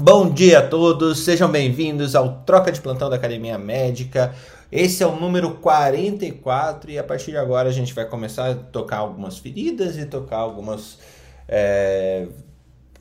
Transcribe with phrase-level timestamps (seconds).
[0.00, 4.32] Bom dia a todos, sejam bem-vindos ao Troca de Plantão da Academia Médica.
[4.70, 8.54] Esse é o número 44 e a partir de agora a gente vai começar a
[8.54, 11.00] tocar algumas feridas e tocar algumas
[11.48, 12.28] é,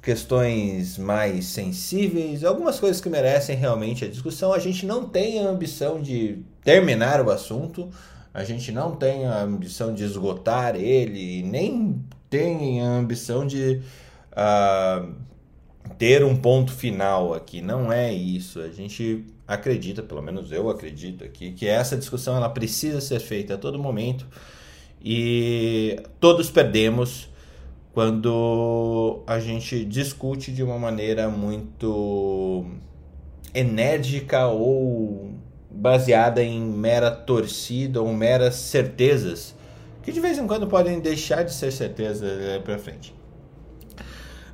[0.01, 4.51] questões mais sensíveis, algumas coisas que merecem realmente a discussão.
[4.51, 7.91] A gente não tem a ambição de terminar o assunto,
[8.33, 13.83] a gente não tem a ambição de esgotar ele, nem tem a ambição de.
[14.31, 15.26] Uh,
[15.87, 17.61] ter um ponto final aqui.
[17.61, 18.59] Não é isso.
[18.59, 23.53] A gente acredita, pelo menos eu acredito aqui, que essa discussão ela precisa ser feita
[23.55, 24.27] a todo momento
[25.01, 27.29] e todos perdemos
[27.93, 32.65] quando a gente discute de uma maneira muito
[33.53, 35.31] enérgica ou
[35.71, 39.55] baseada em mera torcida ou meras certezas
[40.07, 43.13] que de vez em quando podem deixar de ser certezas para frente.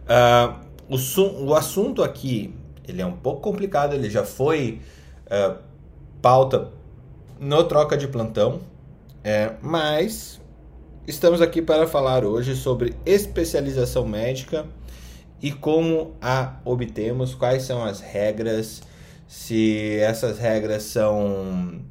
[0.03, 0.97] Uh, o,
[1.45, 2.53] o assunto aqui
[2.87, 4.81] ele é um pouco complicado, ele já foi
[5.27, 5.57] uh,
[6.21, 6.71] pauta
[7.39, 8.61] no troca de plantão,
[9.23, 10.39] é, mas
[11.07, 14.65] estamos aqui para falar hoje sobre especialização médica
[15.41, 18.81] e como a obtemos, quais são as regras,
[19.27, 21.81] se essas regras são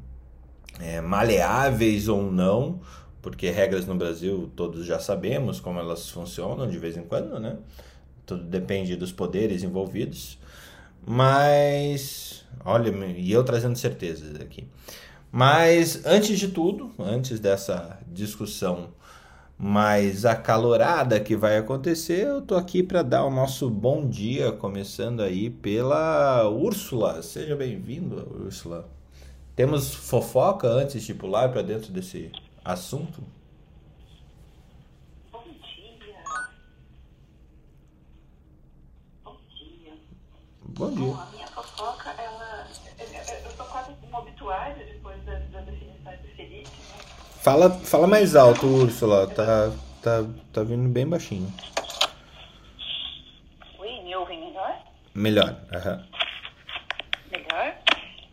[0.79, 2.79] é, maleáveis ou não,
[3.21, 7.57] porque regras no Brasil todos já sabemos como elas funcionam de vez em quando, né?
[8.25, 10.37] Tudo depende dos poderes envolvidos.
[11.05, 14.67] Mas, olha, e eu trazendo certezas aqui.
[15.31, 18.89] Mas antes de tudo, antes dessa discussão
[19.57, 25.21] mais acalorada que vai acontecer, eu tô aqui para dar o nosso bom dia, começando
[25.21, 27.21] aí pela Úrsula.
[27.21, 28.87] Seja bem-vindo, Úrsula.
[29.55, 32.31] Temos fofoca antes de pular para dentro desse
[32.63, 33.23] assunto?
[40.75, 41.05] Bom dia.
[41.05, 42.67] Bom, a minha fofoca, ela.
[43.45, 46.97] Eu sou quase uma obituária depois das, das definições do Felipe, né?
[47.43, 49.27] Fala, fala mais alto, Úrsula.
[49.27, 51.53] Tá, tá, tá vindo bem baixinho.
[53.77, 54.79] Oi, me ouvem melhor?
[55.13, 56.07] Melhor, aham.
[57.29, 57.75] Melhor?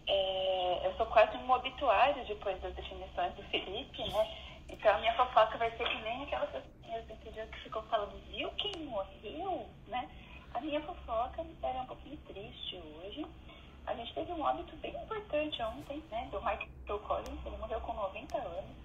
[0.09, 4.27] É, eu sou quase um obituário depois das definições do Felipe, né?
[4.71, 8.87] Então a minha fofoca vai ser que nem aquelas pessoas que ficou falando, viu quem
[8.87, 10.09] morreu, né?
[10.61, 13.27] A minha fofoca era um pouquinho triste hoje.
[13.87, 17.95] A gente teve um óbito bem importante ontem, né, do Michael Collins, ele morreu com
[17.95, 18.77] 90 anos.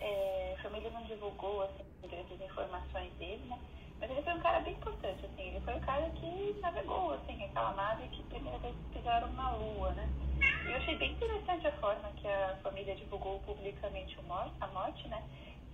[0.00, 3.56] É, a família não divulgou assim, grandes informações dele, né?
[4.00, 7.44] Mas ele foi um cara bem importante, assim, ele foi o cara que navegou, assim,
[7.44, 10.08] aquela nave que primeira vez pisaram na Lua, né?
[10.66, 14.18] E eu achei bem interessante a forma que a família divulgou publicamente
[14.60, 15.22] a morte, né?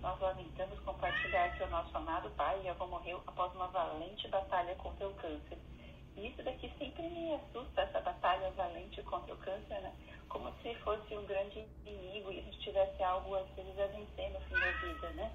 [0.01, 4.73] Nós lamentamos compartilhar que o nosso amado pai e avô morreu após uma valente batalha
[4.75, 5.57] contra o câncer.
[6.17, 9.93] E isso daqui sempre me assusta, essa batalha valente contra o câncer, né?
[10.27, 14.31] Como se fosse um grande inimigo e a gente tivesse algo, às vezes, a vencer
[14.31, 15.31] no fim da vida, né?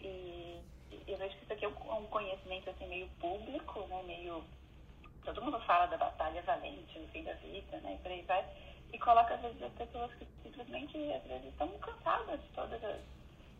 [0.00, 0.60] E
[1.06, 4.02] eu vejo que isso aqui é um conhecimento, assim, meio público, né?
[4.02, 4.44] Meio...
[5.24, 7.94] Todo mundo fala da batalha valente no fim da vida, né?
[7.94, 8.44] E por aí vai.
[8.92, 13.00] E coloca, às vezes, as pessoas que simplesmente, às vezes, estão cansadas de todas as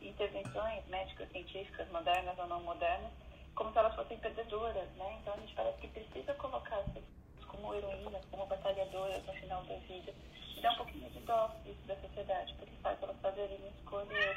[0.04, 3.12] intervenções médicas, científicas, modernas ou não modernas,
[3.54, 5.18] como se elas fossem perdedoras, né?
[5.20, 7.04] Então a gente parece que precisa colocar as pessoas
[7.46, 10.12] como heroínas, como batalhadoras no final da vida.
[10.56, 14.36] E dá um pouquinho de dó isso da sociedade, porque faz elas fazerem escolhas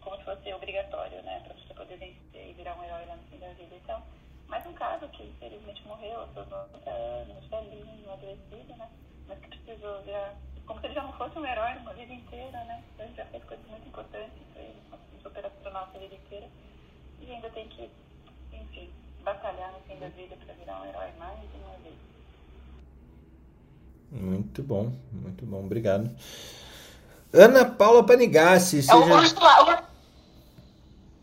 [0.00, 1.40] como se fosse obrigatório, né?
[1.44, 3.74] Para você poder vencer e virar um herói lá no fim da vida.
[3.76, 4.02] Então,
[4.48, 8.90] mais um caso que infelizmente morreu aos seus 90 anos, velhinho, adoecido, né?
[9.28, 10.34] Mas que precisou virar
[10.70, 12.80] como se ele já não fosse um herói uma vida inteira, né?
[12.94, 14.80] Então, ele já fez coisas muito importantes para ele,
[15.20, 16.46] super astronauta a vida inteira.
[17.20, 17.90] E ainda tem que,
[18.52, 18.88] enfim,
[19.24, 21.96] batalhar no fim da vida para virar um herói mais uma vez.
[24.12, 26.08] Muito bom, muito bom, obrigado.
[27.34, 28.92] Ana Paula Panigassi, é seja...
[28.92, 29.88] É Úrsula,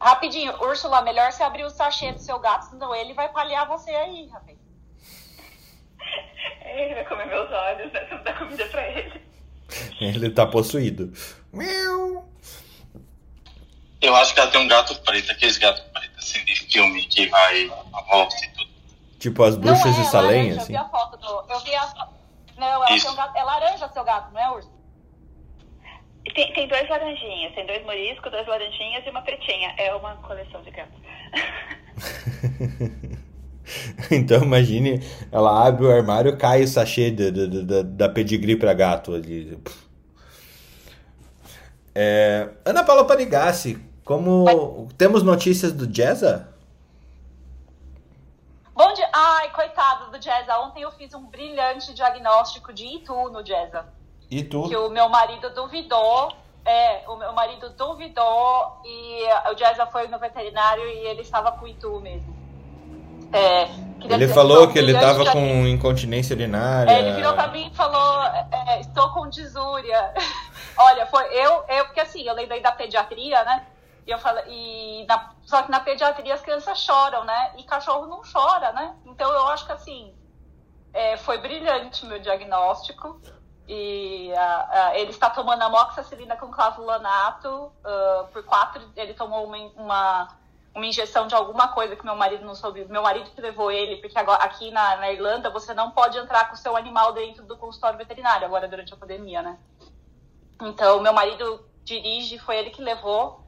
[0.02, 3.92] Rapidinho, Úrsula, melhor você abrir o sachê do seu gato, senão ele vai palhar você
[3.92, 4.58] aí, rapaz.
[6.68, 8.06] Ele vai comer meus olhos, né?
[8.06, 9.27] Você não dá comida pra ele.
[10.00, 11.12] Ele tá possuído.
[14.02, 17.28] Eu acho que ela tem um gato preto, aqueles gatos pretos assim de filme que
[17.28, 18.69] vai a volta e tudo.
[19.19, 20.75] Tipo as bruxas é, de Salem, assim.
[20.75, 21.52] Eu vi a foto do.
[21.52, 22.10] Eu vi a,
[22.58, 23.06] Não, ela Isso.
[23.06, 23.38] tem um gato.
[23.38, 24.78] É laranja seu gato, não é, Urso?
[26.36, 29.74] Tem, tem dois laranjinhas, tem dois moriscos, dois laranjinhas e uma pretinha.
[29.78, 31.00] É uma coleção de gatos.
[34.12, 39.58] Então imagine, ela abre o armário, cai o sachê da, da, pedigree pra gato ali.
[41.94, 46.48] É, Ana Paula Panigassi, como temos notícias do Jazza?
[48.74, 49.10] Bom dia.
[49.12, 50.60] Ai, coitado do Jazza.
[50.60, 53.86] Ontem eu fiz um brilhante diagnóstico de Itu no Jazza.
[54.30, 54.69] E tu?
[54.69, 56.31] Que o meu marido duvidou.
[56.64, 61.68] É, o meu marido duvidou e o Jazza foi no veterinário e ele estava com
[61.68, 62.37] Itu mesmo.
[63.32, 63.64] É,
[64.10, 66.92] Ele falou que ele brilhante tava diag- com incontinência urinária.
[66.92, 70.14] É, ele virou pra mim e falou: é, estou com disúria.
[70.78, 73.66] Olha, foi eu, eu, porque assim, eu lembrei da pediatria, né?
[74.06, 77.52] E eu falei, e na- só que na pediatria as crianças choram, né?
[77.58, 78.96] E cachorro não chora, né?
[79.06, 80.14] Então eu acho que assim,
[80.94, 83.20] é, foi brilhante o meu diagnóstico.
[83.70, 84.32] E
[84.94, 88.82] ele está tomando amoxicilina com clavulanato ah, por quatro.
[88.96, 90.28] Ele tomou uma, uma,
[90.78, 92.86] uma injeção de alguma coisa que meu marido não soube.
[92.86, 96.48] Meu marido que levou ele, porque agora, aqui na, na Irlanda você não pode entrar
[96.48, 99.58] com o seu animal dentro do consultório veterinário, agora durante a pandemia, né?
[100.62, 103.44] Então, meu marido dirige, foi ele que levou.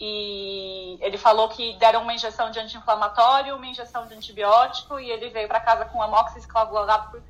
[0.00, 5.30] E ele falou que deram uma injeção de anti-inflamatório, uma injeção de antibiótico, e ele
[5.30, 7.22] veio para casa com amoxiciclavulato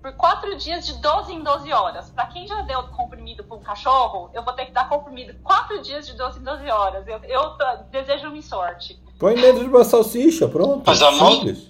[0.00, 2.10] por, quatro dias, de 12 em 12 horas.
[2.10, 5.80] Para quem já deu comprimido para um cachorro, eu vou ter que dar comprimido quatro
[5.82, 7.06] dias de 12 em 12 horas.
[7.06, 7.56] Eu, eu
[7.90, 8.98] desejo-me sorte.
[9.18, 10.82] Põe dentro de uma salsicha, pronto.
[10.86, 11.68] Mas a Simples.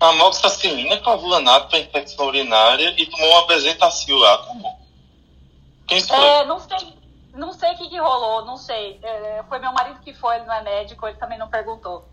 [0.00, 4.38] A amoxicilina com avulanato para infecção urinária e tomou uma bezetacil lá.
[4.38, 4.72] Tomou.
[5.86, 6.16] Quem foi?
[6.16, 6.94] É, não sei,
[7.34, 8.98] não sei o que, que rolou, não sei.
[9.02, 12.08] É, foi meu marido que foi, ele não é médico, ele também não perguntou.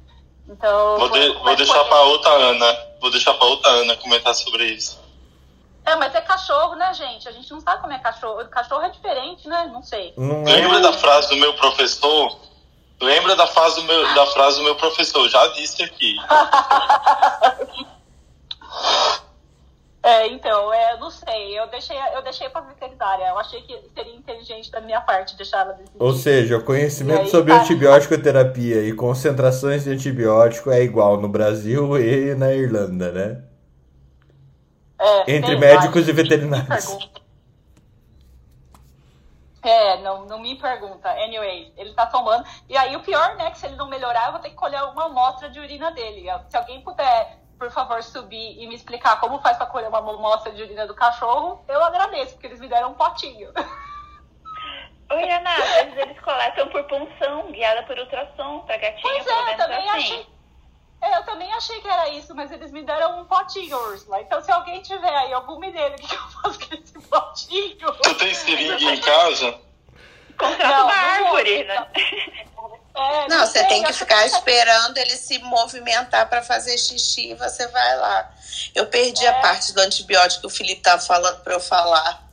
[0.50, 0.98] Então.
[1.00, 2.78] Vou, foi- de- vou deixar foi- para outra Ana.
[3.00, 5.00] Vou deixar para outra Ana comentar sobre isso.
[5.88, 7.30] É, mas é cachorro, né, gente?
[7.30, 8.46] A gente não sabe como é cachorro.
[8.50, 9.70] Cachorro é diferente, né?
[9.72, 10.14] Não sei.
[10.18, 12.40] Não é- Lembra da frase do meu professor?
[13.00, 15.30] Lembra da frase do meu, da frase do meu professor?
[15.30, 16.16] Já disse aqui.
[20.04, 21.60] É, então, é, eu não sei.
[21.60, 23.26] Eu deixei, eu deixei pra veterinária.
[23.26, 25.98] Eu achei que seria inteligente da minha parte deixar ela decidir.
[26.02, 27.60] Ou seja, o conhecimento aí, sobre tá.
[27.60, 33.42] antibiótico terapia e concentrações de antibiótico é igual no Brasil e na Irlanda, né?
[35.00, 37.10] É, Entre médicos e veterinários.
[39.62, 41.10] É, não, não me pergunta.
[41.10, 42.46] Anyway, ele tá tomando.
[42.70, 44.82] E aí o pior, né, que se ele não melhorar, eu vou ter que colher
[44.84, 46.28] uma amostra de urina dele.
[46.50, 50.52] Se alguém puder, por favor, subir e me explicar como faz pra colher uma amostra
[50.54, 53.52] de urina do cachorro, eu agradeço, porque eles me deram um potinho.
[55.10, 60.00] Oi, vezes eles coletam por punção, guiada por ultrassom, pra gatinho, Pois é, também assim.
[60.00, 60.37] achei.
[61.02, 64.20] É, eu também achei que era isso, mas eles me deram um potinho, Ursula.
[64.22, 67.94] Então, se alguém tiver aí algum mineiro, o que que eu faço com esse potinho?
[68.02, 69.60] Tu tem seringa em casa?
[70.38, 71.88] Contrata Não, uma árvore, né?
[72.96, 77.36] É, Não, você sei, tem que ficar esperando ele se movimentar para fazer xixi e
[77.36, 78.32] você vai lá.
[78.74, 79.42] Eu perdi a É.
[79.42, 82.24] parte do antibiótico que o Felipe tava falando para eu falar.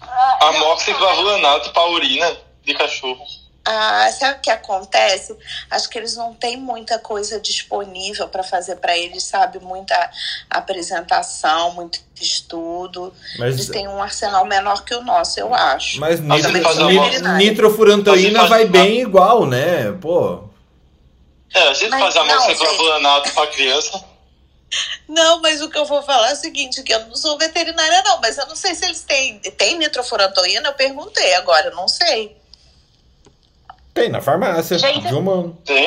[0.00, 3.24] Ah, Amoxiclavulanato para urina de cachorro.
[3.66, 5.34] Ah, sabe o que acontece?
[5.70, 9.58] Acho que eles não têm muita coisa disponível para fazer para eles, sabe?
[9.58, 10.10] Muita
[10.50, 13.14] apresentação, muito estudo.
[13.38, 15.98] Mas, Eles têm um arsenal menor que o nosso, eu acho.
[15.98, 16.50] mas nitro,
[16.88, 19.92] uma- nitrofurantoína faz vai bem igual, né?
[19.92, 20.44] Pô.
[21.54, 24.04] É, a gente Mas faz não, amoxiclavulanato para criança.
[25.08, 28.02] Não, mas o que eu vou falar é o seguinte, que eu não sou veterinária
[28.02, 31.86] não, mas eu não sei se eles têm, tem nitrofurantoína, eu perguntei agora, eu não
[31.86, 32.36] sei.
[33.94, 35.56] Tem na farmácia Gente, de humano.
[35.64, 35.86] Tem,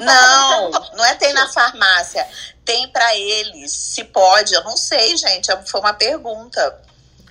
[0.00, 2.26] Não, não é tem na farmácia,
[2.64, 6.82] tem pra eles, se pode, eu não sei, gente, foi uma pergunta.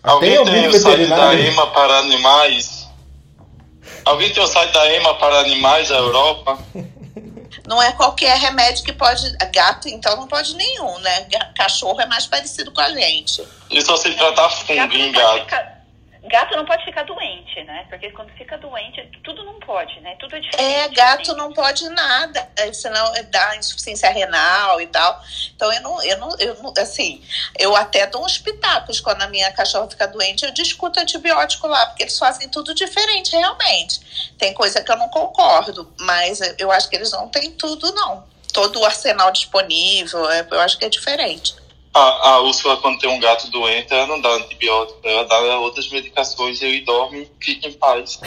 [0.02, 1.34] Alguém Tem tem, o site da?
[1.34, 2.88] EMA para animais?
[4.06, 6.58] Alguém tem o site da EMA para animais da Europa?
[7.68, 11.28] Não é qualquer remédio que pode, gato então não pode nenhum, né?
[11.56, 13.44] Cachorro é mais parecido com a gente.
[13.70, 15.81] E só se tratar fungo em gato.
[16.30, 17.86] Gato não pode ficar doente, né?
[17.90, 20.16] Porque quando fica doente, tudo não pode, né?
[20.20, 20.74] Tudo é diferente.
[20.74, 21.36] É, gato assim.
[21.36, 25.20] não pode nada, eh, senão dá insuficiência renal e tal.
[25.56, 27.24] Então eu não, eu não, eu não, assim,
[27.58, 31.88] eu até dou uns pitacos quando a minha cachorra fica doente, eu discuto antibiótico lá,
[31.88, 34.34] porque eles fazem tudo diferente, realmente.
[34.38, 38.30] Tem coisa que eu não concordo, mas eu acho que eles não têm tudo, não.
[38.54, 41.56] Todo o arsenal disponível, é, eu acho que é diferente.
[41.94, 45.90] A, a Úrsula, quando tem um gato doente, ela não dá antibiótico, ela dá outras
[45.90, 48.20] medicações e ele dorme e fica em paz.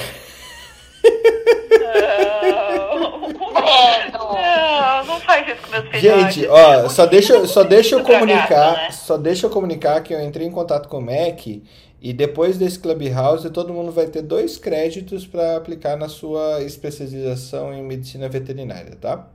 [1.70, 3.28] Não.
[3.54, 6.34] Não, não faz isso com meus filhotes.
[6.34, 8.90] Gente, ó, só deixa, só deixa eu comunicar, né?
[8.90, 12.78] só deixa eu comunicar que eu entrei em contato com o Mac e depois desse
[12.78, 18.96] Clubhouse todo mundo vai ter dois créditos para aplicar na sua especialização em medicina veterinária,
[19.00, 19.26] tá?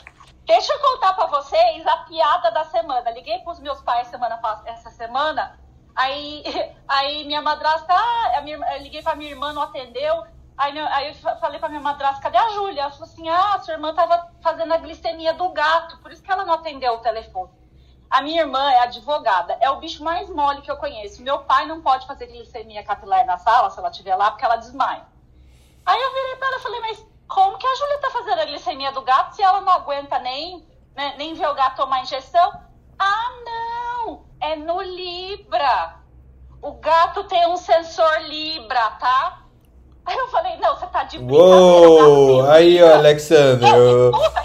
[0.47, 3.11] Deixa eu contar pra vocês a piada da semana.
[3.11, 5.59] Liguei pros meus pais semana essa semana.
[5.97, 6.43] Aí,
[6.87, 7.95] aí minha madrasta,
[8.37, 10.25] a minha, eu liguei pra minha irmã, não atendeu.
[10.57, 12.83] Aí, meu- aí eu fa- falei pra minha madrasta, cadê a Júlia?
[12.83, 16.31] Ela falou assim: ah, sua irmã tava fazendo a glicemia do gato, por isso que
[16.31, 17.51] ela não atendeu o telefone.
[18.11, 21.23] A minha irmã é advogada, é o bicho mais mole que eu conheço.
[21.23, 24.57] Meu pai não pode fazer glicemia capilar na sala, se ela estiver lá, porque ela
[24.57, 25.05] desmaia.
[25.85, 28.45] Aí eu virei pra ela e falei, mas como que a Júlia tá fazendo a
[28.45, 32.53] glicemia do gato se ela não aguenta nem, né, nem ver o gato tomar injeção?
[32.99, 34.25] Ah, não!
[34.41, 35.97] É no Libra.
[36.63, 39.41] O gato tem um sensor Libra, tá?
[40.07, 41.57] Aí eu falei, não, você tá de brincadeira.
[41.57, 42.43] tem Uou!
[42.43, 42.95] um Aí, ó.
[42.95, 43.67] Alexandre.
[43.67, 44.41] Escuta,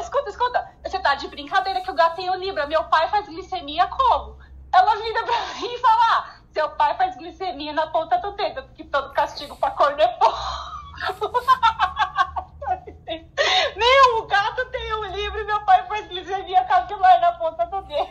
[0.00, 0.30] escuta.
[0.30, 0.70] Escuta.
[0.84, 2.66] Você tá de brincadeira que o gato tem o Libra.
[2.66, 4.38] Meu pai faz glicemia como?
[4.72, 8.62] Ela vira pra mim e fala: ah, seu pai faz glicemia na ponta do dedo,
[8.64, 10.73] porque todo castigo pra é pouco.
[13.76, 17.82] Meu, o gato tem o Libra e meu pai faz glicemia capilar na ponta do
[17.82, 18.08] dedo.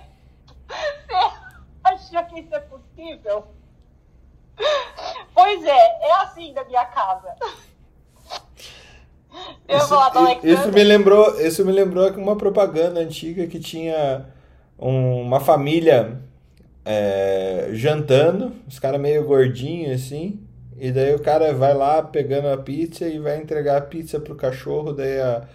[1.08, 3.48] Você acha que isso é possível?
[5.34, 7.36] Pois é, é assim da minha casa.
[9.68, 13.48] Eu Isso, vou lá do isso me lembrou, isso me lembrou que uma propaganda antiga
[13.48, 14.28] que tinha
[14.78, 16.22] um- uma família
[16.86, 20.43] é, jantando, os caras meio gordinhos assim,
[20.78, 24.36] e daí o cara vai lá pegando a pizza e vai entregar a pizza pro
[24.36, 25.48] cachorro, daí a,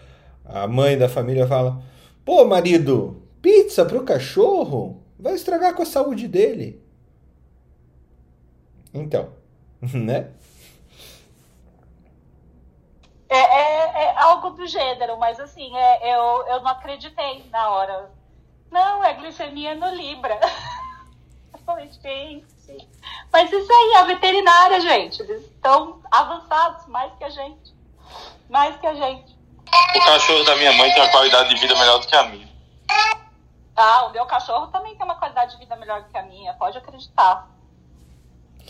[0.44, 1.82] a mãe da família fala:
[2.25, 5.02] Pô, marido, pizza pro cachorro?
[5.18, 6.82] Vai estragar com a saúde dele.
[8.94, 9.30] Então,
[9.82, 10.30] né?
[13.28, 18.10] É, é, é algo do gênero, mas assim, é, eu, eu não acreditei na hora.
[18.70, 20.38] Não, é glicemia no Libra.
[21.52, 22.57] Eu falei, gente.
[23.32, 25.22] Mas isso aí, a veterinária, gente.
[25.22, 27.75] Eles estão avançados mais que a gente.
[28.48, 29.37] Mais que a gente.
[29.94, 32.48] O cachorro da minha mãe tem uma qualidade de vida melhor do que a minha.
[33.76, 36.52] Ah, o meu cachorro também tem uma qualidade de vida melhor do que a minha,
[36.54, 37.48] pode acreditar.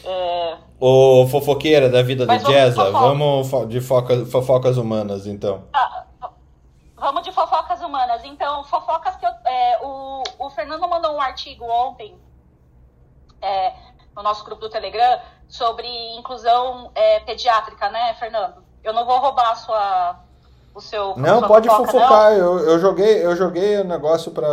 [0.04, 2.52] É, Ô, fofoqueira da vida Mas do
[2.92, 4.26] vamos de fofoca.
[4.26, 5.64] fofocas humanas, então.
[5.72, 6.04] Ah,
[6.96, 8.22] vamos de fofocas humanas.
[8.24, 12.16] Então, fofocas que eu, é, o, o Fernando mandou um artigo ontem
[13.40, 13.72] é,
[14.18, 18.64] no nosso grupo do Telegram sobre inclusão é, pediátrica, né, Fernando?
[18.82, 20.20] Eu não vou roubar a sua,
[20.74, 21.16] o seu.
[21.16, 22.32] Não, sua pode fofoca, fofocar.
[22.32, 24.48] Eu, eu joguei, eu joguei o negócio para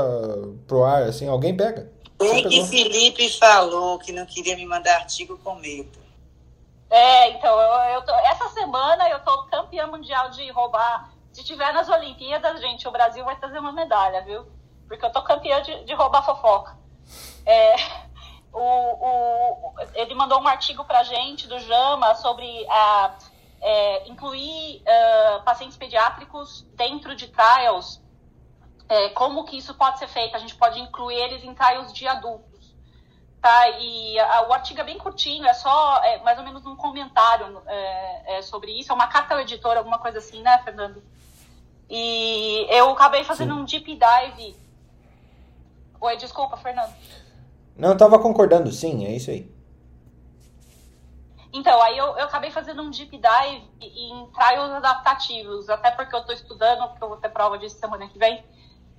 [0.67, 1.91] pro ar, assim, alguém pega.
[2.19, 2.63] Você que?
[2.67, 5.97] Felipe falou que não queria me mandar artigo com medo.
[6.89, 11.11] É, então, eu, eu tô, essa semana eu tô campeã mundial de roubar.
[11.33, 14.45] Se tiver nas Olimpíadas, gente, o Brasil vai trazer uma medalha, viu?
[14.87, 16.77] Porque eu tô campeã de, de roubar fofoca.
[17.45, 18.04] É,
[18.59, 23.15] o, o, ele mandou um artigo pra gente do JAMA sobre a,
[23.61, 28.01] é, incluir ah, pacientes pediátricos dentro de trials.
[28.87, 30.35] É, como que isso pode ser feito?
[30.35, 32.55] A gente pode incluir eles em trials de adultos
[33.45, 33.69] tá?
[33.77, 37.61] E a- o artigo é bem curtinho, é só é, mais ou menos um comentário
[37.67, 41.03] é, é, sobre isso, é uma carta ao editor, alguma coisa assim, né, Fernando?
[41.87, 43.59] E eu acabei fazendo Sim.
[43.61, 44.55] um deep dive.
[46.01, 46.91] Oi, desculpa, Fernando.
[47.77, 49.53] Não, eu tava concordando, sim, é isso aí.
[51.55, 56.19] Então, aí eu, eu acabei fazendo um deep dive em trials adaptativos, até porque eu
[56.19, 58.43] estou estudando, porque eu vou ter prova disso semana que vem.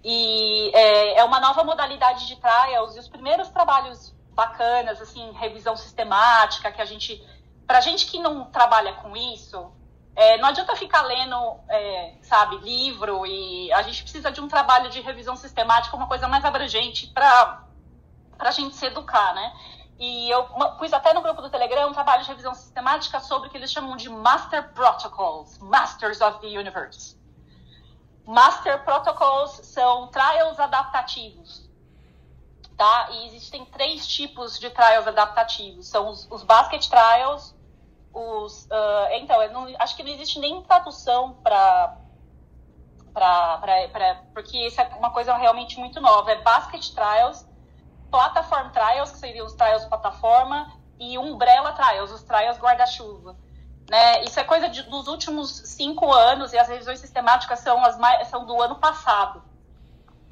[0.02, 5.76] E é, é uma nova modalidade de trials, e os primeiros trabalhos bacanas, assim, revisão
[5.76, 7.22] sistemática, que a gente.
[7.66, 9.70] Pra gente que não trabalha com isso,
[10.14, 11.36] é, não adianta ficar lendo,
[11.68, 16.26] é, sabe, livro, e a gente precisa de um trabalho de revisão sistemática, uma coisa
[16.26, 17.65] mais abrangente para
[18.38, 19.52] a gente se educar, né?
[19.98, 20.44] E eu
[20.78, 23.72] pus até no grupo do Telegram um trabalho de revisão sistemática sobre o que eles
[23.72, 27.16] chamam de Master Protocols, Masters of the Universe.
[28.26, 31.70] Master Protocols são trials adaptativos,
[32.76, 33.08] tá?
[33.10, 35.88] E existem três tipos de trials adaptativos.
[35.88, 37.54] São os, os basket trials,
[38.12, 38.68] os...
[38.70, 41.96] ah, então, não- acho que não existe nem tradução para...
[43.14, 46.32] Pra, pra, pra, porque isso é uma coisa realmente muito nova.
[46.32, 47.45] É basket trials,
[48.10, 53.36] platform trials, que seriam os trials plataforma, e umbrella trials, os trials guarda-chuva.
[53.88, 54.24] Né?
[54.24, 58.26] Isso é coisa de- dos últimos cinco anos e as revisões sistemáticas são, as mais,
[58.28, 59.42] são do ano passado.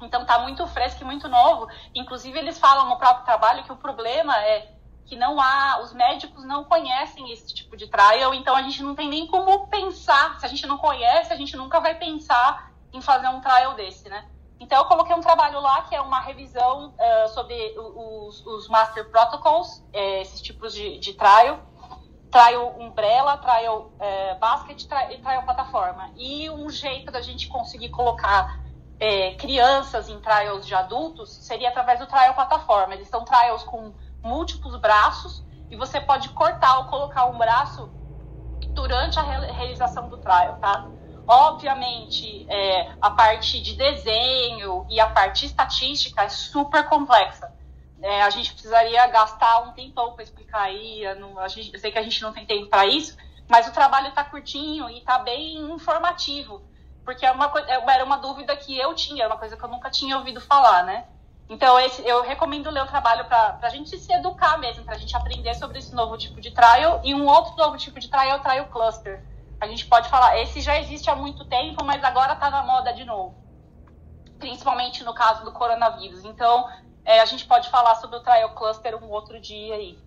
[0.01, 1.67] Então está muito fresco e muito novo.
[1.93, 4.73] Inclusive, eles falam no próprio trabalho que o problema é
[5.05, 8.95] que não há, os médicos não conhecem esse tipo de trial, então a gente não
[8.95, 10.39] tem nem como pensar.
[10.39, 14.09] Se a gente não conhece, a gente nunca vai pensar em fazer um trial desse,
[14.09, 14.27] né?
[14.59, 19.09] Então eu coloquei um trabalho lá que é uma revisão uh, sobre os, os, master
[19.09, 21.59] protocols, é, esses tipos de, de trial,
[22.31, 26.11] trial umbrella, trial uh, basket e trial plataforma.
[26.15, 28.63] E um jeito da gente conseguir colocar
[29.37, 32.93] crianças em trials de adultos seria através do trial plataforma.
[32.93, 33.93] Eles são trials com
[34.23, 37.91] múltiplos braços e você pode cortar ou colocar um braço
[38.73, 40.89] durante a realização do trial, tá?
[41.27, 47.51] Obviamente, é, a parte de desenho e a parte estatística é super complexa.
[48.01, 51.03] É, a gente precisaria gastar um tempão para explicar aí.
[51.03, 53.17] Eu, não, a gente, eu sei que a gente não tem tempo para isso,
[53.47, 56.61] mas o trabalho está curtinho e está bem informativo,
[57.03, 57.51] porque é uma,
[57.91, 60.83] era uma dúvida que eu tinha, era uma coisa que eu nunca tinha ouvido falar,
[60.83, 61.05] né?
[61.47, 64.97] Então, esse, eu recomendo ler o trabalho para a gente se educar mesmo, para a
[64.97, 67.01] gente aprender sobre esse novo tipo de trial.
[67.03, 69.23] E um outro novo tipo de trial é o trial cluster.
[69.59, 72.93] A gente pode falar, esse já existe há muito tempo, mas agora está na moda
[72.93, 73.35] de novo.
[74.39, 76.25] Principalmente no caso do coronavírus.
[76.25, 76.69] Então,
[77.03, 79.97] é, a gente pode falar sobre o trial cluster um outro dia aí.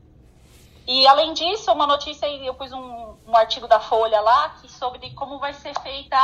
[0.86, 4.70] E além disso, uma notícia aí, eu pus um, um artigo da Folha lá que
[4.70, 6.16] sobre como vai ser feita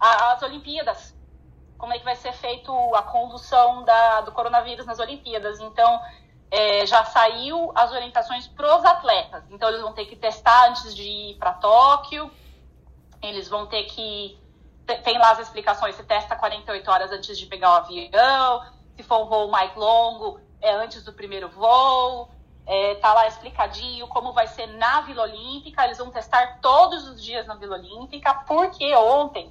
[0.00, 1.16] a, as Olimpíadas
[1.78, 5.60] como é que vai ser feito a condução da, do coronavírus nas Olimpíadas.
[5.60, 6.00] Então,
[6.50, 9.44] é, já saiu as orientações para os atletas.
[9.50, 12.30] Então, eles vão ter que testar antes de ir para Tóquio,
[13.22, 14.38] eles vão ter que.
[15.04, 18.64] Tem lá as explicações: se testa 48 horas antes de pegar o avião,
[18.96, 22.30] se for um voo mais longo, é antes do primeiro voo.
[22.70, 25.84] É, tá lá explicadinho como vai ser na Vila Olímpica.
[25.84, 29.50] Eles vão testar todos os dias na Vila Olímpica, porque ontem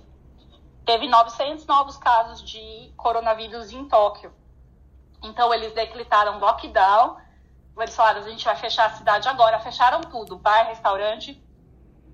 [0.86, 4.34] teve 900 novos casos de coronavírus em Tóquio.
[5.24, 7.18] Então, eles decretaram lockdown.
[7.78, 9.60] Eles falaram: a gente vai fechar a cidade agora.
[9.60, 11.44] Fecharam tudo bar, restaurante.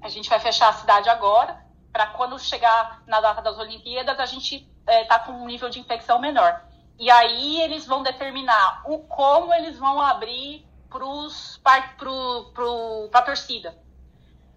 [0.01, 4.25] A gente vai fechar a cidade agora, para quando chegar na data das Olimpíadas, a
[4.25, 6.61] gente é, tá com um nível de infecção menor.
[6.99, 13.81] E aí eles vão determinar o como eles vão abrir para a torcida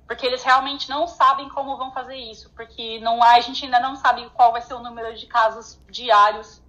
[0.07, 3.97] porque eles realmente não sabem como vão fazer isso, porque não a gente ainda não
[3.97, 6.63] sabe qual vai ser o número de casos diários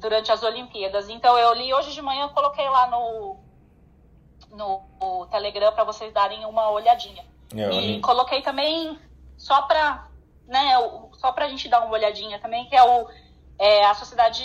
[0.00, 1.08] durante as Olimpíadas.
[1.08, 3.36] Então eu li hoje de manhã, coloquei lá no
[4.50, 7.24] no, no Telegram para vocês darem uma olhadinha.
[7.54, 8.98] É, e coloquei também
[9.36, 10.08] só para
[10.46, 10.72] né,
[11.14, 13.08] só para a gente dar uma olhadinha também, que é, o,
[13.56, 14.44] é a Sociedade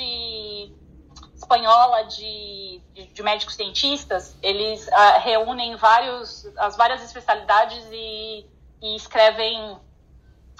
[1.36, 8.46] Espanhola de, de, de Médicos Cientistas, eles uh, reúnem vários, as várias especialidades e,
[8.82, 9.78] e escrevem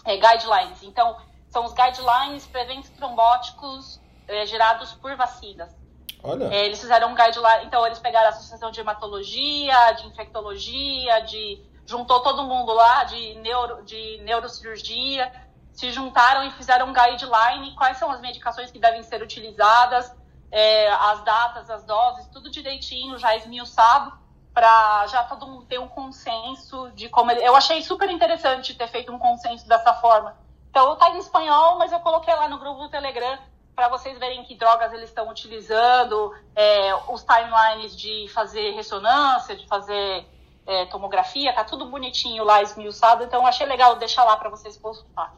[0.04, 0.82] é, guidelines.
[0.84, 1.16] Então,
[1.48, 5.76] são os guidelines para eventos trombóticos é, gerados por vacinas.
[6.24, 6.46] Olha.
[6.46, 11.62] É, eles fizeram um guideline, então eles pegaram a Associação de Hematologia, de Infectologia, de
[11.86, 15.32] juntou todo mundo lá de, neuro, de neurocirurgia,
[15.72, 20.12] se juntaram e fizeram um guideline, quais são as medicações que devem ser utilizadas,
[20.52, 24.12] é, as datas, as doses, tudo direitinho, já esmiuçado,
[24.54, 27.46] para já todo mundo ter um consenso de como ele...
[27.46, 30.36] Eu achei super interessante ter feito um consenso dessa forma.
[30.70, 33.38] Então, tá em espanhol, mas eu coloquei lá no grupo do Telegram
[33.76, 39.68] para vocês verem que drogas eles estão utilizando, é, os timelines de fazer ressonância, de
[39.68, 40.26] fazer
[40.66, 45.34] é, tomografia, tá tudo bonitinho lá, esmiuçado, então achei legal deixar lá para vocês consultar.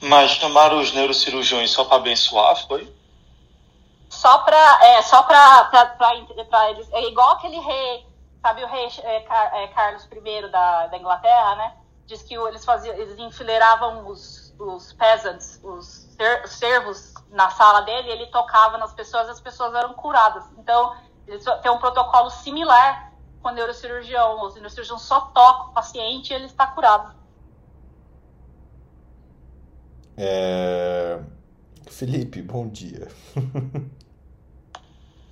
[0.00, 2.98] Mas chamaram os neurocirurgiões só para abençoar, foi?
[4.18, 6.92] só para é, só para eles.
[6.92, 8.06] É igual aquele rei,
[8.42, 11.76] sabe o rei é, é, Carlos I da, da Inglaterra, né?
[12.06, 16.08] Diz que eles faziam, eles enfileiravam os, os peasants, os
[16.46, 20.44] servos na sala dele, ele tocava nas pessoas, as pessoas eram curadas.
[20.58, 23.12] Então, eles têm um protocolo similar
[23.42, 24.38] com o neurocirurgião.
[24.38, 27.14] O neurocirurgião só toca o paciente e ele está curado.
[30.16, 31.20] É...
[31.90, 33.08] Felipe, bom dia.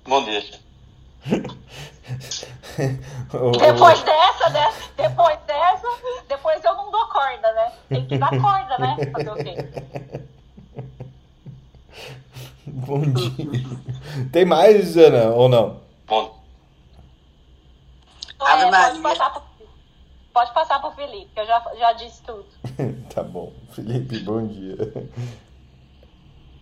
[0.07, 0.41] Bom dia.
[3.59, 4.73] depois dessa, né?
[4.95, 5.87] Depois dessa,
[6.29, 7.73] depois eu não dou corda, né?
[7.89, 8.95] Tem que dar corda, né?
[9.11, 9.57] Fazer o quê?
[12.87, 13.65] Bom dia.
[14.31, 15.81] Tem mais, Ana, ou não?
[16.05, 16.41] Bom.
[18.39, 19.43] É, pode, passar pro,
[20.33, 22.45] pode passar pro Felipe, que eu já, já disse tudo.
[23.13, 23.51] tá bom.
[23.73, 24.77] Felipe, bom dia.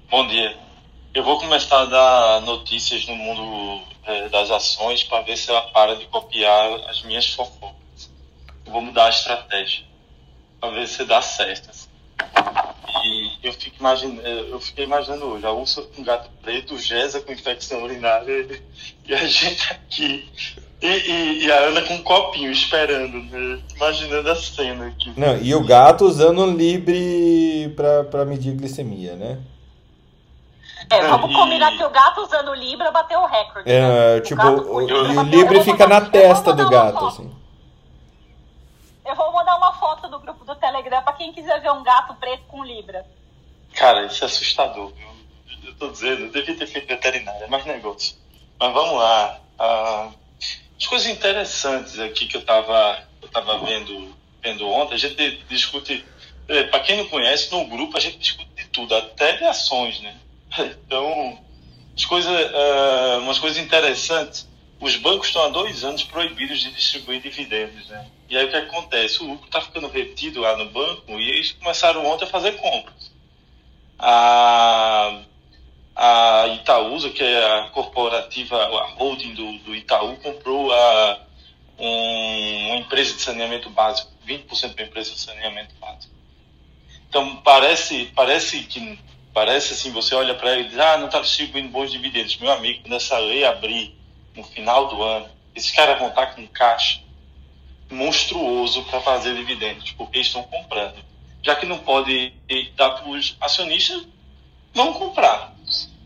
[0.10, 0.58] Bom dia.
[1.14, 5.62] Eu vou começar a dar notícias no mundo é, das ações para ver se ela
[5.74, 8.10] para de copiar as minhas fofocas.
[8.66, 9.86] Eu vou mudar a estratégia
[10.60, 11.70] para ver se dá certo.
[11.70, 11.88] Assim.
[13.06, 17.32] E eu, fico imaginando, eu fiquei imaginando hoje, a Ursa com gato preto, Gesa com
[17.32, 18.62] infecção urinária
[19.06, 20.28] e a gente aqui
[20.82, 23.60] E, e, e, a Ana com um copinho esperando, né?
[23.76, 25.14] imaginando a cena aqui.
[25.18, 29.40] Não, e o gato usando um Libre pra, pra medir glicemia, né?
[30.90, 31.34] É, vamos e...
[31.34, 33.72] combinar que o gato usando o Libra bateu o recorde.
[33.72, 34.22] É, né?
[34.22, 37.32] tipo, o, o, o Libre fica na testa do gato, assim.
[39.06, 42.14] Eu vou mandar uma foto do grupo do Telegram pra quem quiser ver um gato
[42.16, 43.06] preto com Libra.
[43.76, 45.08] Cara, isso é assustador, viu?
[45.66, 48.16] Eu tô dizendo, eu devia ter feito veterinária, é mais negócio.
[48.60, 49.42] Mas vamos lá.
[49.60, 50.12] Ah,
[50.80, 56.06] as coisas interessantes aqui que eu estava eu tava vendo, vendo ontem, a gente discute.
[56.48, 60.00] É, Para quem não conhece, no grupo a gente discute de tudo, até de ações,
[60.02, 60.16] né?
[60.86, 61.40] Então,
[61.96, 64.48] as coisas, uh, umas coisas interessantes.
[64.80, 68.06] Os bancos estão há dois anos proibidos de distribuir dividendos, né?
[68.30, 69.24] E aí o que acontece?
[69.24, 72.95] O lucro está ficando retido lá no banco e eles começaram ontem a fazer compras.
[74.00, 75.22] A
[75.96, 81.22] a Itaúsa, que é a corporativa, a holding do, do Itaú, comprou a,
[81.80, 86.14] um, uma empresa de saneamento básico, 20% da empresa de saneamento básico.
[87.08, 89.00] Então, parece, parece que,
[89.34, 92.38] parece assim, você olha para ele e diz, ah, não está distribuindo bons dividendos.
[92.38, 93.98] Meu amigo, quando essa lei abrir
[94.36, 97.00] no final do ano, esses caras vão estar com um caixa
[97.90, 101.05] monstruoso para fazer dividendos, porque estão comprando.
[101.46, 102.34] Já que não pode
[102.76, 104.04] dar para os acionistas,
[104.74, 105.56] vão comprar.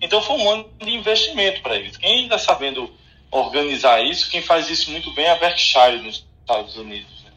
[0.02, 1.95] Então foi um ano de investimento para eles.
[1.97, 2.93] Quem está sabendo
[3.32, 7.23] organizar isso, quem faz isso muito bem é a Berkshire nos Estados Unidos.
[7.23, 7.32] Né?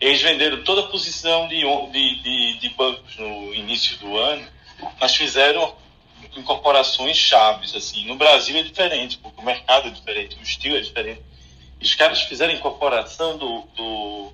[0.00, 1.60] Eles venderam toda a posição de,
[1.90, 4.46] de, de, de, bancos no início do ano,
[5.00, 5.74] mas fizeram
[6.36, 7.74] incorporações chaves.
[7.74, 8.06] Assim.
[8.06, 11.20] No Brasil é diferente, porque o mercado é diferente, o estilo é diferente.
[11.80, 14.32] Os caras fizeram incorporação do, do,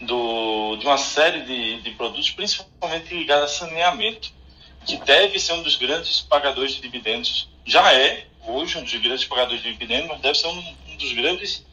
[0.00, 4.32] do, de uma série de, de produtos, principalmente ligados a saneamento
[4.86, 9.24] que deve ser um dos grandes pagadores de dividendos, já é hoje um dos grandes
[9.24, 11.66] pagadores de dividendos, mas deve ser um, um dos grandes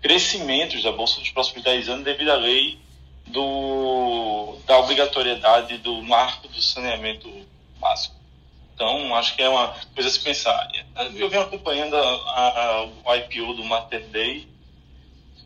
[0.00, 2.78] crescimentos da Bolsa nos próximos 10 anos devido à lei
[3.26, 7.30] do, da obrigatoriedade do marco do saneamento
[7.78, 8.14] básico.
[8.74, 10.68] Então, acho que é uma coisa a se pensar.
[11.14, 14.46] Eu venho acompanhando a, o IPO do Mater Day.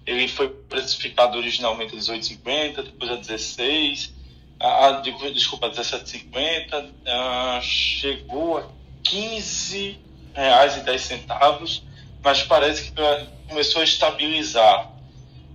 [0.07, 4.21] Ele foi precificado originalmente a 18,50, depois a 16
[4.61, 5.01] a,
[5.33, 8.67] desculpa, 17,50, a, chegou a
[9.03, 9.99] 15
[10.35, 11.83] reais e 10 centavos,
[12.23, 13.03] mas parece que
[13.49, 14.93] começou a estabilizar.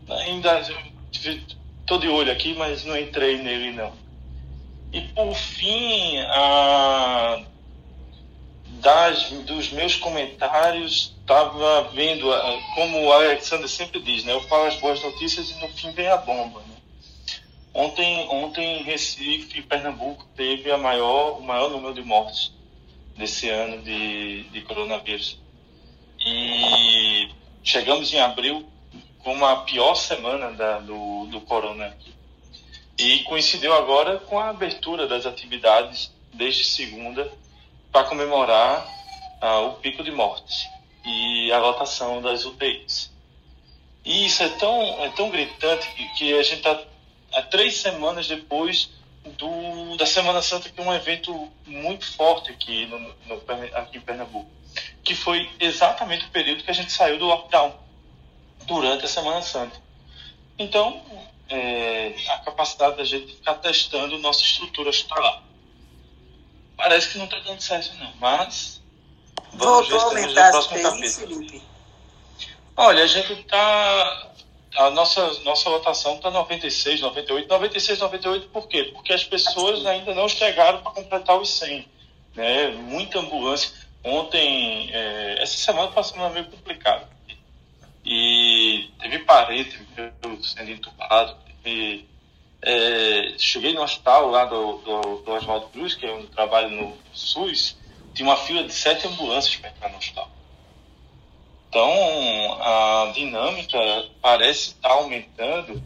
[0.10, 0.62] Ainda
[1.12, 3.93] estou de olho aqui, mas não entrei nele não.
[4.91, 7.43] E por fim, a,
[8.81, 12.27] das, dos meus comentários, estava vendo,
[12.75, 14.33] como o Alexander sempre diz, né?
[14.33, 16.59] Eu falo as boas notícias e no fim vem a bomba.
[16.61, 16.75] Né?
[17.73, 22.51] Ontem, ontem Recife, Pernambuco, teve a maior, o maior número de mortes
[23.17, 25.39] desse ano de, de coronavírus.
[26.19, 27.29] E
[27.63, 28.67] chegamos em abril
[29.19, 32.13] com a pior semana da, do, do corona aqui.
[32.97, 37.29] E coincidiu agora com a abertura das atividades desde segunda
[37.95, 38.86] para comemorar
[39.39, 40.67] ah, o pico de mortes
[41.05, 43.10] e a lotação das UTIs.
[44.03, 46.77] E isso é tão, é tão gritante que, que a gente está
[47.34, 48.89] há três semanas depois
[49.38, 53.41] do, da Semana Santa, que é um evento muito forte aqui, no, no,
[53.75, 54.51] aqui em Pernambuco,
[55.01, 57.79] que foi exatamente o período que a gente saiu do lockdown,
[58.65, 59.81] durante a Semana Santa.
[60.60, 61.01] Então,
[61.47, 65.45] é, a capacidade da gente ficar testando nossa estrutura hospitalar.
[66.77, 68.81] Parece que não está dando certo, não, mas
[69.53, 71.61] vamos Voltou ver se no próximo capítulo.
[72.77, 74.31] Olha, a gente está
[74.75, 77.47] a nossa, nossa lotação está 96, 98.
[77.47, 78.91] 96, 98 por quê?
[78.93, 81.88] Porque as pessoas ainda não chegaram para completar os 100.
[82.35, 82.67] Né?
[82.71, 83.71] Muita ambulância.
[84.03, 87.07] Ontem, é, essa semana foi uma semana meio complicada.
[88.03, 89.79] E teve parede
[90.43, 91.38] sendo entubado.
[91.63, 92.05] Teve,
[92.65, 96.97] é, cheguei no hospital lá do, do, do Oswaldo Cruz, que é onde trabalho no
[97.13, 97.78] SUS,
[98.13, 100.32] tinha uma fila de sete ambulâncias para entrar no hospital.
[101.69, 101.88] Então,
[102.62, 103.78] a dinâmica
[104.19, 105.84] parece estar aumentando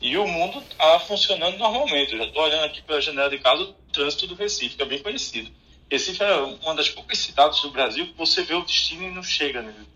[0.00, 2.12] e o mundo está funcionando normalmente.
[2.12, 4.86] Eu já estou olhando aqui pela janela de casa o trânsito do Recife, que é
[4.86, 5.50] bem conhecido.
[5.90, 9.22] Recife é uma das poucas cidades do Brasil que você vê o destino e não
[9.22, 9.88] chega nele.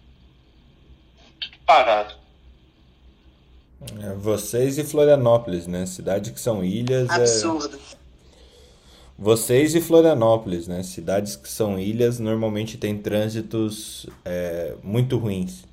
[1.40, 2.14] Tudo parado.
[4.02, 5.84] É, vocês e Florianópolis, né?
[5.86, 7.08] Cidade que são ilhas.
[7.10, 7.76] É Absurdo.
[7.76, 7.96] É...
[9.18, 10.82] Vocês e Florianópolis, né?
[10.82, 15.64] Cidades que são ilhas normalmente têm trânsitos é, muito ruins.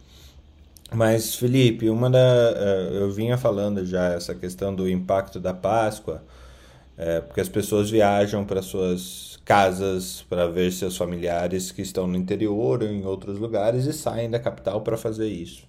[0.93, 2.19] Mas, Felipe, uma da.
[2.19, 6.23] É, eu vinha falando já essa questão do impacto da Páscoa,
[6.97, 12.15] é, porque as pessoas viajam para suas casas para ver seus familiares que estão no
[12.15, 15.63] interior ou em outros lugares e saem da capital para fazer isso.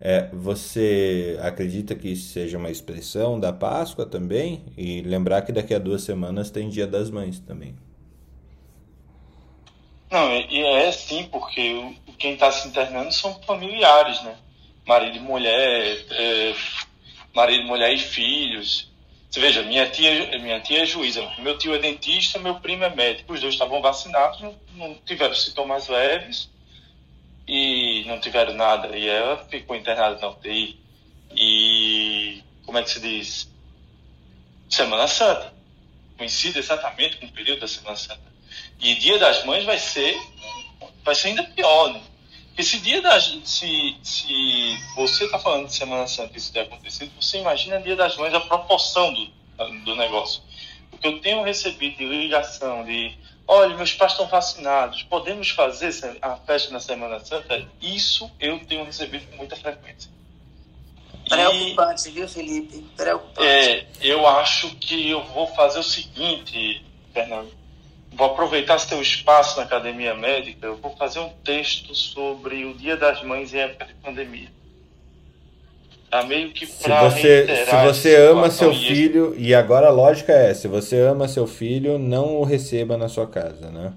[0.00, 4.64] É, você acredita que seja uma expressão da Páscoa também?
[4.76, 7.74] E lembrar que daqui a duas semanas tem Dia das Mães também.
[10.10, 14.36] Não, e é sim, porque quem está se internando são familiares, né?
[14.86, 16.54] Marido e mulher, é,
[17.34, 18.92] marido, mulher e filhos.
[19.28, 22.94] Você veja, minha tia, minha tia é juíza, meu tio é dentista, meu primo é
[22.94, 23.32] médico.
[23.32, 26.48] Os dois estavam vacinados, não, não tiveram sintomas leves
[27.46, 28.96] e não tiveram nada.
[28.96, 30.78] E ela ficou internada na UTI.
[31.34, 33.50] E, como é que se diz?
[34.68, 35.54] Semana Santa.
[36.16, 38.26] Coincide exatamente com o período da Semana Santa.
[38.80, 40.16] E Dia das Mães vai ser,
[41.04, 42.02] vai ser ainda pior, né?
[42.56, 47.12] Porque se dia das, se, se você está falando de Semana Santa isso ter acontecido,
[47.20, 49.30] você imagina Dia das Mães a proporção do,
[49.84, 50.42] do negócio.
[50.90, 53.14] Porque eu tenho recebido de ligação de
[53.46, 57.66] olha, meus pais estão vacinados, podemos fazer a festa na Semana Santa?
[57.80, 60.10] Isso eu tenho recebido com muita frequência.
[61.28, 62.78] Preocupante, e, viu, Felipe?
[62.96, 63.48] Preocupante.
[63.48, 67.52] É, eu acho que eu vou fazer o seguinte, Fernando.
[68.12, 72.96] Vou aproveitar seu espaço na Academia Médica, eu vou fazer um texto sobre o Dia
[72.96, 74.50] das Mães em época de pandemia.
[76.16, 80.54] Tá meio que se você, se você ama seu filho, e agora a lógica é,
[80.54, 83.92] se você ama seu filho, não o receba na sua casa, né?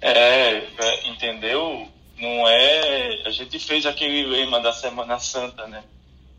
[0.00, 1.86] É, é, entendeu?
[2.18, 3.22] Não é.
[3.26, 5.84] A gente fez aquele lema da Semana Santa, né?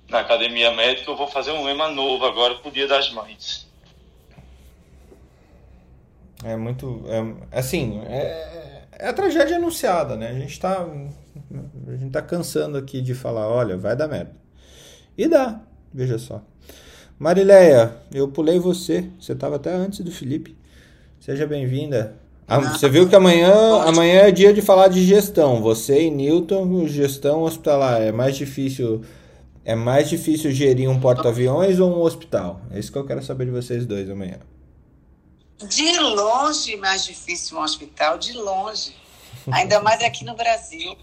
[0.09, 3.65] Na academia médica, eu vou fazer um lema novo agora pro Dia das Mães.
[6.43, 7.05] É muito.
[7.07, 10.27] É, assim, é, é a tragédia anunciada, né?
[10.27, 10.85] A gente tá
[11.93, 14.31] a gente tá cansando aqui de falar, olha, vai dar merda.
[15.17, 15.61] E dá,
[15.93, 16.41] veja só.
[17.19, 19.07] Marileia, eu pulei você.
[19.19, 20.57] Você estava até antes do Felipe.
[21.19, 22.15] Seja bem-vinda.
[22.47, 25.61] Ah, você viu que amanhã, amanhã é dia de falar de gestão.
[25.61, 28.01] Você e Newton, gestão hospitalar.
[28.01, 29.03] É mais difícil.
[29.63, 32.59] É mais difícil gerir um porta-aviões ou um hospital?
[32.71, 34.39] É isso que eu quero saber de vocês dois amanhã.
[35.69, 38.95] De longe mais difícil um hospital, de longe.
[39.49, 40.95] Ainda mais aqui no Brasil.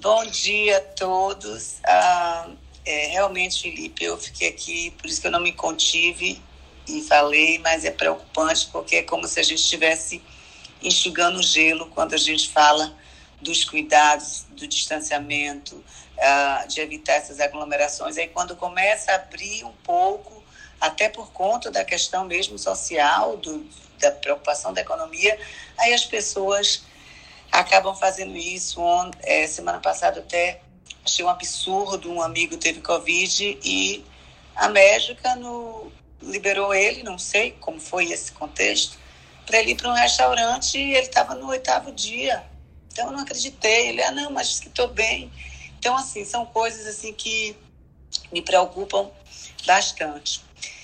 [0.00, 1.76] Bom dia a todos.
[1.84, 2.50] Ah,
[2.84, 6.42] é, realmente, Felipe, eu fiquei aqui, por isso que eu não me contive
[6.88, 10.22] e falei, mas é preocupante porque é como se a gente estivesse
[10.82, 12.96] enxugando gelo quando a gente fala
[13.40, 15.84] dos cuidados, do distanciamento,
[16.18, 18.16] ah, de evitar essas aglomerações.
[18.16, 20.42] Aí quando começa a abrir um pouco,
[20.80, 23.64] até por conta da questão mesmo social, do,
[24.00, 25.38] da preocupação da economia,
[25.76, 26.87] aí as pessoas
[27.52, 28.80] acabam fazendo isso.
[29.22, 30.60] É, semana passada até
[31.04, 34.04] achei um absurdo, um amigo teve Covid e
[34.54, 35.90] a médica no,
[36.22, 38.98] liberou ele, não sei como foi esse contexto,
[39.46, 42.44] para ele ir para um restaurante e ele estava no oitavo dia.
[42.92, 43.88] Então eu não acreditei.
[43.88, 45.32] Ele, ah, não, mas que estou bem.
[45.78, 47.56] Então, assim, são coisas assim que
[48.32, 49.10] me preocupam
[49.64, 50.42] bastante.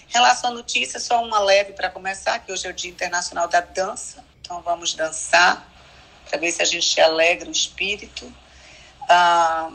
[0.09, 3.49] Em relação à notícia, só uma leve para começar, que hoje é o Dia Internacional
[3.49, 4.25] da Dança.
[4.41, 5.74] Então vamos dançar
[6.29, 8.33] para ver se a gente alegra o espírito.
[9.09, 9.71] Ah,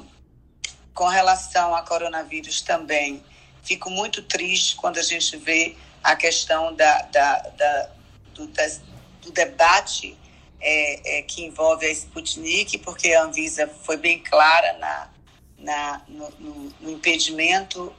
[0.94, 3.24] com relação a coronavírus também,
[3.64, 7.90] fico muito triste quando a gente vê a questão da, da, da
[8.34, 8.82] do, das,
[9.22, 10.18] do, debate
[10.60, 15.10] é, é, que envolve a Sputnik, porque a Anvisa foi bem clara na,
[15.58, 17.94] na, no, no, no impedimento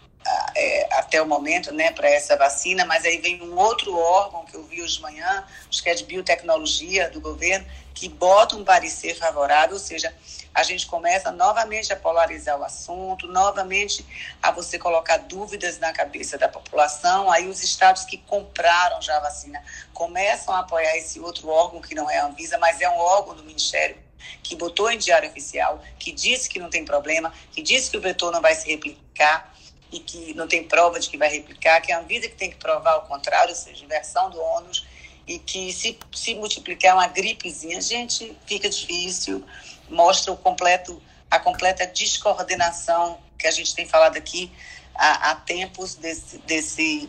[0.54, 4.54] é, até o momento, né, para essa vacina, mas aí vem um outro órgão que
[4.54, 8.64] eu vi hoje de manhã, acho que é de biotecnologia do governo, que bota um
[8.64, 10.14] parecer favorável, ou seja,
[10.54, 14.04] a gente começa novamente a polarizar o assunto, novamente
[14.42, 17.30] a você colocar dúvidas na cabeça da população.
[17.30, 19.62] Aí os estados que compraram já a vacina
[19.94, 23.36] começam a apoiar esse outro órgão que não é a Anvisa, mas é um órgão
[23.36, 23.96] do Ministério
[24.42, 28.00] que botou em diário oficial, que disse que não tem problema, que disse que o
[28.00, 29.54] vetor não vai se replicar
[29.92, 32.50] e que não tem prova de que vai replicar, que é a Anvisa que tem
[32.50, 34.86] que provar o contrário, ou seja, inversão do ônus,
[35.26, 39.44] e que se, se multiplicar uma gripezinha, gente, fica difícil,
[39.88, 41.00] mostra o completo,
[41.30, 44.50] a completa descoordenação que a gente tem falado aqui
[44.94, 47.08] há, há tempos desse, desse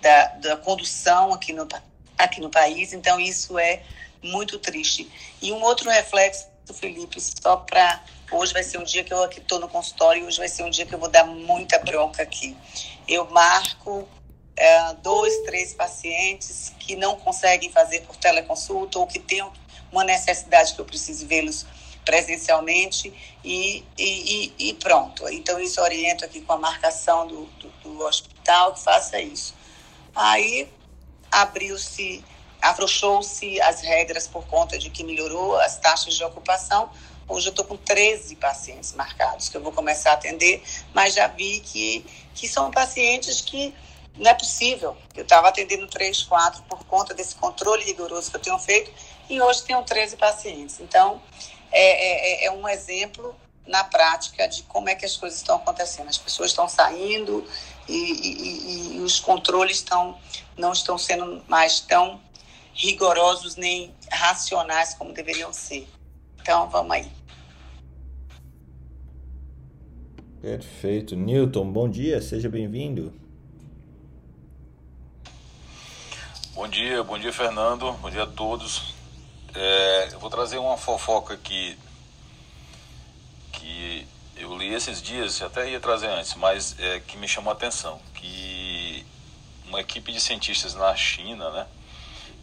[0.00, 1.66] da, da condução aqui no,
[2.18, 3.82] aqui no país, então isso é
[4.22, 5.10] muito triste.
[5.40, 9.40] E um outro reflexo, Felipe, só para Hoje vai ser um dia que eu aqui
[9.40, 12.56] estou no consultório, hoje vai ser um dia que eu vou dar muita bronca aqui.
[13.06, 14.08] Eu marco
[14.56, 19.46] é, dois, três pacientes que não conseguem fazer por teleconsulta ou que têm
[19.92, 21.66] uma necessidade que eu preciso vê-los
[22.06, 23.12] presencialmente
[23.44, 25.28] e, e, e, pronto.
[25.28, 29.54] Então, isso oriento aqui com a marcação do, do, do hospital que faça isso.
[30.14, 30.68] Aí
[31.30, 32.24] abriu-se,
[32.62, 36.90] afrouxou-se as regras por conta de que melhorou as taxas de ocupação
[37.32, 41.28] Hoje eu estou com 13 pacientes marcados que eu vou começar a atender, mas já
[41.28, 43.74] vi que, que são pacientes que
[44.18, 44.94] não é possível.
[45.14, 48.90] Eu estava atendendo 3, 4 por conta desse controle rigoroso que eu tenho feito
[49.30, 50.78] e hoje tenho 13 pacientes.
[50.78, 51.22] Então,
[51.72, 53.34] é, é, é um exemplo
[53.66, 56.10] na prática de como é que as coisas estão acontecendo.
[56.10, 57.48] As pessoas estão saindo
[57.88, 60.20] e, e, e os controles estão,
[60.54, 62.20] não estão sendo mais tão
[62.74, 65.88] rigorosos nem racionais como deveriam ser.
[66.42, 67.21] Então, vamos aí.
[70.42, 71.14] Perfeito.
[71.14, 73.14] Newton, bom dia, seja bem-vindo.
[76.52, 77.92] Bom dia, bom dia, Fernando.
[77.92, 78.92] Bom dia a todos.
[79.54, 81.78] É, eu vou trazer uma fofoca aqui
[83.52, 84.04] que
[84.36, 88.00] eu li esses dias, até ia trazer antes, mas é, que me chamou a atenção,
[88.12, 89.06] que
[89.68, 91.68] uma equipe de cientistas na China, né,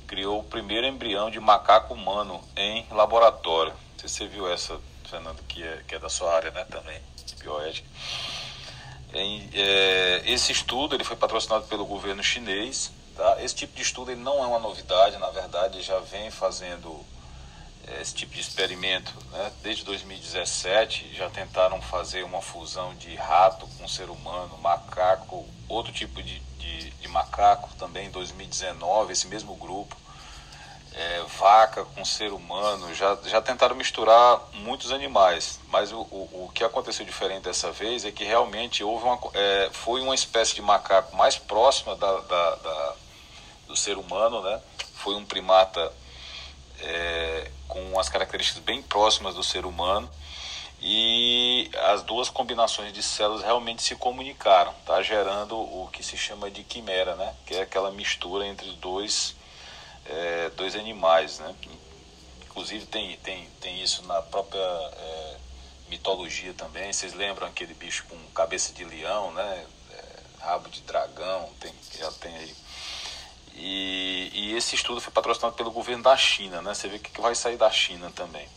[0.07, 3.73] criou o primeiro embrião de macaco humano em laboratório.
[3.73, 6.63] Não sei se você viu essa, Fernando, que é, que é da sua área, né,
[6.63, 7.01] também,
[7.39, 7.88] bioética.
[9.12, 12.91] É, esse estudo ele foi patrocinado pelo governo chinês.
[13.15, 13.43] Tá?
[13.43, 17.04] Esse tipo de estudo ele não é uma novidade, na verdade, já vem fazendo
[17.99, 19.13] esse tipo de experimento.
[19.32, 19.52] Né?
[19.63, 26.21] Desde 2017 já tentaram fazer uma fusão de rato com ser humano, macaco, outro tipo
[26.21, 29.95] de, de, de macaco também em 2019, esse mesmo grupo.
[30.91, 36.52] É, vaca com ser humano, já, já tentaram misturar muitos animais, mas o, o, o
[36.54, 40.62] que aconteceu diferente dessa vez é que realmente houve uma, é, foi uma espécie de
[40.62, 42.95] macaco mais próxima da, da, da
[43.69, 44.60] do ser humano, né?
[44.95, 45.93] foi um primata
[46.82, 50.10] é, com as características bem próximas do ser humano
[50.82, 55.02] e as duas combinações de células realmente se comunicaram, tá?
[55.04, 57.34] gerando o que se chama de quimera, né?
[57.45, 59.36] que é aquela mistura entre dois,
[60.10, 61.39] é, dois animais.
[61.39, 61.56] Né?
[62.45, 65.38] Inclusive tem, tem, tem isso na própria é,
[65.89, 66.91] mitologia também.
[66.91, 69.65] Vocês lembram aquele bicho com cabeça de leão, né?
[69.91, 72.56] É, rabo de dragão, tem, já tem aí
[73.62, 76.74] e, e, esse estudo foi patrocinado pelo governo da China, né?
[76.74, 78.48] Você vê o que vai sair da China também.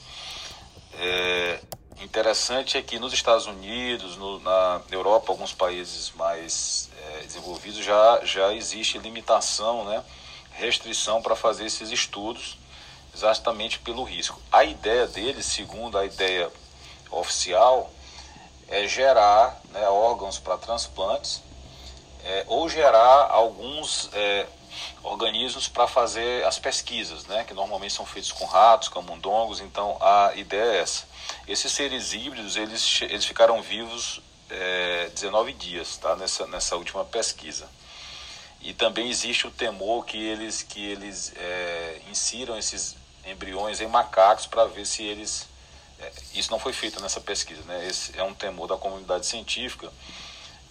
[0.95, 1.61] É,
[2.01, 8.21] interessante é que nos Estados Unidos, no, na Europa, alguns países mais é, desenvolvidos, já,
[8.25, 10.05] já existe limitação, né?
[10.55, 12.59] Restrição para fazer esses estudos,
[13.15, 14.41] exatamente pelo risco.
[14.51, 16.51] A ideia deles, segundo a ideia
[17.11, 17.91] oficial,
[18.69, 21.43] é gerar né, órgãos para transplantes
[22.25, 24.47] é, ou gerar alguns é,
[25.03, 30.33] organismos para fazer as pesquisas, né, que normalmente são feitos com ratos, camundongos, então a
[30.35, 31.05] ideia é essa.
[31.47, 37.69] Esses seres híbridos, eles, eles ficaram vivos é, 19 dias, tá, nessa, nessa última pesquisa.
[38.62, 42.96] E também existe o temor que eles, que eles é, insiram esses
[43.27, 45.48] embriões em macacos para ver se eles...
[45.98, 49.92] É, isso não foi feito nessa pesquisa, né, esse é um temor da comunidade científica,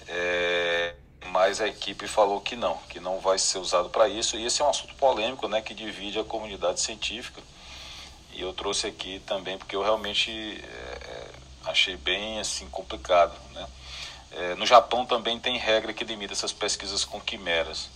[0.08, 0.94] é,
[1.28, 4.36] mas a equipe falou que não, que não vai ser usado para isso.
[4.38, 7.42] E esse é um assunto polêmico, né, que divide a comunidade científica.
[8.34, 11.30] E eu trouxe aqui também porque eu realmente é,
[11.66, 13.68] achei bem assim complicado, né?
[14.32, 17.90] É, no Japão também tem regra que limita essas pesquisas com quimeras.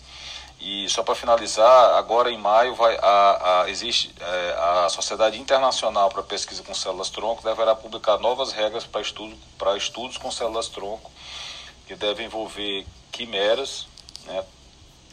[0.60, 6.10] E só para finalizar, agora em maio vai a, a existe é, a Sociedade Internacional
[6.10, 9.38] para Pesquisa com Células Tronco deverá publicar novas regras para estudo
[9.78, 11.12] estudos com células tronco
[11.88, 13.88] que devem envolver quimeras,
[14.26, 14.44] né?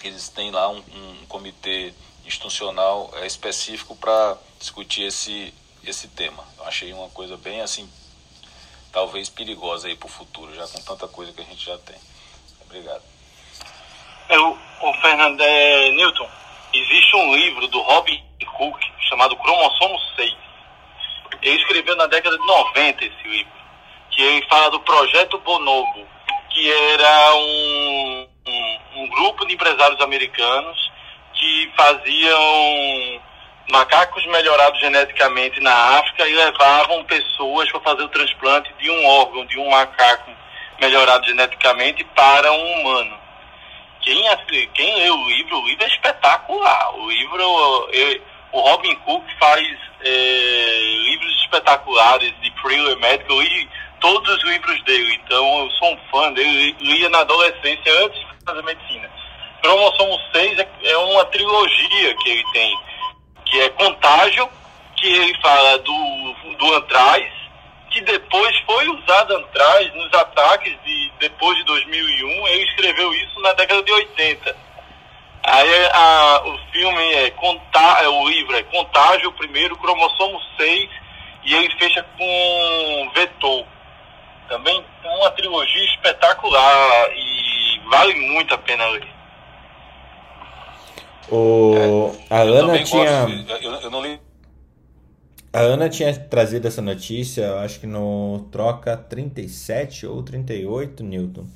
[0.03, 1.93] Eles têm lá um, um comitê
[2.25, 5.53] institucional é, específico para discutir esse,
[5.85, 6.45] esse tema.
[6.59, 7.89] Eu achei uma coisa bem assim,
[8.93, 11.97] talvez perigosa aí para o futuro, já com tanta coisa que a gente já tem.
[12.65, 13.03] Obrigado.
[14.29, 16.29] Eu, o Fernando é, Newton,
[16.73, 18.23] existe um livro do Robin
[18.57, 20.35] Cook chamado Cromossomo 6.
[21.43, 23.53] Ele escreveu na década de 90 esse livro,
[24.11, 26.07] que ele fala do projeto Bonobo,
[26.51, 30.93] que era um, um, um grupo de empresários americanos
[31.35, 33.21] que faziam
[33.73, 39.47] macacos melhorados geneticamente na África e levavam pessoas para fazer o transplante de um órgão,
[39.47, 40.31] de um macaco
[40.79, 43.19] melhorado geneticamente para um humano.
[44.03, 44.23] Quem,
[44.75, 46.95] quem lê o livro, o livro é espetacular.
[46.97, 47.89] O livro,
[48.53, 49.67] o Robin Cook faz
[50.05, 50.79] é,
[51.09, 53.43] livros espetaculares de thriller médico.
[53.43, 53.69] e
[54.01, 58.45] todos os livros dele, então eu sou um fã dele, lia na adolescência antes de
[58.45, 59.09] fazer medicina.
[59.63, 62.77] Cromossomo 6 é, é uma trilogia que ele tem,
[63.53, 64.49] que é Contágio,
[64.97, 67.31] que ele fala do, do Antraz,
[67.91, 73.53] que depois foi usado Antraz nos ataques de depois de 2001, ele escreveu isso na
[73.53, 74.57] década de 80.
[75.45, 80.89] Aí a, o filme é, Contá, é o livro é Contágio, o primeiro, Cromossomo 6,
[81.45, 83.67] e ele fecha com Vetor.
[84.49, 89.22] Também é uma trilogia espetacular e vale muito a pena ler.
[91.31, 93.27] O, a Eu Ana tinha.
[93.27, 94.21] de- eu, eu não li
[95.53, 101.47] A Ana tinha trazido essa notícia, eu acho que no Troca 37 ou 38, Newton.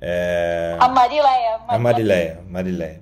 [0.00, 1.60] É, A Marileia.
[1.68, 3.00] a Marileia, Marileia.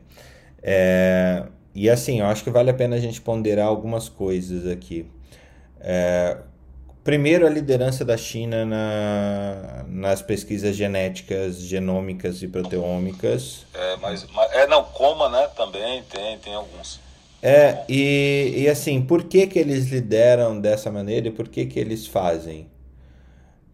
[0.62, 1.44] É,
[1.74, 5.06] e assim, eu acho que vale a pena a gente ponderar algumas coisas aqui.
[5.80, 6.36] É,
[7.04, 13.66] primeiro, a liderança da China na, nas pesquisas genéticas, genômicas e proteômicas.
[13.74, 15.48] É, mas, mas- é, não, coma, né?
[15.56, 17.00] Também tem, tem alguns.
[17.42, 21.78] É, e, e assim, por que que eles lideram dessa maneira e por que que
[21.80, 22.68] eles fazem?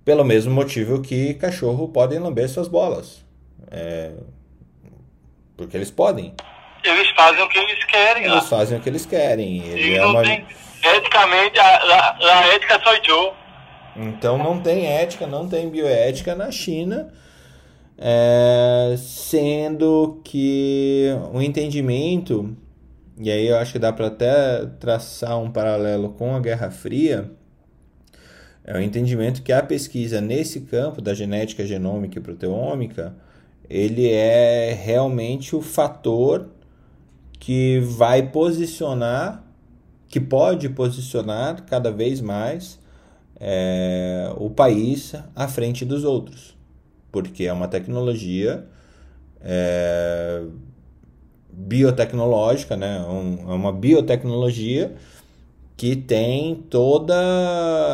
[0.05, 3.25] Pelo mesmo motivo que cachorro podem lamber suas bolas.
[3.71, 4.13] É,
[5.57, 6.33] porque eles podem.
[6.85, 8.37] Eles fazem o que eles querem lá.
[8.37, 9.59] Eles fazem o que eles querem.
[9.65, 10.23] Ele E é não uma...
[10.23, 10.47] tem,
[10.97, 13.35] eticamente, a, a, a ética sou eu.
[13.97, 17.13] Então não tem ética, não tem bioética na China,
[17.97, 22.55] é, sendo que o entendimento,
[23.19, 27.31] e aí eu acho que dá para até traçar um paralelo com a Guerra Fria,
[28.63, 33.15] é o entendimento que a pesquisa nesse campo da genética genômica e proteômica,
[33.71, 36.49] ele é realmente o fator
[37.39, 39.46] que vai posicionar,
[40.09, 42.79] que pode posicionar cada vez mais
[43.41, 46.57] é, o país à frente dos outros,
[47.13, 48.67] porque é uma tecnologia
[49.43, 50.43] é,
[51.51, 53.01] biotecnológica, né?
[53.03, 54.95] Um- é uma biotecnologia
[55.77, 57.15] que tem toda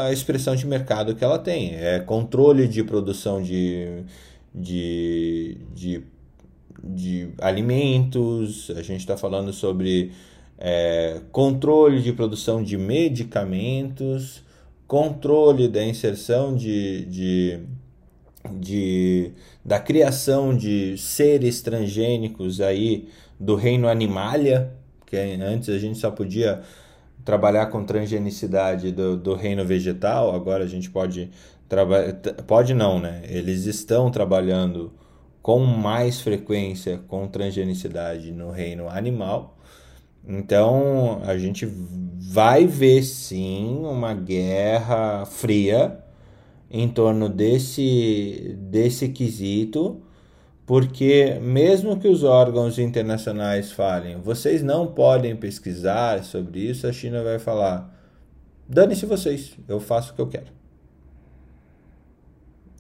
[0.07, 1.75] a expressão de mercado que ela tem.
[1.77, 4.05] É controle de produção de,
[4.55, 6.03] de, de,
[6.85, 10.13] de alimentos, a gente está falando sobre
[10.65, 14.45] é, controle de produção de medicamentos,
[14.87, 17.61] controle da inserção de, de,
[18.61, 19.33] de,
[19.65, 23.09] da criação de seres transgênicos aí
[23.41, 24.73] do reino animalia,
[25.05, 26.63] que antes a gente só podia
[27.25, 31.29] trabalhar com transgenicidade do, do reino vegetal, agora a gente pode
[31.69, 32.13] trabalhar,
[32.47, 33.23] pode não, né?
[33.25, 34.93] Eles estão trabalhando
[35.43, 39.59] com mais frequência com transgenicidade no reino animal.
[40.27, 45.99] Então a gente vai ver sim uma guerra fria
[46.71, 50.01] em torno desse, desse quesito,
[50.65, 57.23] porque mesmo que os órgãos internacionais falem, vocês não podem pesquisar sobre isso, a China
[57.23, 57.95] vai falar,
[58.67, 60.62] dane-se vocês, eu faço o que eu quero.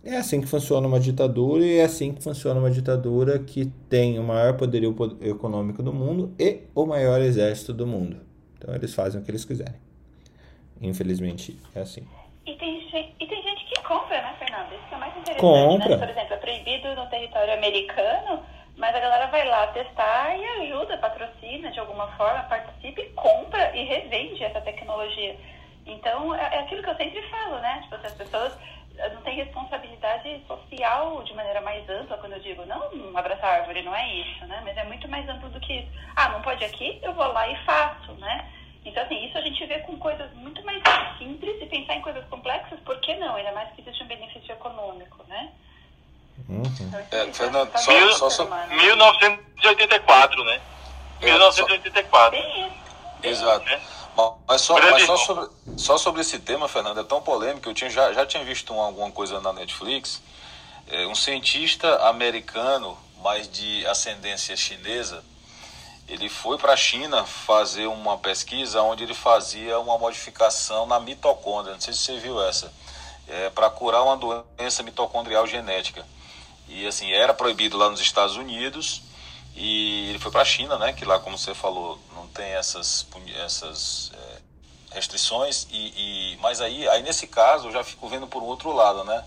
[0.05, 4.18] É assim que funciona uma ditadura e é assim que funciona uma ditadura que tem
[4.18, 8.16] o maior poderio po- econômico do mundo e o maior exército do mundo.
[8.59, 9.76] Então eles fazem o que eles quiserem.
[10.80, 12.07] Infelizmente é assim.
[12.44, 14.72] E tem, gente, e tem gente que compra, né, Fernando?
[14.74, 15.88] Isso que é mais interessante, Compra.
[15.96, 15.96] né?
[15.98, 18.42] Por exemplo, é proibido no território americano,
[18.76, 23.76] mas a galera vai lá testar e ajuda, patrocina de alguma forma, participa e compra
[23.76, 25.36] e revende essa tecnologia.
[25.86, 27.80] Então, é, é aquilo que eu sempre falo, né?
[27.82, 28.53] Tipo, assim, as pessoas
[29.14, 29.91] não têm responsabilidade
[30.47, 34.61] social de maneira mais ampla, quando eu digo, não abraçar árvore, não é isso, né?
[34.64, 35.89] Mas é muito mais amplo do que isso.
[36.16, 36.99] Ah, não pode aqui?
[37.03, 38.49] Eu vou lá e faço, né?
[38.85, 40.83] Então, assim, isso a gente vê com coisas muito mais
[41.18, 43.37] simples e pensar em coisas complexas, por que não?
[43.37, 45.51] Ainda mais que existe um benefício econômico, né?
[46.49, 46.62] Uhum.
[46.80, 48.74] Então, É, Fernando, faz só- só- só- humano.
[48.74, 50.61] 1984, né?
[51.20, 52.30] É, 1984.
[52.33, 52.83] Bem isso.
[53.22, 53.64] Exato.
[53.66, 53.80] né?
[54.17, 57.69] Ma- Mas, só, mas só, sobre, só sobre esse tema, Fernando, é tão polêmico.
[57.69, 60.23] Eu tinha, já, já tinha visto um- alguma coisa na Netflix.
[60.89, 65.25] É, um cientista americano, mas de ascendência chinesa,
[66.09, 71.75] ele foi para a China fazer uma pesquisa onde ele fazia uma modificação na mitocôndria.
[71.75, 72.73] Não sei se você viu essa.
[73.29, 76.07] É, para curar uma doença mitocondrial genética.
[76.69, 79.03] E assim, era proibido lá nos Estados Unidos.
[79.55, 80.92] E ele foi para a China, né?
[80.92, 83.07] Que lá, como você falou, não tem essas,
[83.44, 85.66] essas é, restrições.
[85.70, 89.05] E, e- mas aí, aí, nesse caso, eu já fico vendo por um outro lado,
[89.05, 89.24] né?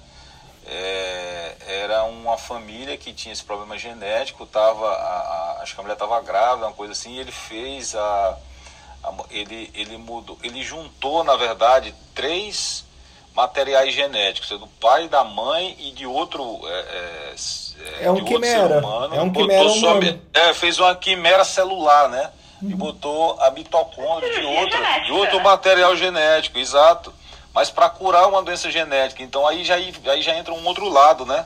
[0.67, 5.83] É, era uma família que tinha esse problema genético, tava, a, a- acho que a
[5.83, 8.37] mulher estava grávida, uma coisa assim, e ele fez a,
[9.03, 12.83] a ele, ele mudou, ele juntou, na verdade, três
[13.35, 17.33] materiais genéticos, é do pai, da mãe e de outro é,
[17.99, 20.21] é, É um de outro ser quimera, humano, é um quimera humano.
[20.33, 22.31] é, fez uma quimera celular, né?
[22.61, 27.13] E botou a mitocôndria de outro, de outro material genético, exato.
[27.53, 29.21] Mas para curar uma doença genética.
[29.21, 31.45] Então aí já, aí já entra um outro lado, né?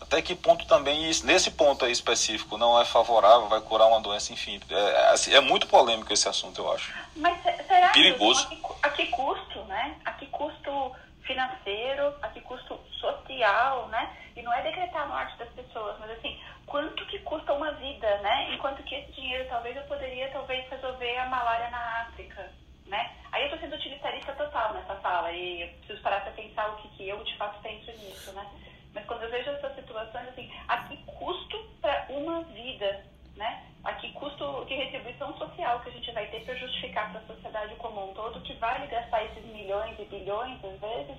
[0.00, 4.00] Até que ponto também, isso, nesse ponto aí específico, não é favorável, vai curar uma
[4.00, 4.60] doença, enfim.
[4.70, 6.92] É, é, assim, é muito polêmico esse assunto, eu acho.
[7.16, 8.46] Mas se- será Perigoso.
[8.48, 9.74] que a que, custo, né?
[9.74, 9.94] né?
[10.04, 10.92] A que custo
[11.22, 14.08] financeiro, a que custo social, né?
[14.44, 18.54] Não é decretar a morte das pessoas, mas assim, quanto que custa uma vida, né?
[18.54, 22.52] Enquanto que esse dinheiro talvez eu poderia talvez resolver a malária na África,
[22.86, 23.10] né?
[23.32, 26.76] Aí eu estou sendo utilitarista total nessa fala e eu preciso parar para pensar o
[26.76, 28.46] que, que eu de fato penso nisso, né?
[28.92, 33.04] Mas quando eu vejo essas situações, assim, a que custo para uma vida,
[33.36, 33.64] né?
[33.82, 37.26] A que custo, que retribuição social que a gente vai ter para justificar para a
[37.26, 41.16] sociedade como um todo que vale gastar esses milhões e bilhões, às vezes,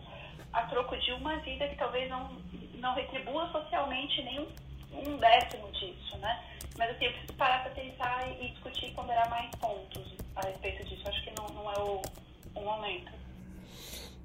[0.53, 2.29] a troco de uma vida que talvez não,
[2.79, 4.47] não retribua socialmente nem
[4.91, 6.39] um décimo disso, né?
[6.77, 10.03] Mas assim, eu preciso parar para pensar e, discutir e ponderar mais pontos
[10.35, 11.03] a respeito disso.
[11.05, 12.01] Acho que não, não é o,
[12.55, 13.11] o momento.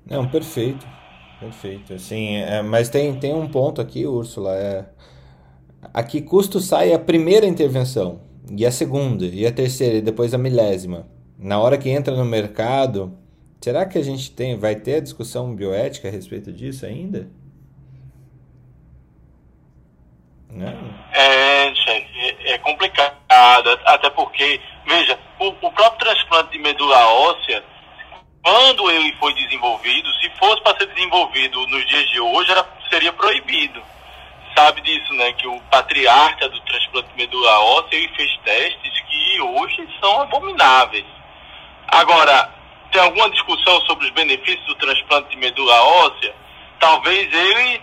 [0.06, 0.86] Não, perfeito.
[1.38, 1.94] Perfeito.
[1.94, 4.54] Assim, é, mas tem, tem um ponto aqui, Úrsula.
[4.56, 4.86] É,
[5.94, 8.20] a que custo sai a primeira intervenção?
[8.50, 9.24] E a segunda?
[9.24, 9.96] E a terceira?
[9.96, 11.06] E depois a milésima?
[11.38, 13.16] Na hora que entra no mercado,
[13.60, 17.20] será que a gente tem, vai ter a discussão bioética a respeito disso ainda?
[17.20, 17.40] Não.
[21.12, 23.16] É, chefe, é, é complicado.
[23.84, 27.62] Até porque, veja, o, o próprio transplante de medula óssea
[28.42, 33.12] quando ele foi desenvolvido, se fosse para ser desenvolvido nos dias de hoje, era, seria
[33.12, 33.82] proibido.
[34.56, 35.32] Sabe disso, né?
[35.34, 41.04] Que o patriarca do transplante de medula óssea ele fez testes que hoje são abomináveis.
[41.88, 42.50] Agora,
[42.90, 46.34] tem alguma discussão sobre os benefícios do transplante de medula óssea?
[46.78, 47.82] Talvez ele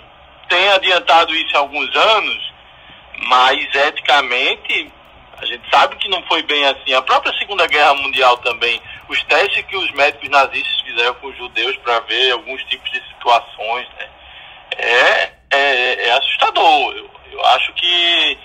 [0.49, 2.47] tenha adiantado isso há alguns anos,
[3.20, 4.91] mas eticamente
[5.38, 6.93] a gente sabe que não foi bem assim.
[6.93, 11.38] A própria Segunda Guerra Mundial também, os testes que os médicos nazistas fizeram com os
[11.38, 14.09] judeus para ver alguns tipos de situações, né,
[14.78, 16.95] é, é, é, assustador.
[16.95, 18.38] Eu, eu, acho que,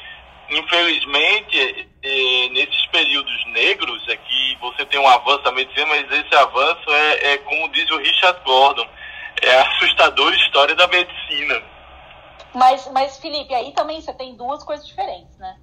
[0.50, 6.34] infelizmente, é, nesses períodos negros é que você tem um avanço da medicina, mas esse
[6.34, 8.86] avanço é, é como diz o Richard Gordon,
[9.40, 11.62] é a assustadora história da medicina.
[12.55, 15.57] Mas, mas, Felipe, aí também você tem duas coisas diferentes, né?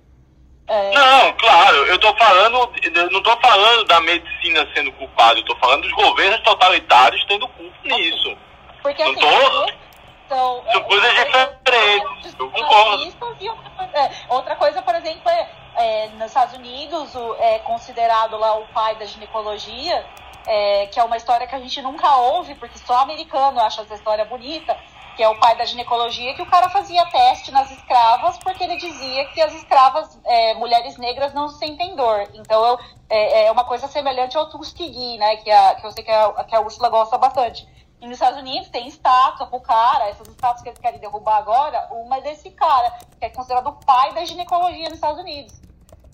[0.67, 0.91] É...
[0.91, 5.57] Não, claro, eu estou falando, eu não estou falando da medicina sendo culpada, eu estou
[5.57, 8.37] falando dos governos totalitários tendo culpa nisso.
[8.81, 9.89] Porque não assim, tô...
[10.25, 13.59] Então, São coisas diferentes, eu concordo.
[13.95, 18.67] É, outra coisa, por exemplo, é, é, nos Estados Unidos, o, é considerado lá o
[18.67, 20.05] pai da ginecologia,
[20.45, 23.95] é, que é uma história que a gente nunca ouve, porque só americano acha essa
[23.95, 24.77] história bonita,
[25.19, 28.77] que é o pai da ginecologia, que o cara fazia teste nas escravas porque ele
[28.77, 32.25] dizia que as escravas, é, mulheres negras, não sentem dor.
[32.35, 35.35] Então eu, é, é, uma coisa semelhante ao Tuskegee, né?
[35.35, 37.67] Que, a, que eu sei que a, que a Ursula gosta bastante.
[37.99, 41.89] E nos Estados Unidos tem estátua pro cara, essas estátuas que eles querem derrubar agora,
[41.91, 42.89] uma é desse cara,
[43.19, 45.53] que é considerado o pai da ginecologia nos Estados Unidos.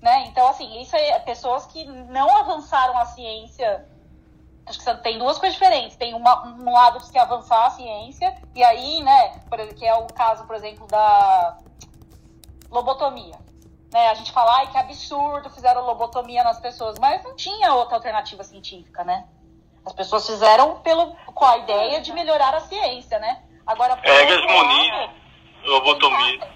[0.02, 0.26] Né?
[0.30, 3.86] Então, assim, isso é pessoas que não avançaram a ciência
[4.66, 5.96] acho que tem duas coisas diferentes.
[5.96, 9.86] Tem uma, um lado que é avançar a ciência, e aí, né, por exemplo, que
[9.86, 11.58] é o caso, por exemplo, da
[12.72, 13.38] lobotomia.
[13.94, 17.96] Né, a gente fala, ai, que absurdo, fizeram lobotomia nas pessoas, mas não tinha outra
[17.96, 19.26] alternativa científica, né?
[19.86, 23.44] As pessoas fizeram pelo, com a ideia de melhorar a ciência, né?
[23.66, 25.10] Agora, por Egas Muniz,
[25.64, 26.56] lobotomia.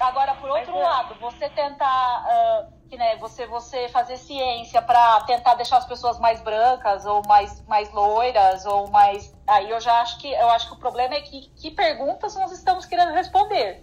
[0.00, 5.54] Agora, por outro lado, você tentar uh, que né, você você fazer ciência para tentar
[5.54, 10.18] deixar as pessoas mais brancas ou mais mais loiras ou mais aí eu já acho
[10.18, 13.82] que eu acho que o problema é que que perguntas nós estamos querendo responder,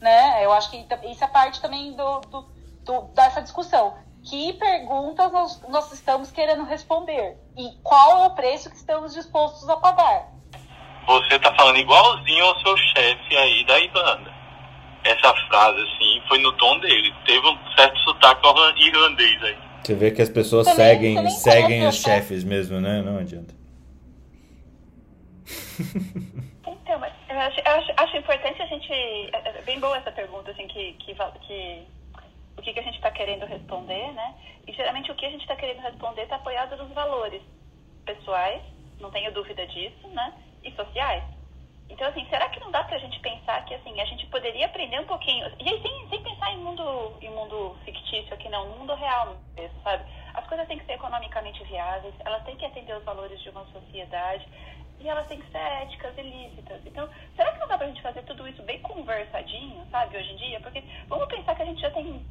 [0.00, 0.44] né?
[0.44, 2.48] Eu acho que isso é parte também do, do,
[2.84, 3.96] do dessa discussão.
[4.22, 9.68] Que perguntas nós, nós estamos querendo responder e qual é o preço que estamos dispostos
[9.68, 10.28] a pagar?
[11.06, 14.35] Você tá falando igualzinho ao seu chefe aí da Irlanda
[15.06, 17.14] essa frase, assim, foi no tom dele.
[17.24, 18.46] Teve um certo sotaque
[18.80, 19.56] irlandês aí.
[19.82, 23.02] Você vê que as pessoas também, seguem, também seguem os chefes mesmo, né?
[23.02, 23.54] Não adianta.
[26.86, 28.92] Então, mas eu acho, eu acho, acho, importante a gente.
[28.92, 31.82] É, é bem boa essa pergunta, assim, que, que, que
[32.56, 34.34] o que, que a gente está querendo responder, né?
[34.66, 37.42] E geralmente o que a gente está querendo responder está apoiado nos valores
[38.04, 38.62] pessoais,
[39.00, 40.32] não tenho dúvida disso, né?
[40.62, 41.24] E sociais.
[41.88, 45.00] Então, assim, será que não dá pra gente pensar que, assim, a gente poderia aprender
[45.00, 45.46] um pouquinho...
[45.58, 49.80] E aí, sem, sem pensar em mundo, em mundo fictício aqui, não, mundo real mesmo,
[49.82, 50.04] sabe?
[50.34, 53.64] As coisas têm que ser economicamente viáveis, elas têm que atender os valores de uma
[53.66, 54.46] sociedade
[54.98, 56.80] e elas têm que ser éticas e lícitas.
[56.84, 60.36] Então, será que não dá pra gente fazer tudo isso bem conversadinho, sabe, hoje em
[60.36, 60.60] dia?
[60.60, 62.24] Porque vamos pensar que a gente já tem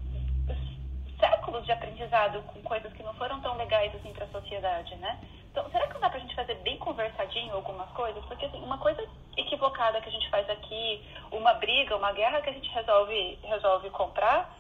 [1.20, 5.20] séculos de aprendizado com coisas que não foram tão legais assim para a sociedade, né?
[5.56, 8.22] Então, será que não dá pra gente fazer bem conversadinho algumas coisas?
[8.26, 9.02] Porque, assim, uma coisa
[9.38, 11.02] equivocada que a gente faz aqui,
[11.32, 14.54] uma briga, uma guerra que a gente resolve, resolve comprar,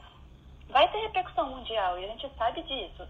[0.69, 3.05] vai ter repercussão mundial e a gente sabe disso.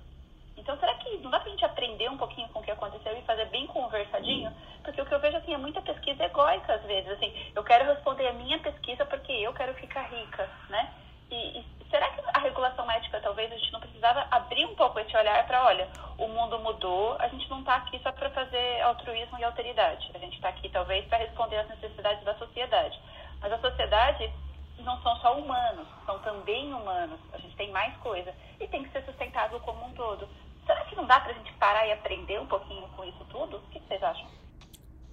[0.57, 3.21] Então, será que não dá pra gente aprender um pouquinho com o que aconteceu e
[3.21, 4.51] fazer bem conversadinho?
[4.83, 7.11] Porque o que eu vejo, assim, é muita pesquisa egóica, às vezes.
[7.11, 10.91] Assim, eu quero responder a minha pesquisa porque eu quero ficar rica, né?
[11.29, 14.99] E, e será que a regulação ética, talvez, a gente não precisava abrir um pouco
[14.99, 18.81] esse olhar para, olha, o mundo mudou, a gente não está aqui só para fazer
[18.81, 20.09] altruísmo e alteridade.
[20.13, 22.99] A gente está aqui, talvez, para responder às necessidades da sociedade.
[23.41, 24.31] Mas a sociedade
[24.79, 27.19] não são só humanos, são também humanos.
[27.33, 28.33] A gente tem mais coisa.
[28.59, 30.27] E tem que ser sustentável como um todo.
[30.65, 33.57] Será que não dá para a gente parar e aprender um pouquinho com isso tudo?
[33.57, 34.27] O que vocês acham?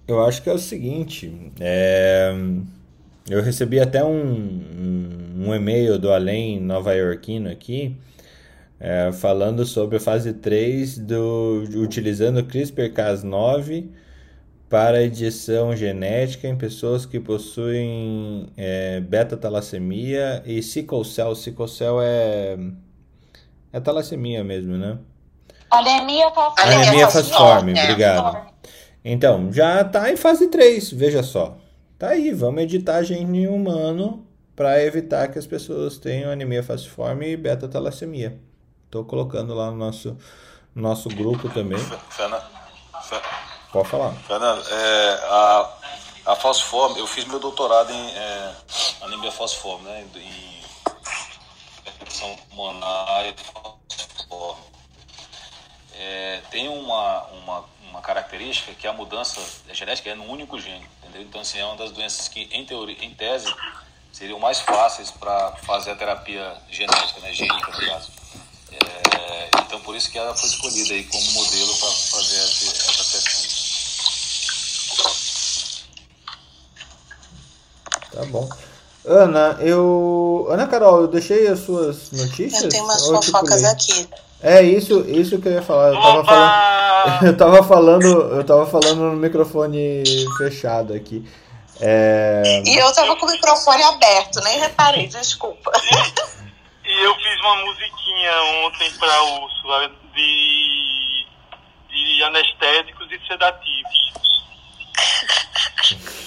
[0.07, 2.31] Eu acho que é o seguinte, é...
[3.29, 7.95] eu recebi até um, um, um e-mail do Além Nova Yorkino aqui,
[8.79, 13.87] é, falando sobre a fase 3 do, utilizando CRISPR-Cas9
[14.69, 21.35] para edição genética em pessoas que possuem é, beta-talassemia e sickle cell.
[21.35, 22.57] Sickle cell é,
[23.71, 24.97] é talassemia mesmo, né?
[25.69, 26.73] Anemia falciforme.
[26.73, 28.53] Anemia falciforme, obrigado.
[29.05, 31.57] Então, já está em fase 3, veja só.
[32.03, 34.27] Tá aí, vamos editar gente em humano
[34.57, 38.37] para evitar que as pessoas tenham anemia falciforme e beta-talassemia.
[38.83, 40.17] Estou colocando lá no nosso,
[40.75, 41.79] nosso grupo também.
[42.09, 42.43] Fernando,
[43.71, 44.11] Pode falar.
[44.27, 45.77] Fernando é, a,
[46.25, 48.53] a falciforme, eu fiz meu doutorado em é,
[49.03, 50.05] anemia falciforme, né?
[50.13, 50.61] Em
[51.89, 54.61] infecção pulmonar e falciforme.
[55.95, 59.39] É, tem uma, uma, uma característica que a mudança
[59.71, 61.21] genética é no único gene, entendeu?
[61.21, 63.53] Então, assim, é uma das doenças que, em teoria, em tese,
[64.11, 67.31] seriam mais fáceis para fazer a terapia genética, né?
[67.33, 68.11] Gênica, no caso.
[68.71, 73.17] É, então, por isso que ela foi escolhida aí como modelo para fazer essa, essa
[73.17, 73.63] pesquisa.
[78.11, 78.49] Tá bom.
[79.05, 80.47] Ana, eu.
[80.49, 82.63] Ana Carol, eu deixei as suas notícias?
[82.63, 84.07] Eu tenho umas Ou fofocas aqui.
[84.41, 85.89] É isso, isso que eu ia falar.
[85.89, 86.73] Eu tava falando.
[87.21, 90.05] Eu tava falando, eu tava falando no microfone
[90.37, 91.21] fechado aqui.
[91.81, 92.63] É...
[92.65, 95.69] E eu tava com o microfone aberto, nem reparei, desculpa.
[96.85, 98.31] E eu fiz uma musiquinha
[98.65, 101.25] ontem pra Úrsula de,
[101.89, 104.13] de anestésicos e sedativos.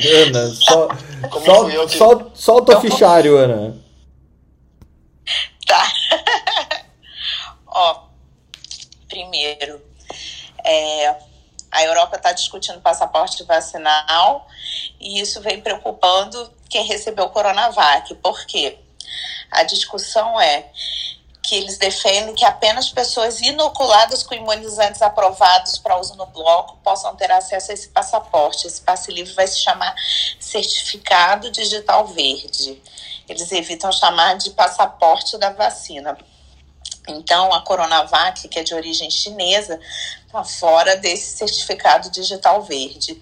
[0.00, 0.88] Ana, sol-
[1.72, 3.76] eu que- sol- solta o fichário, Ana.
[5.66, 5.86] Tá.
[7.66, 8.04] Ó,
[9.06, 9.82] primeiro,
[10.64, 11.14] é,
[11.70, 14.46] a Europa está discutindo passaporte vacinal
[14.98, 18.14] e isso vem preocupando quem recebeu o Coronavac.
[18.14, 18.78] Por quê?
[19.50, 20.70] A discussão é
[21.48, 27.16] que eles defendem que apenas pessoas inoculadas com imunizantes aprovados para uso no bloco possam
[27.16, 28.66] ter acesso a esse passaporte.
[28.66, 29.94] Esse passe livre vai se chamar
[30.38, 32.82] Certificado Digital Verde.
[33.26, 36.18] Eles evitam chamar de passaporte da vacina.
[37.08, 39.80] Então, a Coronavac, que é de origem chinesa,
[40.26, 43.18] está fora desse certificado digital verde.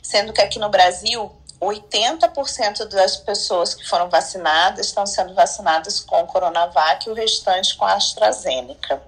[0.00, 6.26] Sendo que aqui no Brasil, 80% das pessoas que foram vacinadas estão sendo vacinadas com
[6.26, 9.02] Coronavac e o restante com a AstraZeneca.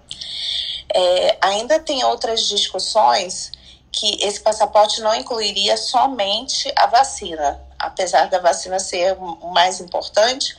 [0.92, 3.53] É, ainda tem outras discussões
[3.92, 10.55] que esse passaporte não incluiria somente a vacina, apesar da vacina ser o mais importante,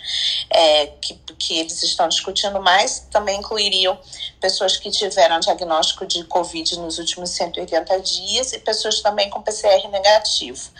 [0.50, 3.98] é, que, que eles estão discutindo mais, também incluiriam
[4.40, 9.88] pessoas que tiveram diagnóstico de Covid nos últimos 180 dias e pessoas também com PCR
[9.90, 10.72] negativo.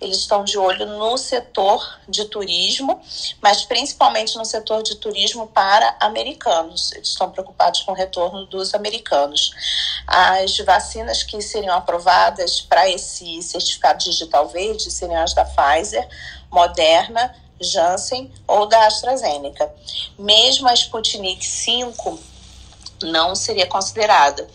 [0.00, 3.00] Eles estão de olho no setor de turismo,
[3.40, 6.92] mas principalmente no setor de turismo para americanos.
[6.92, 9.52] Eles estão preocupados com o retorno dos americanos.
[10.06, 15.73] As vacinas que seriam aprovadas para esse certificado digital verde seriam as da Pfizer,
[16.50, 19.72] Moderna, Janssen ou da AstraZeneca.
[20.18, 22.18] Mesmo a Sputnik 5
[23.02, 24.48] não seria considerada.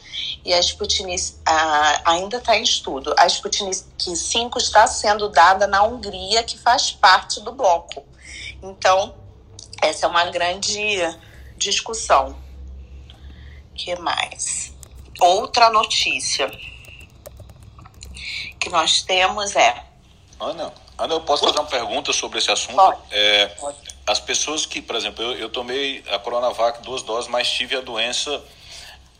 [0.43, 3.13] E a Sputnik ah, ainda está em estudo.
[3.17, 8.03] A Sputnik 5 está sendo dada na Hungria, que faz parte do bloco.
[8.61, 9.15] Então,
[9.82, 10.99] essa é uma grande
[11.57, 12.36] discussão.
[13.76, 14.74] que mais?
[15.20, 16.49] Outra notícia
[18.59, 19.84] que nós temos é
[20.39, 22.75] Ana, Ana, eu posso fazer uma pergunta sobre esse assunto?
[22.75, 22.99] Pode.
[23.09, 23.77] É, Pode.
[24.05, 27.81] as pessoas que, por exemplo, eu, eu tomei a Coronavac duas doses, mas tive a
[27.81, 28.43] doença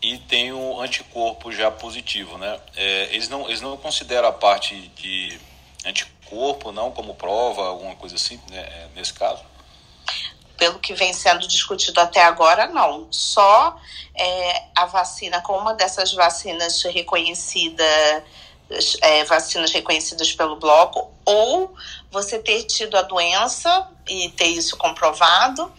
[0.02, 2.60] e tenho anticorpo já positivo, né?
[2.76, 5.38] É, eles, não, eles não consideram a parte de
[5.84, 9.42] anticorpo, não, como prova, alguma coisa assim, né, é, nesse caso?
[10.60, 13.08] pelo que vem sendo discutido até agora, não.
[13.10, 13.74] Só
[14.14, 17.82] é, a vacina, como uma dessas vacinas reconhecida,
[19.00, 21.74] é, vacinas reconhecidas pelo bloco, ou
[22.10, 25.72] você ter tido a doença e ter isso comprovado,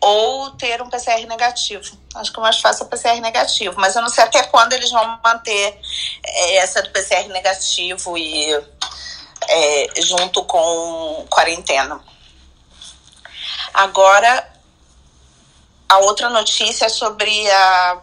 [0.00, 1.96] ou ter um PCR negativo.
[2.14, 4.74] Acho que o mais fácil é o PCR negativo, mas eu não sei até quando
[4.74, 5.80] eles vão manter
[6.22, 8.52] é, essa do PCR negativo e
[9.48, 12.00] é, junto com quarentena.
[13.72, 14.52] Agora,
[15.88, 18.02] a outra notícia é sobre a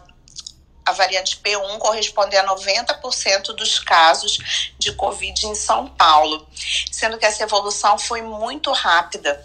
[0.84, 6.46] a variante P1 corresponde a 90% dos casos de Covid em São Paulo,
[6.90, 9.44] sendo que essa evolução foi muito rápida.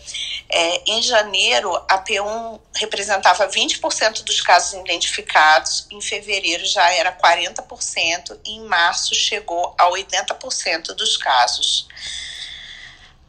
[0.49, 8.39] É, em janeiro, a P1 representava 20% dos casos identificados, em fevereiro já era 40%,
[8.45, 11.87] e em março chegou a 80% dos casos.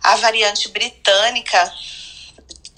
[0.03, 1.73] A variante britânica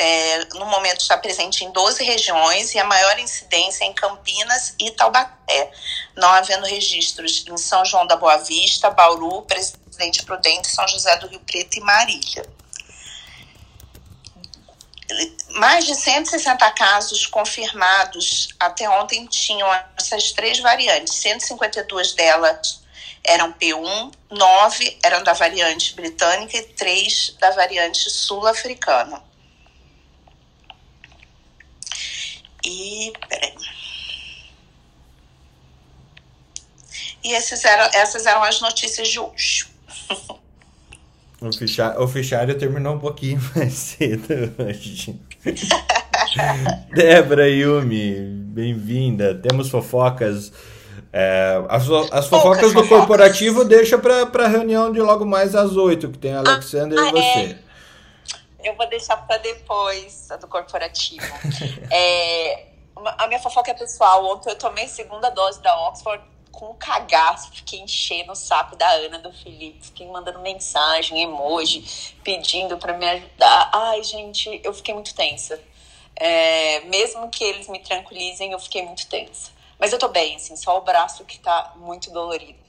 [0.01, 4.74] é, no momento está presente em 12 regiões e a maior incidência é em Campinas
[4.78, 5.70] e Taubaté,
[6.16, 11.26] não havendo registros em São João da Boa Vista, Bauru, Presidente Prudente, São José do
[11.26, 12.48] Rio Preto e Marília.
[15.51, 22.80] Mais de 160 casos confirmados até ontem tinham essas três variantes, 152 delas
[23.22, 29.28] eram P1, 9 eram da variante britânica e 3 da variante sul-africana.
[32.70, 33.12] E.
[33.28, 33.52] Peraí.
[37.22, 39.66] E eram, essas eram as notícias de hoje.
[41.42, 45.18] O, ficha, o fichário terminou um pouquinho mais cedo hoje.
[46.94, 48.14] Débora Yumi,
[48.52, 49.34] bem-vinda.
[49.34, 50.52] Temos fofocas.
[51.10, 56.10] É, as, as fofocas do corporativo deixa para a reunião de logo mais às oito,
[56.10, 57.38] que tem a Alexander ah, e você.
[57.38, 57.69] É.
[58.62, 61.24] Eu vou deixar para depois a do corporativo.
[61.90, 62.66] é,
[63.18, 64.24] a minha fofoca é pessoal.
[64.26, 67.50] Ontem eu tomei segunda dose da Oxford com um cagaço.
[67.52, 69.86] Fiquei enchendo o saco da Ana, do Felipe.
[69.86, 73.70] Fiquei mandando mensagem, emoji, pedindo para me ajudar.
[73.72, 75.61] Ai, gente, eu fiquei muito tensa.
[76.16, 79.50] É, mesmo que eles me tranquilizem, eu fiquei muito tensa.
[79.78, 82.59] Mas eu tô bem, assim, só o braço que tá muito dolorido.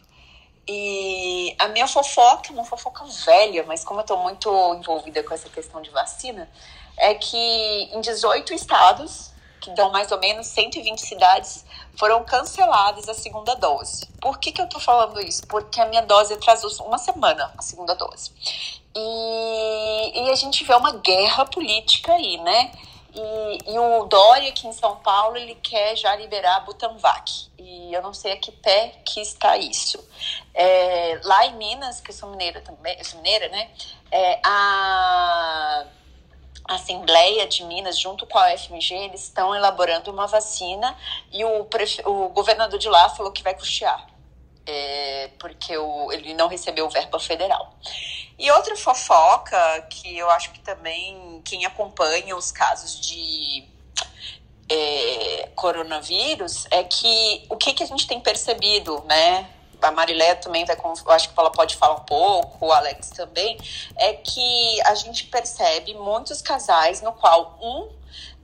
[0.68, 5.50] E a minha fofoca, uma fofoca velha, mas como eu estou muito envolvida com essa
[5.50, 6.50] questão de vacina,
[6.98, 11.66] é que em 18 estados, que dão mais ou menos 120 cidades,
[11.98, 14.08] foram canceladas a segunda dose.
[14.22, 15.46] Por que, que eu estou falando isso?
[15.48, 18.32] Porque a minha dose atrasou uma semana, a segunda dose.
[18.96, 22.72] E, e a gente vê uma guerra política aí, né?
[23.14, 27.50] E, e, o Dória aqui em São Paulo, ele quer já liberar a Butanvac.
[27.58, 30.04] E eu não sei a que pé que está isso.
[30.54, 33.70] É, lá em Minas, que eu sou mineira também, eu sou mineira, né?
[34.12, 35.86] É, a
[36.68, 40.96] Assembleia de Minas, junto com a UFMG, eles estão elaborando uma vacina
[41.32, 42.02] e o, prefe...
[42.06, 44.11] o governador de lá falou que vai custear.
[44.66, 47.74] É, porque o, ele não recebeu verba federal.
[48.38, 53.68] E outra fofoca que eu acho que também quem acompanha os casos de
[54.72, 59.50] é, coronavírus é que o que, que a gente tem percebido, né?
[59.82, 63.60] A Marilé também vai, eu acho que ela pode falar um pouco, o Alex também,
[63.98, 67.90] é que a gente percebe muitos casais no qual um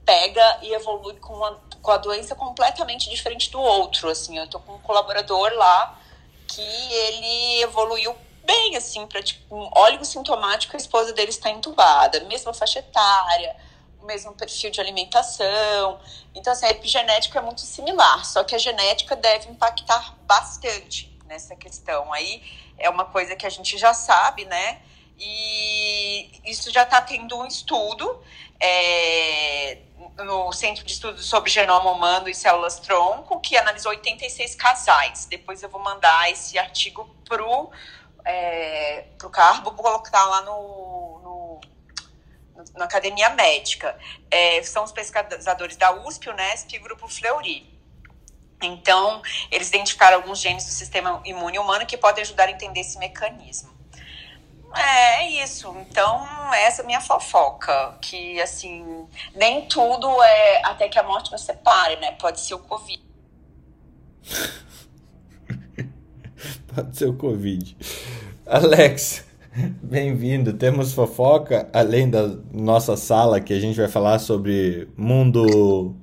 [0.04, 4.10] pega e evolui com, uma, com a doença completamente diferente do outro.
[4.10, 6.00] Assim, eu tô com um colaborador lá
[6.48, 12.22] que ele evoluiu bem, assim, para tipo, um óleo sintomático, a esposa dele está entubada,
[12.22, 13.56] mesma faixa etária,
[14.02, 16.00] o mesmo perfil de alimentação.
[16.34, 21.56] Então, assim, a epigenética é muito similar, só que a genética deve impactar bastante nessa
[21.56, 22.12] questão.
[22.14, 22.42] Aí
[22.78, 24.82] é uma coisa que a gente já sabe, né?
[25.20, 28.24] E isso já está tendo um estudo
[28.60, 29.80] é,
[30.18, 35.26] no Centro de Estudos sobre Genoma Humano e Células Tronco, que analisou 86 casais.
[35.26, 37.70] Depois eu vou mandar esse artigo pro
[38.26, 41.62] é, pro Carbo, vou colocar lá no, no,
[42.76, 43.98] na Academia Médica.
[44.30, 47.78] É, são os pesquisadores da USP, Unesp e Grupo Fleury.
[48.62, 52.98] Então, eles identificaram alguns genes do sistema imune humano que podem ajudar a entender esse
[52.98, 53.77] mecanismo.
[54.76, 55.76] É, isso.
[55.90, 57.98] Então, essa é a minha fofoca.
[58.02, 62.12] Que, assim, nem tudo é até que a morte nos separe, né?
[62.14, 63.02] Pode ser o Covid.
[66.74, 67.78] Pode ser o Covid.
[68.46, 69.26] Alex,
[69.82, 70.54] bem-vindo.
[70.54, 75.96] Temos fofoca, além da nossa sala, que a gente vai falar sobre mundo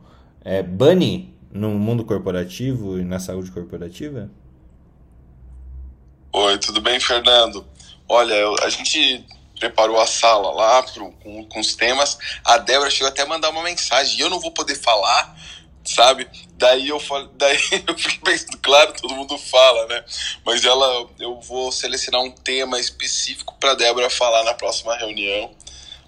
[0.45, 4.29] é, Bunny no mundo corporativo e na saúde corporativa?
[6.33, 7.65] Oi, tudo bem, Fernando?
[8.09, 9.25] Olha, a gente
[9.59, 12.19] preparou a sala lá pro, com, com os temas.
[12.45, 14.19] A Débora chegou até a mandar uma mensagem.
[14.19, 15.35] E eu não vou poder falar
[15.85, 16.27] sabe?
[16.57, 20.05] Daí eu falei, daí eu fiquei pensando, claro, todo mundo fala, né?
[20.45, 25.55] Mas ela, eu vou selecionar um tema específico para Débora falar na próxima reunião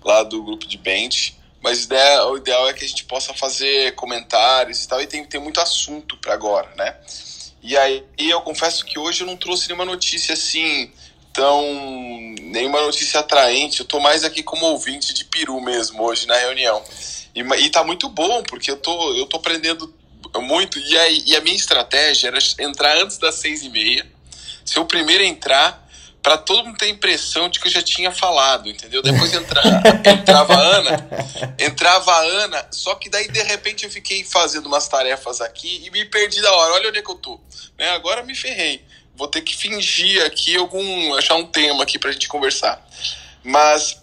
[0.03, 1.37] lá do grupo de bench.
[1.61, 5.25] mas né, o ideal é que a gente possa fazer comentários e tal, e tem,
[5.25, 6.97] tem muito assunto para agora, né?
[7.61, 10.93] E aí eu confesso que hoje eu não trouxe nenhuma notícia assim
[11.37, 11.63] tão.
[12.41, 13.81] nenhuma notícia atraente.
[13.81, 16.83] Eu tô mais aqui como ouvinte de peru mesmo hoje na reunião.
[17.35, 19.95] E, e tá muito bom, porque eu tô, eu tô aprendendo
[20.41, 20.79] muito.
[20.79, 24.07] E, aí, e a minha estratégia era entrar antes das seis e meia,
[24.65, 25.87] ser o primeiro a entrar
[26.23, 29.01] para todo mundo ter a impressão de que eu já tinha falado, entendeu?
[29.01, 29.63] Depois entra,
[30.11, 31.09] entrava a Ana,
[31.57, 35.91] entrava a Ana, só que daí de repente eu fiquei fazendo umas tarefas aqui e
[35.91, 36.75] me perdi da hora.
[36.75, 37.41] Olha onde é que eu tô.
[37.79, 37.91] Né?
[37.91, 38.85] Agora me ferrei.
[39.17, 41.15] Vou ter que fingir aqui algum.
[41.15, 42.85] achar um tema aqui pra gente conversar.
[43.43, 43.97] Mas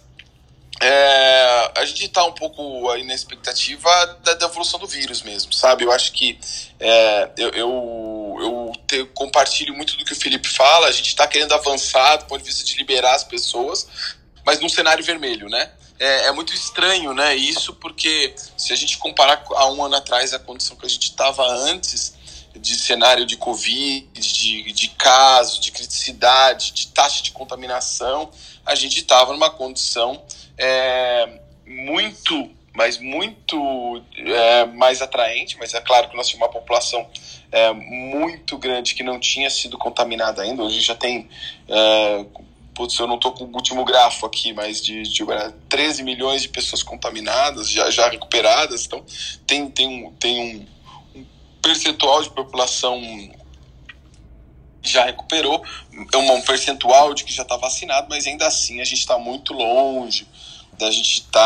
[0.82, 3.88] é, a gente está um pouco aí na expectativa
[4.24, 5.84] da, da, evolução do vírus mesmo, sabe?
[5.84, 6.38] Eu acho que
[6.80, 11.26] é, eu, eu, eu te, compartilho muito do que o Felipe fala, a gente está
[11.26, 13.86] querendo avançar do ponto de vista de liberar as pessoas,
[14.44, 15.70] mas num cenário vermelho, né?
[15.98, 17.36] É, é, muito estranho, né?
[17.36, 21.10] Isso porque se a gente comparar a um ano atrás a condição que a gente
[21.10, 22.14] estava antes
[22.54, 28.30] de cenário de Covid, de, de casos, de criticidade, de taxa de contaminação,
[28.64, 30.22] a gente estava numa condição
[30.56, 37.06] é, muito, mas muito é, mais atraente, mas é claro que nós tínhamos uma população
[37.50, 40.62] é, muito grande que não tinha sido contaminada ainda.
[40.62, 41.28] Hoje já tem,
[41.68, 42.24] é,
[42.74, 45.24] putz, eu não estou com o último grafo aqui, mas de, de
[45.68, 48.86] 13 milhões de pessoas contaminadas, já, já recuperadas.
[48.86, 49.04] Então,
[49.46, 50.73] tem, tem, um, tem um
[51.64, 53.00] percentual de população
[54.82, 55.64] já recuperou,
[56.12, 59.54] é um percentual de que já está vacinado, mas ainda assim a gente está muito
[59.54, 60.28] longe
[60.78, 61.40] da gente estar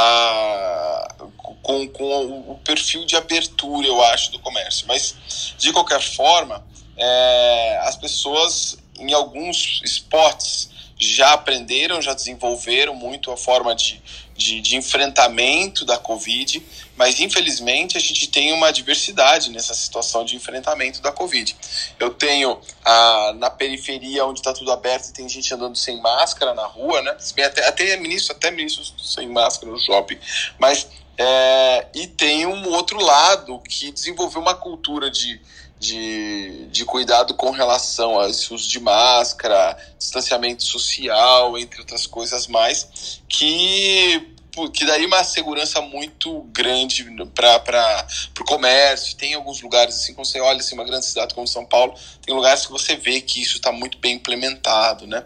[1.16, 1.27] tá
[1.62, 4.87] com, com o perfil de abertura, eu acho, do comércio.
[4.89, 6.66] Mas, de qualquer forma,
[6.97, 14.03] é, as pessoas em alguns esportes já aprenderam, já desenvolveram muito a forma de,
[14.37, 16.61] de, de, enfrentamento da Covid,
[16.99, 21.57] mas infelizmente a gente tem uma diversidade nessa situação de enfrentamento da Covid.
[21.99, 26.53] Eu tenho a, na periferia onde está tudo aberto e tem gente andando sem máscara
[26.55, 27.16] na rua, né?
[27.46, 30.18] Até, até ministro, até ministro sem máscara no shopping,
[30.59, 35.40] mas é, e tem um outro lado que desenvolveu uma cultura de
[35.78, 42.49] de, de cuidado com relação a esse uso de máscara, distanciamento social, entre outras coisas
[42.49, 44.36] mais, que
[44.71, 47.05] que daí uma segurança muito grande
[47.35, 48.07] para
[48.41, 49.17] o comércio.
[49.17, 51.95] Tem alguns lugares, assim, quando você olha assim, uma grande cidade como São Paulo,
[52.25, 55.07] tem lugares que você vê que isso está muito bem implementado.
[55.07, 55.25] Né?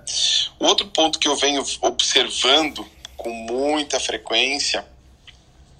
[0.59, 4.85] Outro ponto que eu venho observando com muita frequência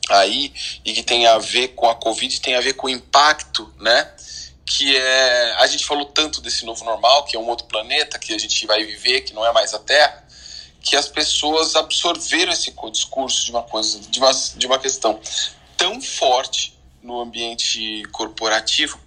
[0.09, 0.53] aí,
[0.85, 4.11] e que tem a ver com a Covid, tem a ver com o impacto, né?
[4.65, 8.33] que é a gente falou tanto desse novo normal, que é um outro planeta que
[8.33, 10.25] a gente vai viver, que não é mais a Terra,
[10.83, 15.21] que as pessoas absorveram esse discurso de uma coisa, de uma, de uma questão
[15.77, 18.99] tão forte no ambiente corporativo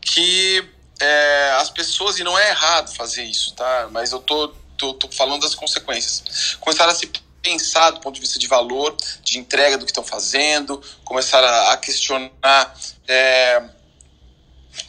[0.00, 0.64] que
[1.00, 3.88] é, as pessoas, e não é errado fazer isso, tá?
[3.90, 6.56] Mas eu tô, tô, tô falando das consequências.
[6.60, 7.10] Começaram a se
[7.42, 11.76] pensar do ponto de vista de valor, de entrega do que estão fazendo, começaram a,
[11.76, 12.74] questionar
[13.06, 13.62] é,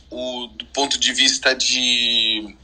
[0.10, 2.56] o, do ponto de vista de,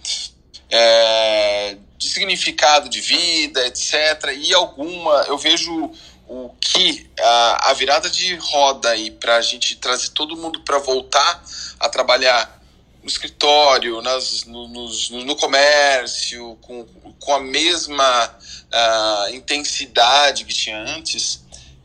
[0.70, 4.36] é, de significado de vida, etc.
[4.36, 5.92] E alguma, eu vejo
[6.28, 10.80] o que a, a virada de roda aí para a gente trazer todo mundo para
[10.80, 11.44] voltar
[11.80, 12.60] a trabalhar
[13.04, 16.86] no escritório, nas, no, nos, no comércio, com,
[17.20, 21.41] com a mesma uh, intensidade que tinha antes,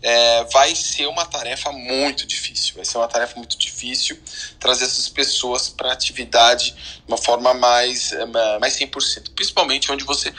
[0.06, 2.76] é, vai ser uma tarefa muito difícil.
[2.76, 4.16] Vai ser uma tarefa muito difícil
[4.60, 8.24] trazer essas pessoas para a atividade de uma forma mais, é,
[8.60, 9.32] mais 100%.
[9.34, 10.32] Principalmente onde você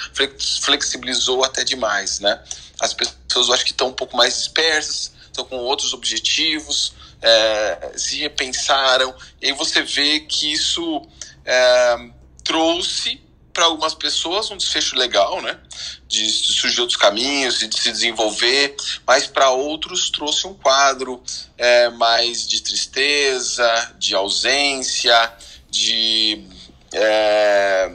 [0.62, 2.42] flexibilizou até demais, né?
[2.80, 7.92] As pessoas eu acho que estão um pouco mais dispersas, estão com outros objetivos, é,
[7.98, 9.14] se repensaram.
[9.42, 11.06] E aí você vê que isso
[11.44, 12.10] é,
[12.42, 13.20] trouxe
[13.58, 15.60] para algumas pessoas um desfecho legal, né?
[16.08, 21.20] De surgir outros caminhos de se desenvolver, mas para outros trouxe um quadro
[21.58, 25.34] é, mais de tristeza, de ausência,
[25.72, 26.46] de.
[26.94, 27.92] É,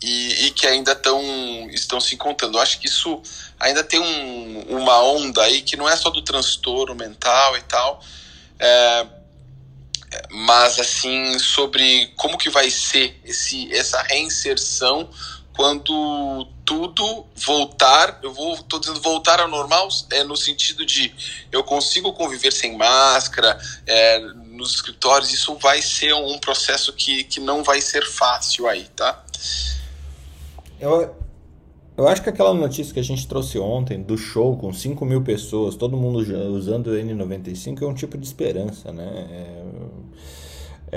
[0.00, 1.20] e, e, que ainda tão,
[1.70, 2.56] estão se encontrando.
[2.56, 3.20] Eu acho que isso
[3.58, 8.00] ainda tem um, uma onda aí que não é só do transtorno mental e tal,
[8.56, 9.06] é,
[10.30, 15.08] mas assim sobre como que vai ser esse, essa reinserção
[15.54, 21.14] quando tudo voltar, eu vou tô dizendo voltar ao normal é no sentido de
[21.50, 24.18] eu consigo conviver sem máscara é,
[24.50, 29.24] nos escritórios, isso vai ser um processo que, que não vai ser fácil aí, tá?
[30.78, 31.16] Eu,
[31.96, 35.22] Eu acho que aquela notícia que a gente trouxe ontem do show com 5 mil
[35.22, 36.18] pessoas, todo mundo
[36.54, 39.26] usando o N95, é um tipo de esperança, né?
[39.30, 39.55] É,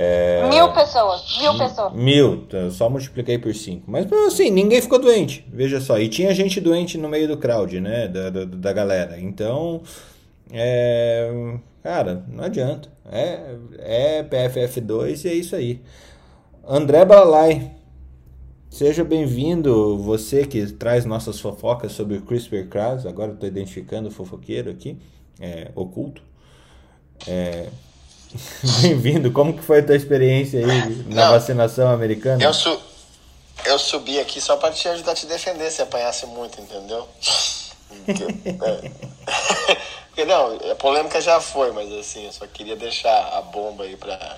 [0.02, 1.94] é, Mil pessoas, mil pessoas.
[1.94, 3.84] Mil, eu só multipliquei por 5.
[3.86, 6.00] Mas assim, ninguém ficou doente, veja só.
[6.00, 8.08] E tinha gente doente no meio do crowd, né?
[8.08, 9.20] Da, da, da galera.
[9.20, 9.82] Então,
[10.54, 11.30] é,
[11.84, 12.88] cara, não adianta.
[13.12, 15.82] É, é PFF2 e é isso aí.
[16.66, 17.70] André Balalai,
[18.70, 23.06] seja bem-vindo, você que traz nossas fofocas sobre o CRISPR-Cas.
[23.06, 24.98] Agora estou identificando o fofoqueiro aqui,
[25.42, 26.22] é, oculto.
[27.28, 27.68] É,
[28.82, 32.44] bem-vindo, como que foi a tua experiência aí na Não, vacinação americana?
[32.44, 32.80] Eu, su
[33.66, 37.08] eu subi aqui só para te ajudar a te defender se apanhasse muito, entendeu?
[38.06, 38.24] Porque,
[40.20, 40.26] é.
[40.26, 44.38] Não, a polêmica já foi, mas assim, eu só queria deixar a bomba aí para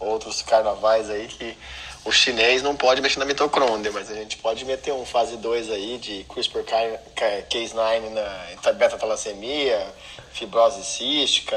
[0.00, 1.56] outros carnavais aí que
[2.04, 5.70] o chinês não pode mexer na mitocôndria, mas a gente pode meter um fase 2
[5.70, 9.86] aí de CRISPR-Cas9 na beta-talassemia,
[10.32, 11.56] fibrose cística,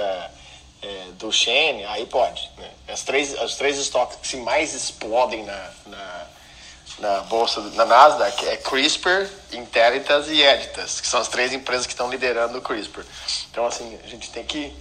[0.86, 2.49] é, do Duchenne, aí pode.
[2.57, 2.69] Né?
[2.88, 6.25] As, três, as três estoques que mais explodem na, na,
[6.99, 11.93] na bolsa, na Nasdaq, é CRISPR, Intellitas e Editas, que são as três empresas que
[11.93, 13.03] estão liderando o CRISPR.
[13.49, 14.75] Então, assim, a gente tem que...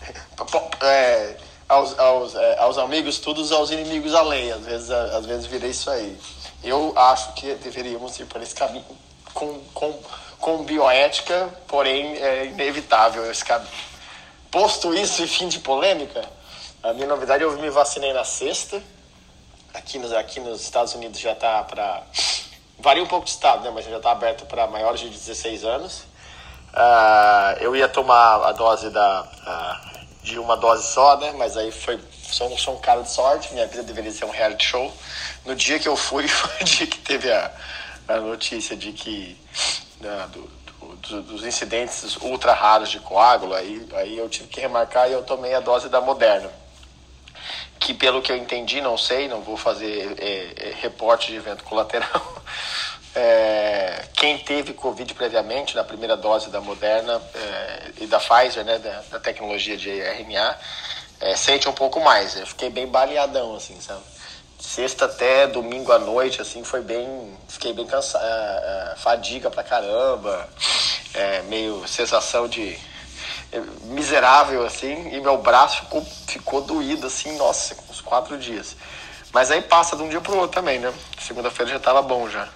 [0.82, 1.36] é,
[1.66, 4.52] aos, aos, é, aos amigos todos, aos inimigos além.
[4.52, 6.18] Às vezes, às vezes vira isso aí.
[6.62, 8.84] Eu acho que deveríamos ir por esse caminho
[9.32, 9.98] com, com,
[10.38, 13.89] com bioética, porém é inevitável esse caminho.
[14.50, 16.24] Posto isso e fim de polêmica,
[16.82, 18.82] a minha novidade eu me vacinei na sexta.
[19.72, 22.02] Aqui nos, aqui nos Estados Unidos já está para.
[22.78, 23.70] Varia um pouco de estado, né?
[23.72, 26.00] Mas já está aberto para maiores de 16 anos.
[26.72, 29.22] Uh, eu ia tomar a dose da.
[29.22, 31.32] Uh, de uma dose só, né?
[31.36, 34.64] Mas aí foi sou, sou um cara de sorte, minha vida deveria ser um reality
[34.64, 34.92] show.
[35.44, 37.50] No dia que eu fui, foi o dia que teve a,
[38.08, 39.36] a notícia de que
[40.00, 40.50] né, do,
[41.08, 45.22] do, dos incidentes ultra raros de coágulo, aí, aí eu tive que remarcar e eu
[45.22, 46.50] tomei a dose da Moderna.
[47.78, 51.64] Que pelo que eu entendi, não sei, não vou fazer é, é, reporte de evento
[51.64, 52.10] colateral.
[53.12, 58.78] É, quem teve Covid previamente na primeira dose da Moderna é, e da Pfizer, né,
[58.78, 60.56] da, da tecnologia de RNA,
[61.18, 62.36] é, sente um pouco mais.
[62.36, 64.02] Eu fiquei bem baleadão, assim, sabe?
[64.60, 67.34] Sexta até domingo à noite, assim, foi bem.
[67.48, 70.48] Fiquei bem cansado, é, é, fadiga pra caramba,
[71.14, 72.78] é, meio sensação de
[73.84, 78.76] miserável, assim, e meu braço ficou, ficou doído, assim, nossa, uns quatro dias.
[79.32, 80.92] Mas aí passa de um dia pro outro também, né?
[81.18, 82.48] Segunda-feira já tava bom já.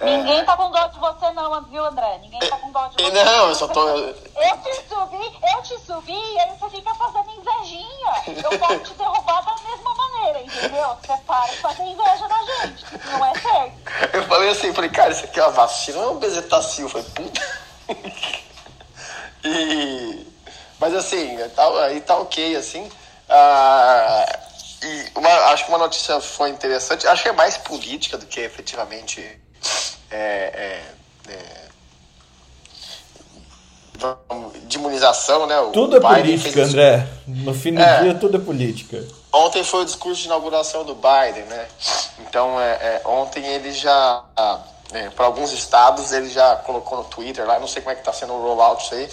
[0.00, 2.18] Ninguém tá com dó de você não, viu, André?
[2.22, 3.10] Ninguém tá com dó de você.
[3.10, 3.86] Não, eu só tô...
[3.86, 4.14] Eu
[4.62, 8.40] te subi, eu te subi e aí você fica fazendo invejinha.
[8.42, 10.96] Eu posso te derrubar da mesma maneira, entendeu?
[11.02, 12.84] Você para de fazer inveja da gente.
[13.12, 14.16] Não é certo.
[14.16, 16.88] Eu falei assim, falei, cara, isso aqui é uma vacina, não é um bezetacil.
[16.88, 17.42] Falei, puta...
[19.44, 20.26] e...
[20.78, 22.90] Mas assim, tá, aí tá ok, assim.
[23.28, 24.24] Ah,
[24.82, 27.06] e uma, acho que uma notícia foi interessante.
[27.06, 29.38] Acho que é mais política do que efetivamente
[30.10, 30.82] é,
[31.28, 31.70] é, é,
[34.64, 35.60] de imunização, né?
[35.60, 37.06] O tudo é política, André.
[37.26, 38.02] No fim do É.
[38.02, 39.04] dia, tudo é política.
[39.32, 41.66] Ontem foi o discurso de inauguração do Biden, né?
[42.20, 44.24] Então, é, é, ontem ele já,
[45.14, 48.12] para alguns estados, ele já colocou no Twitter lá, não sei como é que está
[48.12, 49.08] sendo o rollout isso aí,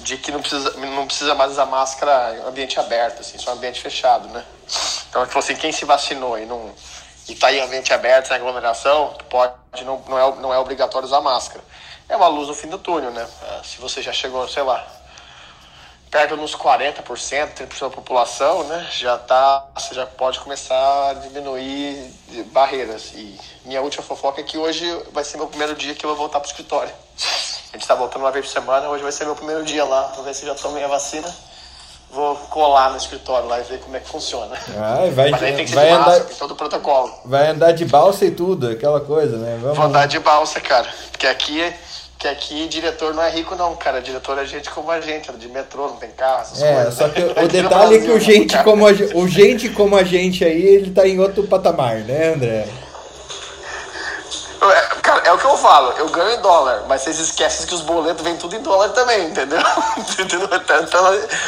[0.00, 3.80] de que não precisa, não precisa mais usar máscara em ambiente aberto, assim, só ambiente
[3.80, 4.44] fechado, né?
[5.08, 6.70] Então, ele falou assim, quem se vacinou e não
[7.30, 9.54] e está em ambiente aberto, sem aglomeração, pode,
[9.84, 11.62] não, não, é, não é obrigatório usar máscara.
[12.08, 13.24] É uma luz no fim do túnel, né?
[13.42, 14.84] Ah, Se você já chegou, sei lá,
[16.10, 18.84] perto nos 40%, 30% da população, né?
[18.90, 22.12] Já tá, você já pode começar a diminuir
[22.46, 23.12] barreiras.
[23.14, 26.18] E minha última fofoca é que hoje vai ser meu primeiro dia que eu vou
[26.18, 26.92] voltar pro escritório.
[27.72, 30.08] A gente tá voltando uma vez por semana, hoje vai ser meu primeiro dia lá,
[30.16, 31.32] vou ver se já tomei a vacina.
[32.12, 34.56] Vou colar no escritório lá e ver como é que funciona.
[34.76, 37.12] Ai, vai, Mas aí tem que ser vai, de andar, máscara, tem todo o protocolo.
[37.24, 39.58] vai andar de balsa e tudo, aquela coisa, né?
[39.62, 40.88] Vamos Vou andar de balsa, cara.
[41.12, 41.72] Porque aqui,
[42.18, 44.00] que aqui diretor não é rico, não, cara.
[44.02, 46.94] Diretor é gente como a gente, de metrô, não tem carro, essas É, coisas.
[46.94, 47.12] só né?
[47.14, 48.64] que o detalhe é que o gente, cara.
[48.64, 52.66] como a, o gente como a gente aí, ele tá em outro patamar, né, André?
[54.62, 57.74] É, Cara, é o que eu falo, eu ganho em dólar, mas vocês esquecem que
[57.74, 59.58] os boletos vêm tudo em dólar também, entendeu?
[59.98, 60.40] Entendeu?
[60.44, 60.86] Então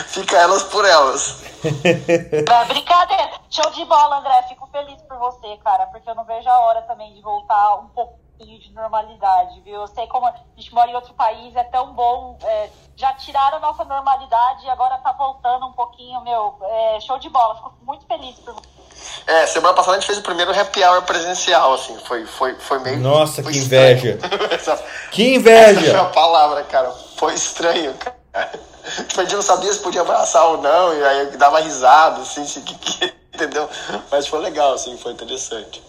[0.09, 1.43] fica elas por elas.
[2.69, 3.31] Brincadeira.
[3.51, 4.43] Show de bola, André.
[4.49, 7.89] Fico feliz por você, cara, porque eu não vejo a hora também de voltar um
[7.89, 9.83] pouquinho de normalidade, viu?
[9.83, 12.39] Eu sei como a gente mora em outro país, é tão bom.
[12.43, 16.57] é, já tiraram a nossa normalidade e agora tá voltando um pouquinho, meu.
[16.63, 17.57] é, show de bola.
[17.57, 18.82] Fico muito feliz por você.
[19.27, 22.79] É, semana passada a gente fez o primeiro happy hour presencial, assim, foi, foi, foi
[22.81, 22.99] meio.
[22.99, 24.19] Nossa, foi que inveja.
[24.43, 26.05] Que Essa foi a inveja!
[26.07, 26.91] palavra, cara.
[27.17, 28.17] Foi estranho, cara.
[29.07, 32.43] Tipo, a gente não sabia se podia abraçar ou não, e aí dava risada, assim,
[33.33, 33.69] entendeu?
[34.11, 35.81] Mas foi legal, assim, foi interessante.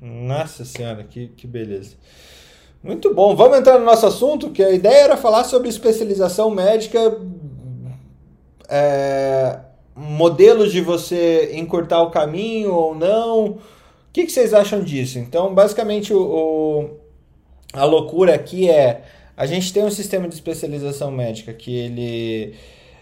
[0.00, 1.96] Nossa senhora, que, que beleza.
[2.82, 3.34] Muito bom.
[3.34, 7.16] Vamos entrar no nosso assunto, que a ideia era falar sobre especialização médica,
[8.68, 9.58] é,
[9.98, 13.44] modelos de você encurtar o caminho ou não.
[13.46, 13.58] O
[14.12, 15.18] que, que vocês acham disso?
[15.18, 16.90] Então, basicamente, o, o-
[17.72, 19.02] a loucura aqui é
[19.36, 22.54] a gente tem um sistema de especialização médica que ele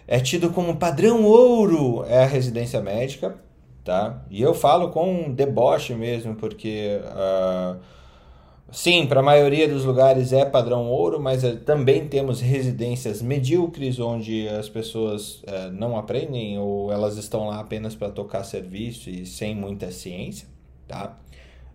[0.06, 3.36] é tido como padrão ouro, é a residência médica,
[3.84, 4.22] tá?
[4.30, 7.76] E eu falo com deboche mesmo, porque ah,
[8.70, 13.98] sim, para a maioria dos lugares é padrão ouro, mas eh, também temos residências medíocres
[13.98, 19.24] onde as pessoas eh, não aprendem ou elas estão lá apenas para tocar serviço e
[19.24, 20.48] sem muita ciência,
[20.86, 21.18] tá?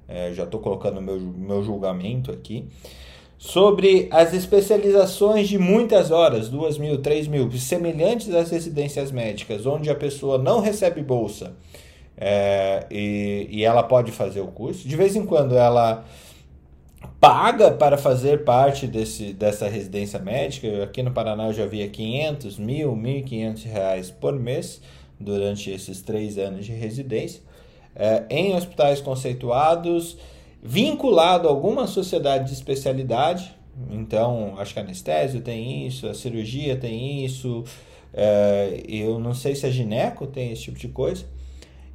[0.08, 2.68] Eh, já estou colocando meu, meu julgamento aqui.
[3.38, 9.90] Sobre as especializações de muitas horas, duas mil, três mil, semelhantes às residências médicas, onde
[9.90, 11.56] a pessoa não recebe bolsa
[12.16, 14.88] é, e, e ela pode fazer o curso.
[14.88, 16.06] De vez em quando ela
[17.22, 20.84] paga para fazer parte desse, dessa residência médica.
[20.84, 24.82] Aqui no Paraná eu já via 500, mil, 1.500 reais por mês
[25.20, 27.44] durante esses três anos de residência.
[27.96, 30.18] É, em hospitais conceituados,
[30.64, 33.54] vinculado a alguma sociedade de especialidade.
[33.92, 37.64] Então, acho que a anestésio tem isso, a cirurgia tem isso,
[38.12, 41.24] é, eu não sei se a gineco tem esse tipo de coisa.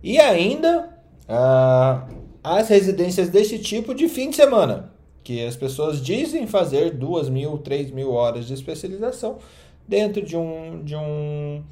[0.04, 0.88] E ainda
[1.28, 2.06] ah,
[2.44, 4.94] as residências desse tipo de fim de semana,
[5.26, 9.38] que as pessoas dizem fazer duas mil, três mil horas de especialização
[9.86, 11.64] dentro de um, de um,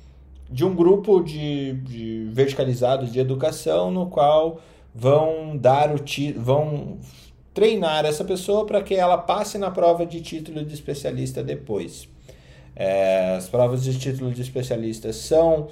[0.51, 4.61] de um grupo de, de verticalizado de educação no qual
[4.93, 6.01] vão dar o
[6.37, 6.99] vão
[7.55, 12.09] treinar essa pessoa para que ela passe na prova de título de especialista depois.
[12.75, 15.69] É, as provas de título de especialista são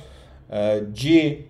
[0.48, 1.46] é, de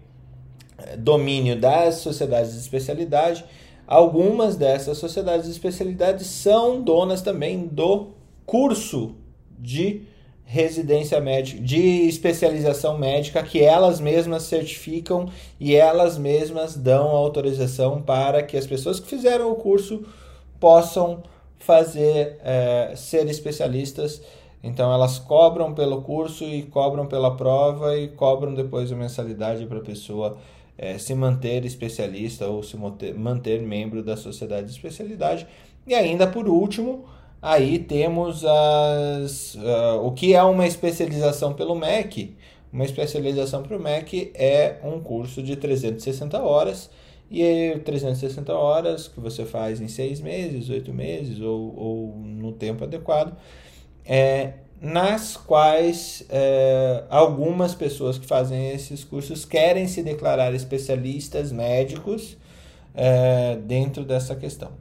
[0.96, 3.44] domínio das sociedades de especialidade.
[3.86, 8.08] Algumas dessas sociedades de especialidade são donas também do
[8.46, 9.14] curso
[9.58, 10.02] de
[10.44, 18.42] residência médica, de especialização médica que elas mesmas certificam e elas mesmas dão autorização para
[18.42, 20.04] que as pessoas que fizeram o curso
[20.60, 21.22] possam
[21.58, 24.20] fazer é, ser especialistas.
[24.62, 29.78] Então elas cobram pelo curso e cobram pela prova e cobram depois a mensalidade para
[29.78, 30.36] a pessoa
[30.82, 35.46] é, se manter especialista ou se manter, membro da sociedade de especialidade.
[35.86, 37.04] E ainda por último,
[37.40, 42.36] aí temos as, uh, o que é uma especialização pelo MEC.
[42.72, 46.90] Uma especialização para o MEC é um curso de 360 horas,
[47.30, 52.50] e é 360 horas que você faz em seis meses, oito meses ou, ou no
[52.52, 53.36] tempo adequado,
[54.04, 62.36] é, nas quais é, algumas pessoas que fazem esses cursos querem se declarar especialistas médicos
[62.92, 64.72] é, dentro dessa questão.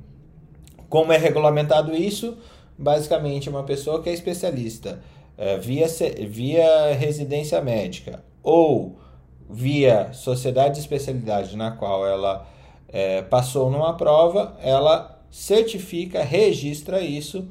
[0.90, 2.36] Como é regulamentado isso?
[2.76, 5.00] Basicamente, uma pessoa que é especialista
[5.38, 5.86] é, via,
[6.28, 8.98] via residência médica ou
[9.48, 12.48] via sociedade de especialidade na qual ela
[12.90, 17.48] é, passou numa prova, ela certifica, registra isso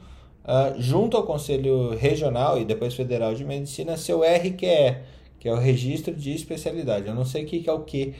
[0.50, 4.96] uh, junto ao Conselho Regional e depois Federal de Medicina, seu RQE,
[5.38, 7.06] que é o Registro de Especialidade.
[7.06, 8.14] Eu não sei o que, que é o que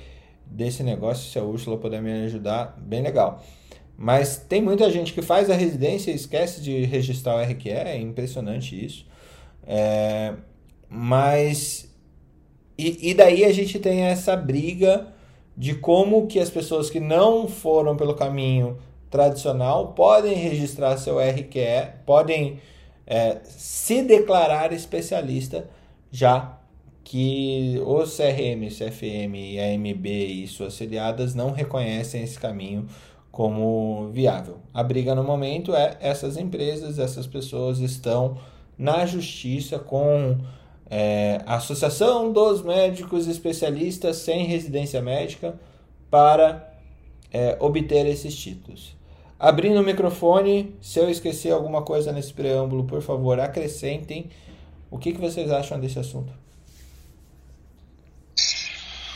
[0.47, 3.43] desse negócio, se a Úrsula puder me ajudar, bem legal.
[3.97, 7.99] Mas tem muita gente que faz a residência e esquece de registrar o RQE, é
[7.99, 9.07] impressionante isso.
[9.67, 10.35] É,
[10.89, 11.89] mas.
[12.79, 15.09] E, e daí a gente tem essa briga
[15.55, 18.79] de como que as pessoas que não foram pelo caminho
[19.11, 22.61] tradicional podem registrar seu RQE, podem
[23.07, 25.69] é, se declarar especialista,
[26.11, 26.57] já
[27.03, 32.87] que o CRM, CFM, AMB e suas filiadas não reconhecem esse caminho
[33.33, 34.59] como viável.
[34.73, 38.39] A briga no momento é essas empresas, essas pessoas estão
[38.79, 40.39] na justiça com
[40.89, 45.59] é, a Associação dos Médicos Especialistas sem residência médica
[46.11, 46.73] para
[47.33, 49.00] é, obter esses títulos.
[49.41, 54.31] Abrindo o microfone, se eu esquecer alguma coisa nesse preâmbulo, por favor, acrescentem.
[54.91, 56.31] O que, que vocês acham desse assunto?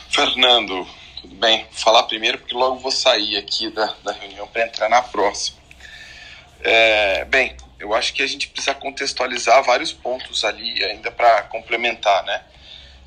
[0.09, 0.87] Fernando,
[1.21, 1.65] tudo bem?
[1.65, 5.59] Vou falar primeiro porque logo vou sair aqui da, da reunião para entrar na próxima.
[6.63, 12.23] É, bem, eu acho que a gente precisa contextualizar vários pontos ali ainda para complementar,
[12.23, 12.41] né?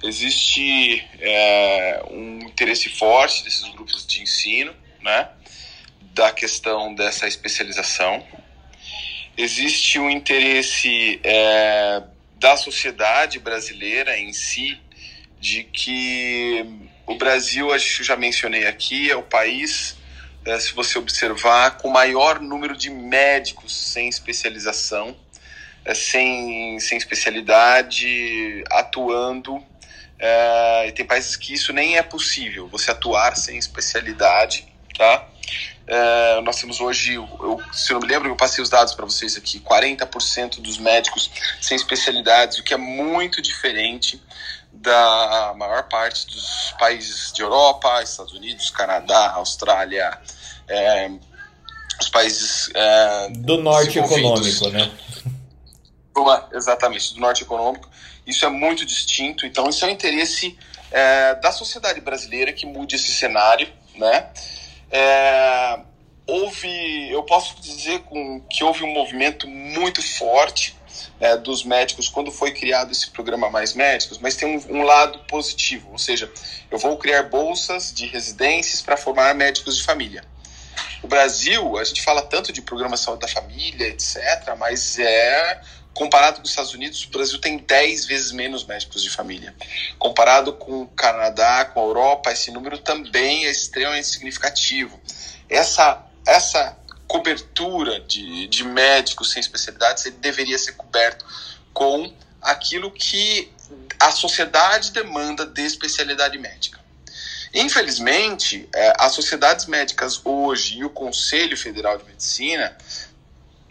[0.05, 5.31] Existe é, um interesse forte desses grupos de ensino, né?
[6.19, 8.27] Da questão dessa especialização.
[9.37, 12.03] Existe um interesse é,
[12.41, 14.81] da sociedade brasileira em si
[15.39, 16.67] de que
[17.07, 19.97] o Brasil, eu já mencionei aqui, é o país,
[20.45, 25.17] é, se você observar, com maior número de médicos sem especialização,
[25.85, 29.65] é, sem, sem especialidade, atuando.
[30.19, 34.67] É, e tem países que isso nem é possível, você atuar sem especialidade,
[34.97, 35.38] tá?
[35.87, 39.05] É, nós temos hoje, eu, se eu não me lembro, eu passei os dados para
[39.05, 41.31] vocês aqui: 40% dos médicos
[41.61, 44.23] sem especialidades, o que é muito diferente
[44.73, 50.19] da maior parte dos países de Europa, Estados Unidos, Canadá, Austrália,
[50.69, 51.11] é,
[52.01, 54.91] os países é, do norte econômico, né?
[56.53, 57.89] Exatamente, do norte econômico.
[58.27, 59.47] Isso é muito distinto.
[59.47, 60.59] Então, isso é o interesse
[60.91, 64.29] é, da sociedade brasileira que mude esse cenário, né?
[64.91, 65.81] É,
[66.27, 70.77] houve, eu posso dizer com, que houve um movimento muito forte
[71.21, 75.19] é, dos médicos quando foi criado esse programa Mais Médicos, mas tem um, um lado
[75.21, 76.31] positivo, ou seja,
[76.71, 80.23] eu vou criar bolsas de residências para formar médicos de família.
[81.03, 85.61] O Brasil, a gente fala tanto de programa de saúde da família, etc., mas é
[85.99, 89.53] comparado com os Estados Unidos, o Brasil tem 10 vezes menos médicos de família.
[89.99, 95.01] Comparado com o Canadá, com a Europa, esse número também é extremamente significativo.
[95.49, 101.25] Essa, essa cobertura de, de médicos sem especialidades deveria ser coberto
[101.75, 103.53] com aquilo que
[103.99, 106.79] a sociedade demanda de especialidade médica.
[107.53, 112.77] Infelizmente, é, as sociedades médicas hoje e o Conselho Federal de Medicina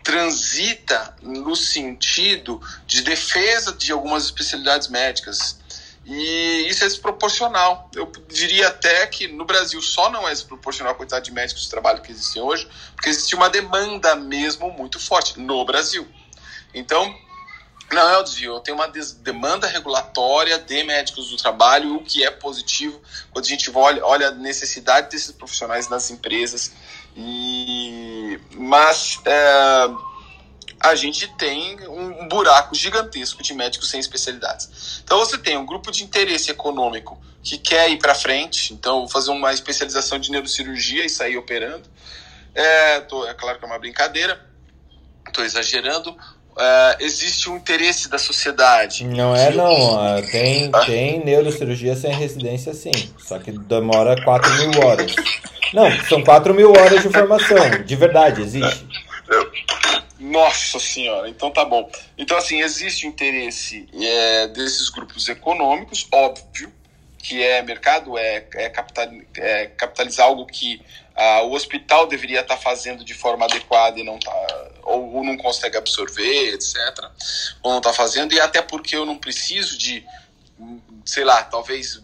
[0.07, 5.59] transita no sentido de defesa de algumas especialidades médicas.
[6.05, 7.91] E isso é desproporcional.
[7.93, 11.69] Eu diria até que no Brasil só não é desproporcional a quantidade de médicos de
[11.69, 16.07] trabalho que existem hoje, porque existe uma demanda mesmo muito forte no Brasil.
[16.73, 17.13] Então,
[17.91, 22.31] não é o desvio, tem uma demanda regulatória de médicos do trabalho, o que é
[22.31, 23.01] positivo
[23.31, 26.71] quando a gente olha, olha a necessidade desses profissionais nas empresas
[27.17, 28.16] e,
[28.51, 29.89] mas é,
[30.79, 35.01] a gente tem um buraco gigantesco de médicos sem especialidades.
[35.03, 39.31] Então você tem um grupo de interesse econômico que quer ir para frente, então fazer
[39.31, 41.89] uma especialização de neurocirurgia e sair operando.
[42.53, 44.39] É, tô, é claro que é uma brincadeira,
[45.27, 46.15] estou exagerando.
[46.59, 49.03] É, existe um interesse da sociedade.
[49.05, 50.85] Não é não, tem, ah?
[50.85, 55.15] tem neurocirurgia sem residência sim, só que demora 4 mil horas.
[55.73, 57.83] Não, são 4 mil horas de formação.
[57.85, 58.87] De verdade, existe.
[60.19, 61.89] Nossa senhora, então tá bom.
[62.17, 66.73] Então, assim, existe interesse é, desses grupos econômicos, óbvio,
[67.19, 70.81] que é mercado, é, é, capital, é capitalizar algo que
[71.15, 74.31] ah, o hospital deveria estar tá fazendo de forma adequada e não tá,
[74.83, 76.75] ou, ou não consegue absorver, etc.
[77.61, 80.05] Ou não está fazendo, e até porque eu não preciso de,
[81.05, 82.01] sei lá, talvez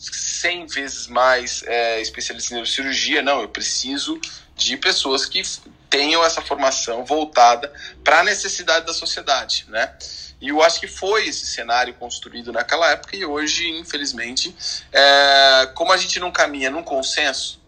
[0.00, 4.18] 100 vezes mais é, especialistas em neurocirurgia, não, eu preciso
[4.56, 5.42] de pessoas que
[5.90, 7.72] tenham essa formação voltada
[8.02, 9.94] para a necessidade da sociedade, né?
[10.40, 14.54] E eu acho que foi esse cenário construído naquela época e hoje, infelizmente,
[14.90, 17.60] é, como a gente não caminha num consenso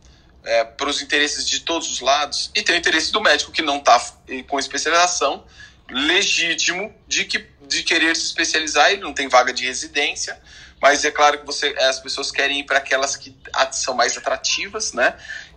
[0.43, 3.63] é, para os interesses de todos os lados, e tem o interesse do médico que
[3.63, 4.01] não está
[4.49, 5.45] com especialização,
[5.91, 10.39] legítimo de, que, de querer se especializar, ele não tem vaga de residência,
[10.81, 13.35] mas é claro que você, as pessoas querem ir para aquelas que
[13.73, 15.17] são mais atrativas, né?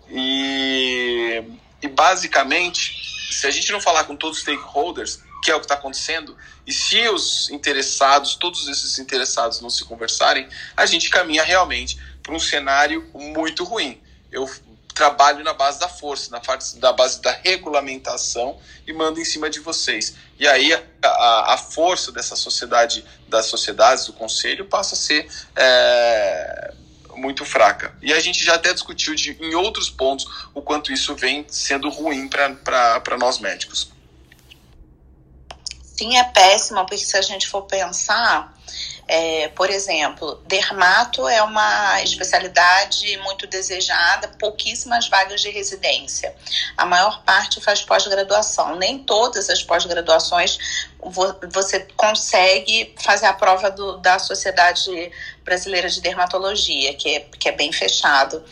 [0.09, 1.43] E,
[1.81, 2.93] e basicamente,
[3.31, 6.37] se a gente não falar com todos os stakeholders, que é o que está acontecendo,
[6.65, 12.33] e se os interessados, todos esses interessados não se conversarem, a gente caminha realmente para
[12.33, 14.01] um cenário muito ruim.
[14.31, 14.49] Eu
[14.95, 18.57] trabalho na base da força, na, parte, da base da regulamentação
[18.88, 20.15] e mando em cima de vocês.
[20.39, 25.30] E aí a, a, a força dessa sociedade, das sociedades, do conselho, passa a ser
[25.53, 26.73] é,
[27.17, 27.93] muito fraca.
[28.01, 31.89] E a gente já até discutiu de, em outros pontos o quanto isso vem sendo
[31.89, 33.91] ruim para nós médicos.
[35.84, 38.53] Sim, é péssimo, porque se a gente for pensar,
[39.07, 46.36] é, por exemplo, dermato é uma especialidade muito desejada, pouquíssimas vagas de residência.
[46.76, 48.76] A maior parte faz pós-graduação.
[48.77, 50.57] Nem todas as pós-graduações
[51.52, 55.11] você consegue fazer a prova do, da Sociedade
[55.44, 58.44] Brasileira de Dermatologia, que é, que é bem fechado.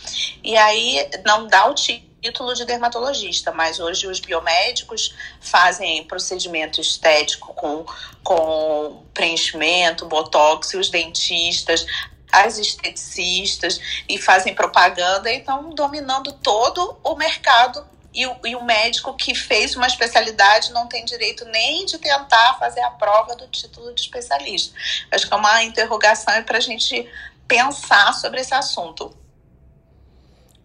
[0.43, 6.79] E aí não dá o título título de dermatologista, mas hoje os biomédicos fazem procedimento
[6.79, 7.85] estético com,
[8.23, 11.85] com preenchimento, botox, os dentistas
[12.33, 13.79] as esteticistas
[14.09, 19.35] e fazem propaganda e estão dominando todo o mercado e o, e o, médico que
[19.35, 24.01] fez uma especialidade não tem direito nem de tentar fazer a prova do título de
[24.01, 24.75] especialista.
[25.11, 27.07] Acho que é uma interrogação para a gente
[27.47, 29.15] pensar sobre esse assunto.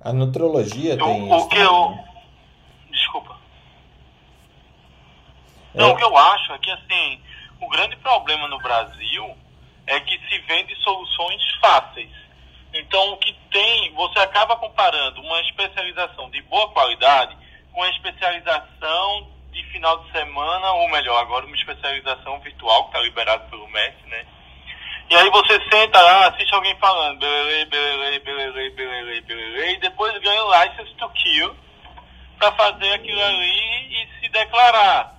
[0.00, 1.32] A nutrologia tem.
[1.32, 1.98] O, o que eu.
[2.90, 3.36] Desculpa.
[5.74, 5.78] É.
[5.78, 7.20] Não, o que eu acho é que assim,
[7.60, 9.36] o grande problema no Brasil
[9.86, 12.10] é que se vende soluções fáceis.
[12.72, 17.36] Então, o que tem, você acaba comparando uma especialização de boa qualidade
[17.72, 23.00] com a especialização de final de semana, ou melhor, agora uma especialização virtual que está
[23.00, 24.26] liberado pelo MEC, né?
[25.10, 30.18] E aí você senta lá, assiste alguém falando, belele, belele, belele, belele, belele, e depois
[30.20, 31.56] ganha o license to kill
[32.38, 35.16] para fazer aquilo ali e se declarar.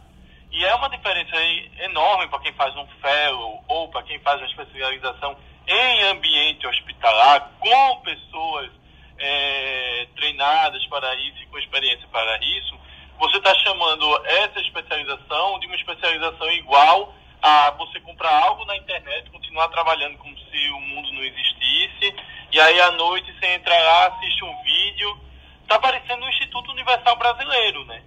[0.51, 1.35] E é uma diferença
[1.83, 5.35] enorme para quem faz um fellow ou para quem faz uma especialização
[5.67, 8.69] em ambiente hospitalar, com pessoas
[9.17, 12.79] é, treinadas para isso e com experiência para isso,
[13.19, 19.29] você está chamando essa especialização de uma especialização igual a você comprar algo na internet,
[19.29, 22.15] continuar trabalhando como se o mundo não existisse,
[22.51, 25.19] e aí à noite você entra lá, assiste um vídeo.
[25.61, 28.01] Está parecendo o Instituto Universal Brasileiro, né?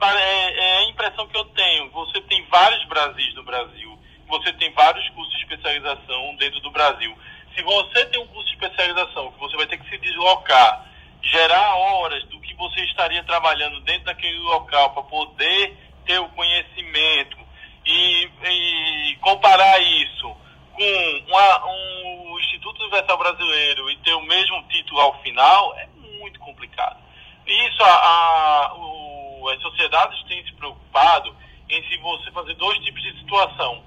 [0.00, 1.90] É, é a impressão que eu tenho.
[1.90, 7.16] Você tem vários Brasis no Brasil, você tem vários cursos de especialização dentro do Brasil.
[7.54, 10.86] Se você tem um curso de especialização que você vai ter que se deslocar,
[11.22, 17.36] gerar horas do que você estaria trabalhando dentro daquele local para poder ter o conhecimento
[17.84, 20.36] e, e comparar isso
[20.72, 25.88] com uma, um Instituto Universal Brasileiro e ter o mesmo título ao final é
[26.18, 26.98] muito complicado.
[27.46, 31.34] Isso a, a o, as sociedades têm se preocupado
[31.68, 33.82] em se você fazer dois tipos de situação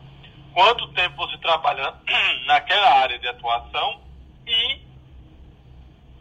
[0.55, 1.93] quanto tempo você trabalha
[2.47, 3.99] naquela área de atuação
[4.47, 4.79] e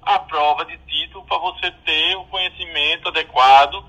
[0.02, 3.84] a prova de título para você ter o conhecimento adequado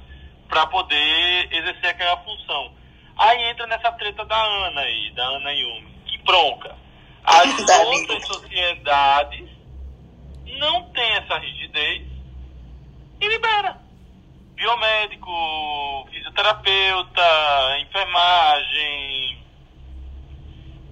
[0.48, 2.72] para poder exercer aquela função.
[3.18, 6.76] Aí entra nessa treta da Ana aí, da Ana Yumi, que bronca.
[7.24, 7.48] As
[7.86, 9.50] outras sociedades
[10.60, 12.08] não têm essa rigidez
[13.22, 13.78] e libera.
[14.56, 19.46] Biomédico, fisioterapeuta, enfermagem,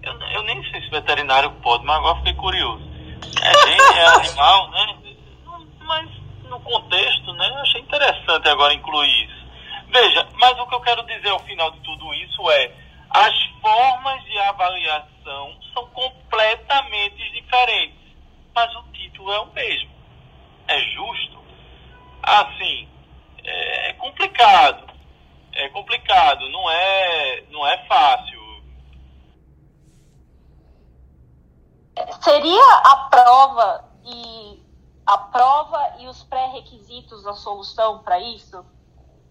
[0.03, 2.83] eu, eu nem sei se veterinário pode, mas agora fiquei curioso.
[3.41, 4.97] É gente, é animal, né?
[5.79, 6.09] Mas
[6.49, 7.49] no contexto, né?
[7.49, 9.42] Eu achei interessante agora incluir isso.
[9.93, 12.75] Veja, mas o que eu quero dizer ao final de tudo isso é
[13.11, 17.99] as formas de avaliação são completamente diferentes,
[18.55, 19.91] mas o título é o mesmo.
[20.67, 21.43] É justo?
[22.23, 22.89] Assim,
[23.43, 24.91] é complicado.
[25.53, 28.41] É complicado, não é, não é fácil.
[32.19, 34.59] Seria a prova e
[35.05, 38.65] a prova e os pré-requisitos a solução para isso?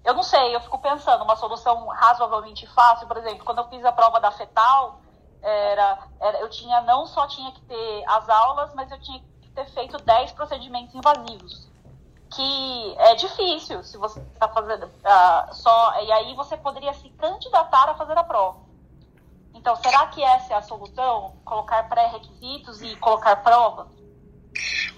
[0.04, 3.84] Eu não sei, eu fico pensando, uma solução razoavelmente fácil, por exemplo, quando eu fiz
[3.84, 5.00] a prova da fetal,
[5.40, 9.48] era, era, eu tinha não só tinha que ter as aulas, mas eu tinha que
[9.50, 11.68] ter feito 10 procedimentos invasivos.
[12.34, 16.00] Que é difícil se você está fazendo uh, só.
[16.00, 18.60] E aí você poderia se candidatar a fazer a prova.
[19.54, 21.36] Então, será que essa é a solução?
[21.44, 23.86] Colocar pré-requisitos e colocar prova?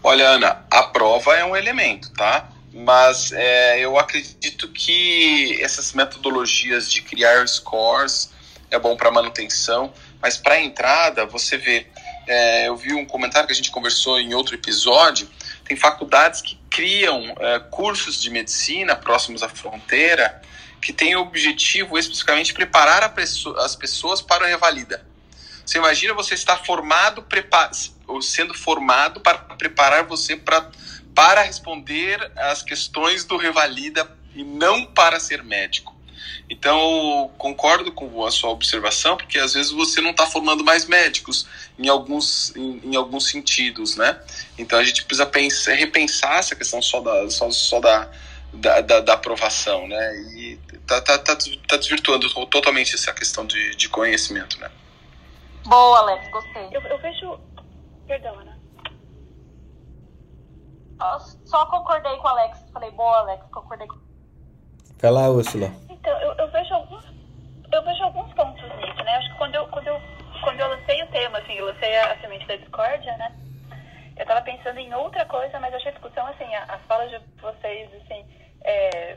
[0.03, 2.49] Olha, Ana, a prova é um elemento, tá?
[2.77, 8.33] Mas é, eu acredito que essas metodologias de criar scores
[8.69, 11.87] é bom para manutenção, mas para entrada, você vê,
[12.27, 15.31] é, eu vi um comentário que a gente conversou em outro episódio,
[15.65, 20.43] tem faculdades que criam é, cursos de medicina próximos à fronteira
[20.83, 23.15] que tem o objetivo especificamente preparar
[23.59, 25.07] as pessoas para a revalida.
[25.65, 27.25] Você imagina você estar formado,
[28.21, 30.71] sendo formado para preparar você pra,
[31.15, 35.95] para responder às questões do revalida e não para ser médico.
[36.49, 41.47] Então, concordo com a sua observação, porque às vezes você não está formando mais médicos
[41.79, 44.21] em alguns, em, em, alguns sentidos, né?
[44.59, 48.11] Então a gente precisa pensar, repensar essa questão só da, só, só da,
[48.53, 50.17] da, da, da aprovação, né?
[50.35, 51.37] E tá, tá, tá,
[51.67, 54.71] tá desvirtuando totalmente essa questão de, de conhecimento, né?
[55.65, 56.69] Boa, Alex, gostei.
[56.73, 57.41] Eu, eu vejo.
[58.07, 58.54] Perdão, Ana.
[61.45, 62.65] Só concordei com o Alex.
[62.73, 63.99] Falei, boa, Alex, concordei com.
[65.01, 65.67] Vai lá, Úrsula.
[65.89, 67.05] Então, eu, eu vejo alguns.
[67.73, 69.17] Eu vejo alguns pontos nisso, né?
[69.17, 70.01] Acho que quando eu, quando eu,
[70.43, 73.37] quando eu lancei o tema, assim, eu lancei a, a semente da discórdia, né?
[74.17, 77.91] Eu tava pensando em outra coisa, mas achei a discussão, assim, as falas de vocês,
[77.95, 78.25] assim,
[78.63, 79.17] é,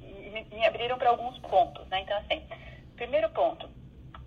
[0.00, 2.00] me, me abriram para alguns pontos, né?
[2.00, 2.46] Então, assim,
[2.94, 3.68] primeiro ponto,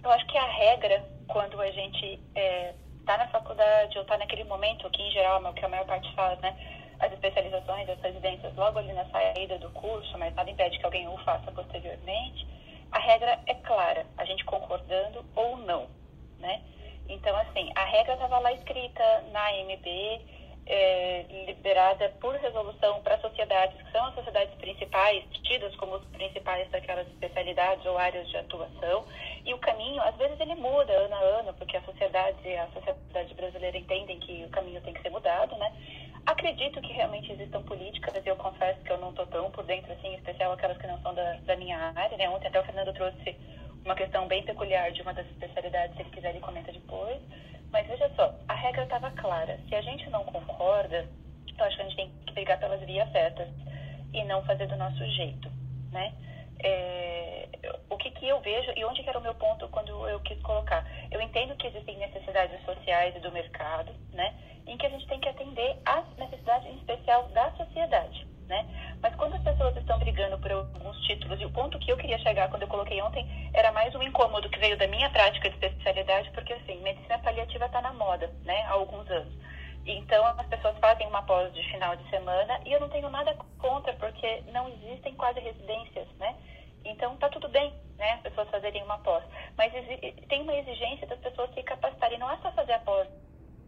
[0.04, 4.44] eu acho que a regra, quando a gente é, está na faculdade ou está naquele
[4.44, 6.56] momento que, em geral, é o que a maior parte faz, né?
[7.00, 11.08] As especializações, as residências logo ali na saída do curso, mas nada impede que alguém
[11.08, 12.46] o faça posteriormente.
[12.92, 15.88] A regra é clara, a gente concordando ou não,
[16.40, 16.62] né?
[17.08, 20.22] Então, assim, a regra estava lá escrita na AMB,
[20.70, 26.70] é, liberada por resolução para sociedades, que são as sociedades principais, tidas como os principais
[26.70, 29.04] daquelas especialidades ou áreas de atuação.
[29.44, 33.34] E o caminho, às vezes, ele muda ano a ano, porque a sociedade, a sociedade
[33.34, 35.74] brasileira entendem que o caminho tem que ser mudado, né?
[36.30, 40.10] Acredito que realmente existam políticas, eu confesso que eu não estou tão por dentro, assim,
[40.10, 42.30] em especial aquelas que não são da, da minha área, né?
[42.30, 43.36] Ontem até o Fernando trouxe
[43.84, 47.20] uma questão bem peculiar de uma das especialidades, se ele quiser ele comenta depois.
[47.72, 49.60] Mas veja só, a regra estava clara.
[49.68, 51.10] Se a gente não concorda,
[51.58, 53.48] eu acho que a gente tem que pegar pelas vias certas
[54.14, 55.50] e não fazer do nosso jeito,
[55.92, 56.14] né?
[56.62, 57.48] É,
[57.90, 60.40] o que, que eu vejo e onde que era o meu ponto quando eu quis
[60.42, 60.86] colocar?
[61.12, 64.34] Eu entendo que existem necessidades sociais e do mercado, né?
[64.68, 68.66] Em que a gente tem que atender às necessidades em especial da sociedade, né?
[69.02, 72.20] Mas quando as pessoas estão brigando por alguns títulos, e o ponto que eu queria
[72.20, 75.56] chegar quando eu coloquei ontem era mais um incômodo que veio da minha prática de
[75.56, 79.34] especialidade, porque assim, medicina paliativa está na moda, né, há alguns anos.
[79.86, 83.36] Então as pessoas fazem uma pós de final de semana e eu não tenho nada
[83.58, 86.36] contra, porque não existem quase residências, né?
[86.86, 89.24] Então tá tudo bem, né, as pessoas fazerem uma pós.
[89.58, 89.74] Mas
[90.28, 93.08] tem uma exigência das pessoas se capacitarem, não é só fazer a pós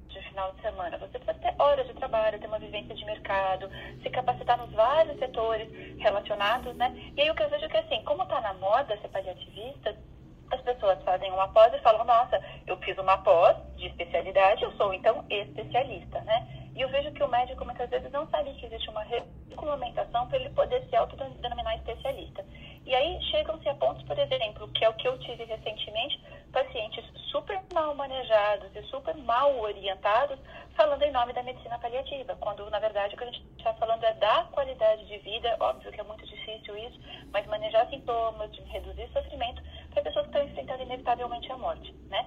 [0.07, 0.97] de final de semana.
[0.97, 3.69] Você precisa ter horas de trabalho, ter uma vivência de mercado,
[4.01, 5.69] se capacitar nos vários setores
[5.99, 6.93] relacionados, né?
[7.15, 9.95] E aí o que eu vejo é que assim, como está na moda ser paliativista,
[10.51, 14.71] as pessoas fazem uma pós e falam, nossa, eu fiz uma pós de especialidade, eu
[14.73, 16.47] sou então especialista, né?
[16.75, 20.37] E eu vejo que o médico muitas vezes não sabe que existe uma regulamentação para
[20.37, 22.45] ele poder se autodenominar especialista.
[22.85, 26.19] E aí chegam-se a pontos, por exemplo, que é o que eu tive recentemente,
[26.51, 30.39] pacientes super mal manejados e super mal orientados,
[30.75, 34.03] falando em nome da medicina paliativa, quando na verdade o que a gente está falando
[34.03, 36.99] é da qualidade de vida, óbvio que é muito difícil isso,
[37.31, 39.61] mas manejar sintomas, reduzir sofrimento
[39.91, 42.25] para pessoas que estão enfrentando inevitavelmente a morte, né?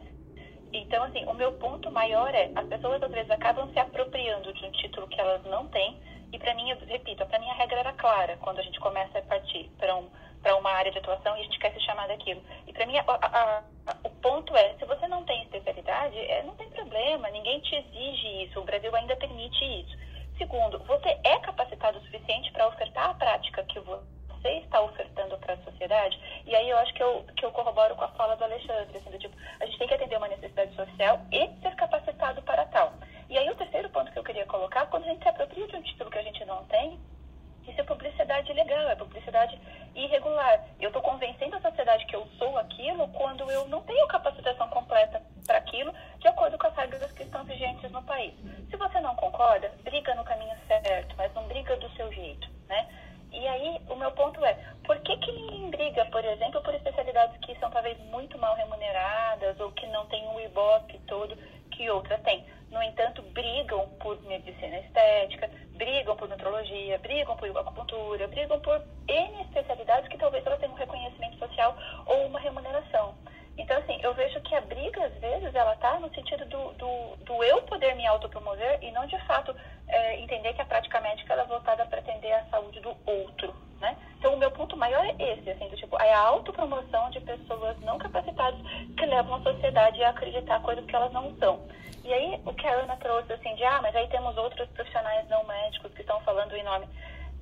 [0.72, 4.64] Então, assim, o meu ponto maior é, as pessoas às vezes acabam se apropriando de
[4.64, 6.00] um título que elas não têm,
[6.32, 9.18] e para mim, eu repito, para mim a regra era clara, quando a gente começa
[9.18, 10.08] a partir para um
[10.44, 12.42] para uma área de atuação e a gente quer se chamar daquilo.
[12.66, 16.42] E para mim, a, a, a, o ponto é, se você não tem especialidade, é,
[16.42, 19.96] não tem problema, ninguém te exige isso, o Brasil ainda permite isso.
[20.36, 24.04] Segundo, você é capacitado o suficiente para ofertar a prática que você
[24.48, 26.18] está ofertando para a sociedade?
[26.46, 29.10] E aí eu acho que eu, que eu corroboro com a fala do Alexandre, assim,
[29.10, 32.92] do tipo, a gente tem que atender uma necessidade social e ser capacitado para tal.
[33.28, 35.76] E aí o terceiro ponto que eu queria colocar, quando a gente se apropria de
[35.76, 36.98] um título que a gente não tem,
[37.66, 39.58] isso é publicidade ilegal, é publicidade
[39.94, 40.66] irregular.
[40.78, 45.22] Eu estou convencendo a sociedade que eu sou aquilo quando eu não tenho capacitação completa
[45.46, 48.34] para aquilo, de acordo com as regras que estão vigentes no país.
[48.68, 52.86] Se você não concorda, briga no caminho certo, mas não briga do seu jeito, né?
[53.34, 54.54] E aí, o meu ponto é,
[54.84, 59.58] por que, que ninguém briga, por exemplo, por especialidades que são talvez muito mal remuneradas
[59.58, 61.36] ou que não têm o Ibope todo
[61.72, 62.46] que outra tem?
[62.70, 69.42] No entanto, brigam por medicina estética, brigam por nutrologia, brigam por acupuntura, brigam por N
[69.42, 73.16] especialidades que talvez elas tenham um reconhecimento social ou uma remuneração.
[73.56, 77.16] Então, assim, eu vejo que a briga, às vezes, ela tá no sentido do, do,
[77.24, 79.54] do eu poder me autopromover e não, de fato,
[79.88, 83.54] é, entender que a prática médica ela é voltada para atender a saúde do outro,
[83.80, 83.96] né?
[84.18, 87.78] Então, o meu ponto maior é esse, assim, do tipo, é a autopromoção de pessoas
[87.80, 88.58] não capacitadas
[88.96, 91.60] que levam a sociedade a acreditar coisas que elas não são.
[92.02, 95.28] E aí, o que a Ana trouxe, assim, de, ah, mas aí temos outros profissionais
[95.28, 96.86] não médicos que estão falando em nome.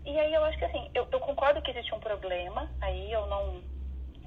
[0.04, 3.26] E aí, eu acho que, assim, eu, eu concordo que existe um problema, aí eu
[3.26, 3.62] não,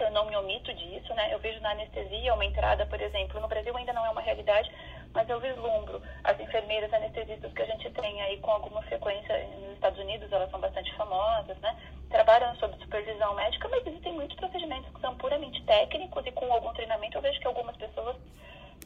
[0.03, 1.33] eu não me omito disso, né?
[1.33, 4.69] Eu vejo na anestesia uma entrada, por exemplo, no Brasil ainda não é uma realidade,
[5.13, 9.73] mas eu vislumbro as enfermeiras anestesistas que a gente tem aí com alguma frequência nos
[9.73, 11.75] Estados Unidos, elas são bastante famosas, né?
[12.09, 16.73] Trabalham sob supervisão médica, mas existem muitos procedimentos que são puramente técnicos e com algum
[16.73, 18.17] treinamento eu vejo que algumas pessoas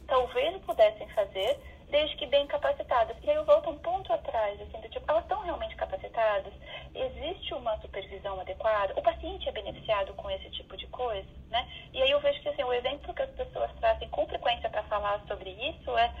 [0.06, 1.58] talvez pudessem fazer,
[1.90, 3.16] desde que bem capacitadas.
[3.22, 6.52] E aí eu volto um ponto atrás, assim, do tipo, elas estão realmente capacitadas?
[6.94, 8.94] Existe uma supervisão adequada?
[8.96, 11.66] O paciente é beneficiado com esse tipo de coisa, né?
[11.92, 14.82] E aí eu vejo que, assim, o exemplo que as pessoas trazem com frequência para
[14.84, 16.12] falar sobre isso é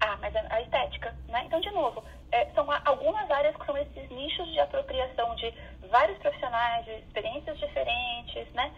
[0.00, 1.42] ah, mas a estética, né?
[1.44, 5.52] Então, de novo, é, são algumas áreas que são esses nichos de apropriação de
[5.90, 8.72] vários profissionais, de experiências diferentes, né?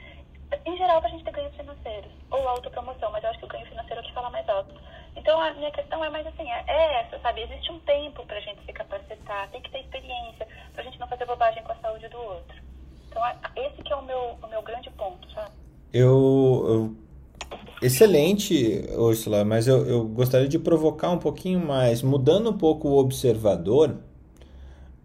[0.64, 3.66] Em geral, a gente ter ganhos financeiros ou autopromoção, mas eu acho que o ganho
[3.66, 4.74] financeiro é o que fala mais alto.
[5.16, 7.42] Então, a minha questão é mais assim, é, é essa, sabe?
[7.42, 11.26] Existe um tempo pra gente se capacitar, tem que ter experiência, pra gente não fazer
[11.26, 12.56] bobagem com a saúde do outro.
[13.08, 13.22] Então,
[13.56, 15.50] esse que é o meu, o meu grande ponto, sabe?
[15.92, 16.96] Eu, eu
[17.82, 22.98] Excelente, Ursula, mas eu, eu gostaria de provocar um pouquinho mais, mudando um pouco o
[22.98, 23.96] observador,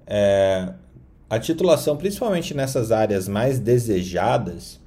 [0.06, 0.74] é,
[1.30, 4.80] a titulação, principalmente nessas áreas mais desejadas,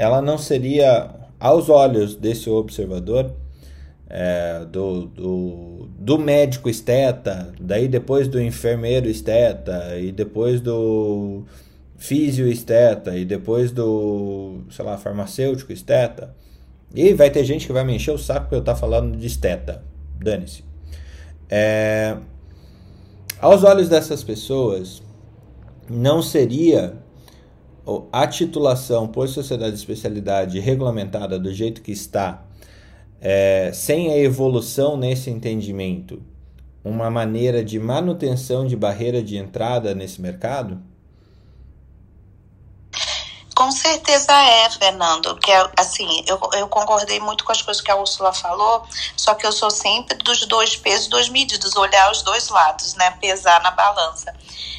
[0.00, 3.34] ela não seria, aos olhos desse observador,
[4.08, 11.44] é, do, do, do médico esteta, daí depois do enfermeiro esteta, e depois do
[11.98, 16.34] físio esteta, e depois do, sei lá, farmacêutico esteta.
[16.94, 19.14] E vai ter gente que vai me encher o saco porque eu estar tá falando
[19.18, 19.84] de esteta.
[20.18, 20.64] Dane-se.
[21.50, 22.16] É,
[23.38, 25.02] aos olhos dessas pessoas,
[25.90, 26.94] não seria
[28.12, 32.44] a titulação por sociedade de especialidade regulamentada do jeito que está
[33.20, 36.22] é, sem a evolução nesse entendimento,
[36.82, 40.80] uma maneira de manutenção de barreira de entrada nesse mercado?
[43.60, 45.36] Com certeza é, Fernando.
[45.36, 49.34] Que é, assim, eu, eu concordei muito com as coisas que a Úrsula falou, só
[49.34, 53.10] que eu sou sempre dos dois pesos, duas medidas, olhar os dois lados, né?
[53.20, 54.34] Pesar na balança.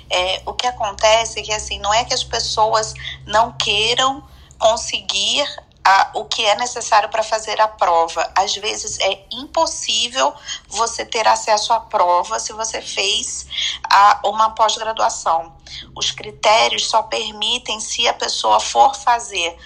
[0.09, 2.95] É, o que acontece é que assim, não é que as pessoas
[3.27, 4.23] não queiram
[4.57, 5.45] conseguir
[5.83, 8.31] a, o que é necessário para fazer a prova.
[8.35, 10.33] Às vezes é impossível
[10.67, 13.45] você ter acesso à prova se você fez
[13.83, 15.53] a, uma pós-graduação.
[15.95, 19.57] Os critérios só permitem se a pessoa for fazer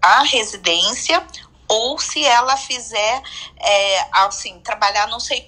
[0.00, 1.24] a residência
[1.68, 3.22] ou se ela fizer,
[3.58, 5.46] é, assim, trabalhar, não sei,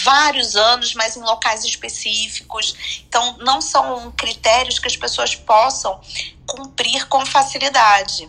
[0.00, 3.02] vários anos, mas em locais específicos.
[3.06, 6.00] Então, não são critérios que as pessoas possam
[6.46, 8.28] cumprir com facilidade.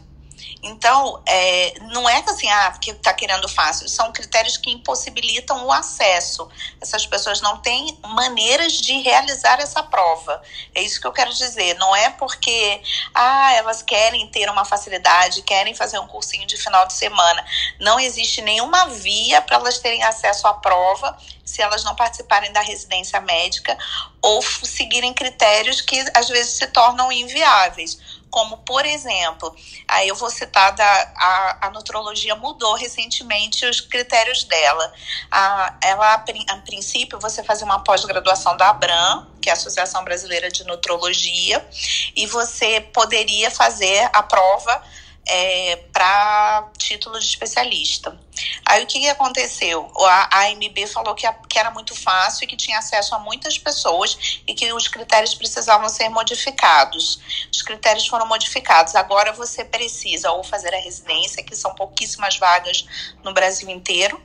[0.67, 5.63] Então, é, não é que assim, ah, porque está querendo fácil, são critérios que impossibilitam
[5.63, 6.49] o acesso.
[6.81, 10.41] Essas pessoas não têm maneiras de realizar essa prova.
[10.73, 11.77] É isso que eu quero dizer.
[11.77, 12.81] Não é porque,
[13.13, 17.45] ah, elas querem ter uma facilidade, querem fazer um cursinho de final de semana.
[17.79, 21.15] Não existe nenhuma via para elas terem acesso à prova
[21.45, 23.77] se elas não participarem da residência médica
[24.19, 27.99] ou seguirem critérios que às vezes se tornam inviáveis
[28.35, 29.55] como, por exemplo,
[29.87, 34.93] aí eu vou citar da, a, a nutrologia mudou recentemente os critérios dela.
[35.31, 40.51] A, ela, a princípio, você fazia uma pós-graduação da ABRAM, que é a Associação Brasileira
[40.51, 41.65] de Nutrologia,
[42.13, 44.83] e você poderia fazer a prova
[45.27, 48.19] é, para título de especialista.
[48.65, 49.91] Aí o que, que aconteceu?
[49.97, 53.57] A AMB falou que, a, que era muito fácil e que tinha acesso a muitas
[53.57, 57.19] pessoas e que os critérios precisavam ser modificados.
[57.51, 58.95] Os critérios foram modificados.
[58.95, 62.85] Agora você precisa ou fazer a residência, que são pouquíssimas vagas
[63.23, 64.21] no Brasil inteiro,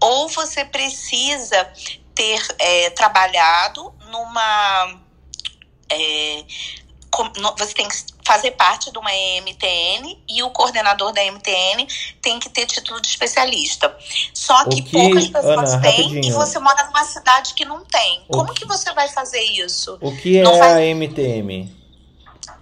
[0.00, 1.70] ou você precisa
[2.14, 5.00] ter é, trabalhado numa.
[5.88, 6.44] É,
[7.58, 11.86] você tem que fazer parte de uma EMTN e o coordenador da MTN
[12.20, 13.94] tem que ter título de especialista.
[14.32, 16.24] Só que, que poucas pessoas Ana, têm rapidinho.
[16.24, 18.22] e você mora numa cidade que não tem.
[18.28, 18.62] O Como que...
[18.62, 19.98] que você vai fazer isso?
[20.00, 20.76] O que é faz...
[20.76, 21.82] a MTM?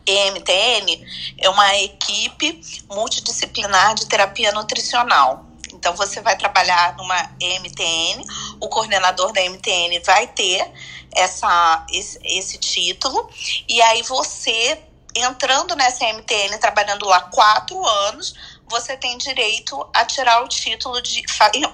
[0.06, 1.06] EMTN
[1.38, 2.60] é uma equipe
[2.90, 5.49] multidisciplinar de terapia nutricional.
[5.80, 8.22] Então você vai trabalhar numa EMTN,
[8.60, 10.70] o coordenador da MTN vai ter
[11.10, 13.28] essa, esse, esse título,
[13.66, 14.78] e aí você,
[15.16, 18.34] entrando nessa MTN, trabalhando lá quatro anos,
[18.68, 21.24] você tem direito a tirar o título de.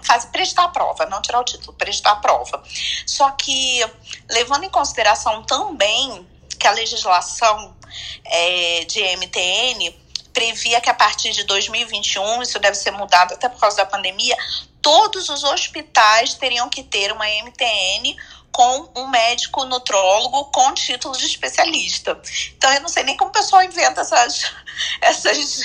[0.05, 2.62] Faz, prestar a prova, não tirar o título, prestar a prova.
[3.05, 3.85] Só que,
[4.31, 6.27] levando em consideração também
[6.59, 7.77] que a legislação
[8.24, 10.06] é, de MTN
[10.37, 14.37] previa que a partir de 2021, isso deve ser mudado até por causa da pandemia,
[14.83, 18.15] todos os hospitais teriam que ter uma MTN
[18.53, 22.21] com um médico nutrólogo com título de especialista.
[22.55, 24.53] Então eu não sei nem como o pessoal inventa essas,
[25.01, 25.63] essas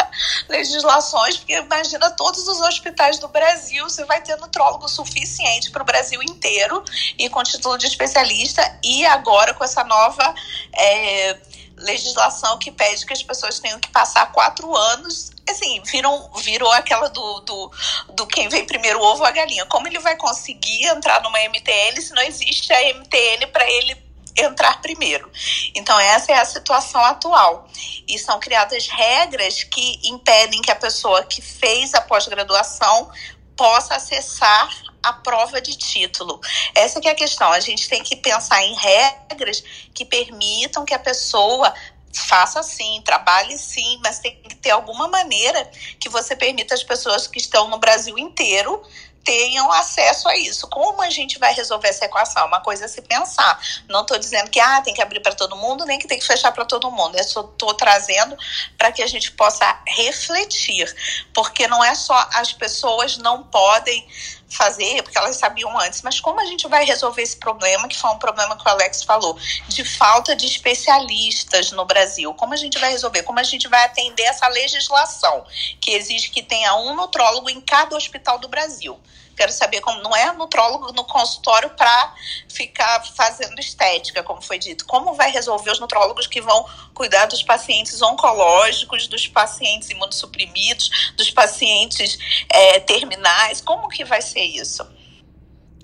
[0.48, 5.86] legislações, porque imagina todos os hospitais do Brasil, você vai ter nutrólogo suficiente para o
[5.86, 6.82] Brasil inteiro
[7.18, 10.34] e com título de especialista, e agora com essa nova.
[10.72, 11.38] É,
[11.84, 17.08] legislação que pede que as pessoas tenham que passar quatro anos assim, viram, virou aquela
[17.08, 17.70] do, do,
[18.14, 19.66] do quem vem primeiro o ovo ou a galinha.
[19.66, 23.96] Como ele vai conseguir entrar numa MTN se não existe a MTN para ele
[24.36, 25.30] entrar primeiro?
[25.74, 27.68] Então, essa é a situação atual.
[28.08, 33.10] E são criadas regras que impedem que a pessoa que fez a pós-graduação
[33.56, 34.68] possa acessar
[35.04, 36.40] a prova de título.
[36.74, 37.50] Essa é a questão.
[37.52, 39.62] A gente tem que pensar em regras
[39.92, 41.72] que permitam que a pessoa
[42.12, 45.68] faça sim, trabalhe sim, mas tem que ter alguma maneira
[45.98, 48.82] que você permita as pessoas que estão no Brasil inteiro
[49.24, 50.68] tenham acesso a isso.
[50.68, 52.46] Como a gente vai resolver essa equação?
[52.46, 53.58] Uma coisa é se pensar.
[53.88, 56.26] Não estou dizendo que ah, tem que abrir para todo mundo, nem que tem que
[56.26, 57.16] fechar para todo mundo.
[57.16, 58.36] Eu estou trazendo
[58.76, 60.94] para que a gente possa refletir,
[61.32, 64.06] porque não é só as pessoas não podem
[64.48, 68.10] fazer, porque elas sabiam antes, mas como a gente vai resolver esse problema, que foi
[68.10, 69.36] um problema que o Alex falou,
[69.68, 72.32] de falta de especialistas no Brasil?
[72.34, 73.22] Como a gente vai resolver?
[73.22, 75.44] Como a gente vai atender essa legislação
[75.80, 78.98] que exige que tenha um nutrólogo em cada hospital do Brasil?
[79.36, 82.14] Quero saber como não é nutrólogo no consultório para
[82.48, 84.84] ficar fazendo estética, como foi dito.
[84.86, 91.30] Como vai resolver os nutrólogos que vão cuidar dos pacientes oncológicos, dos pacientes imunossuprimidos, dos
[91.30, 93.60] pacientes é, terminais?
[93.60, 94.86] Como que vai ser isso?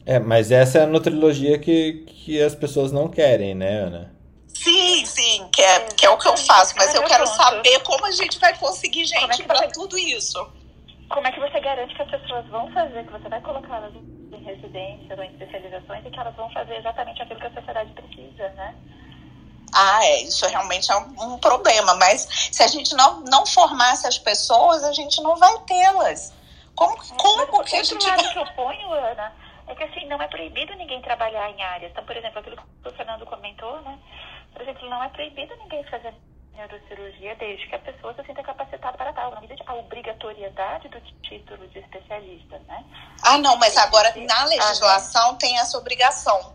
[0.06, 4.14] É, mas essa é a nutrilogia que, que as pessoas não querem, né, Ana?
[4.48, 8.04] Sim, sim, que é, que é o que eu faço, mas eu quero saber como
[8.04, 10.59] a gente vai conseguir gente para tudo isso
[11.10, 14.44] como é que você garante que as pessoas vão fazer, que você vai colocá-las em
[14.44, 18.48] residências ou em especializações e que elas vão fazer exatamente aquilo que a sociedade precisa,
[18.50, 18.74] né?
[19.74, 22.22] Ah, é, isso realmente é um, um problema, mas
[22.52, 26.32] se a gente não, não formasse as pessoas, a gente não vai tê-las.
[26.74, 28.06] Como, é, como que a gente...
[28.06, 29.32] lado que eu ponho, Ana,
[29.66, 31.90] é que assim, não é proibido ninguém trabalhar em áreas.
[31.90, 33.98] Então, por exemplo, aquilo que o Fernando comentou, né?
[34.52, 36.14] Por exemplo, não é proibido ninguém fazer
[36.54, 39.34] neurocirurgia desde que a pessoa se sinta capacitada para tal.
[39.34, 42.84] Não existe a obrigatoriedade do título de especialista, né?
[43.22, 46.52] Ah, não, mas agora na legislação tem essa obrigação.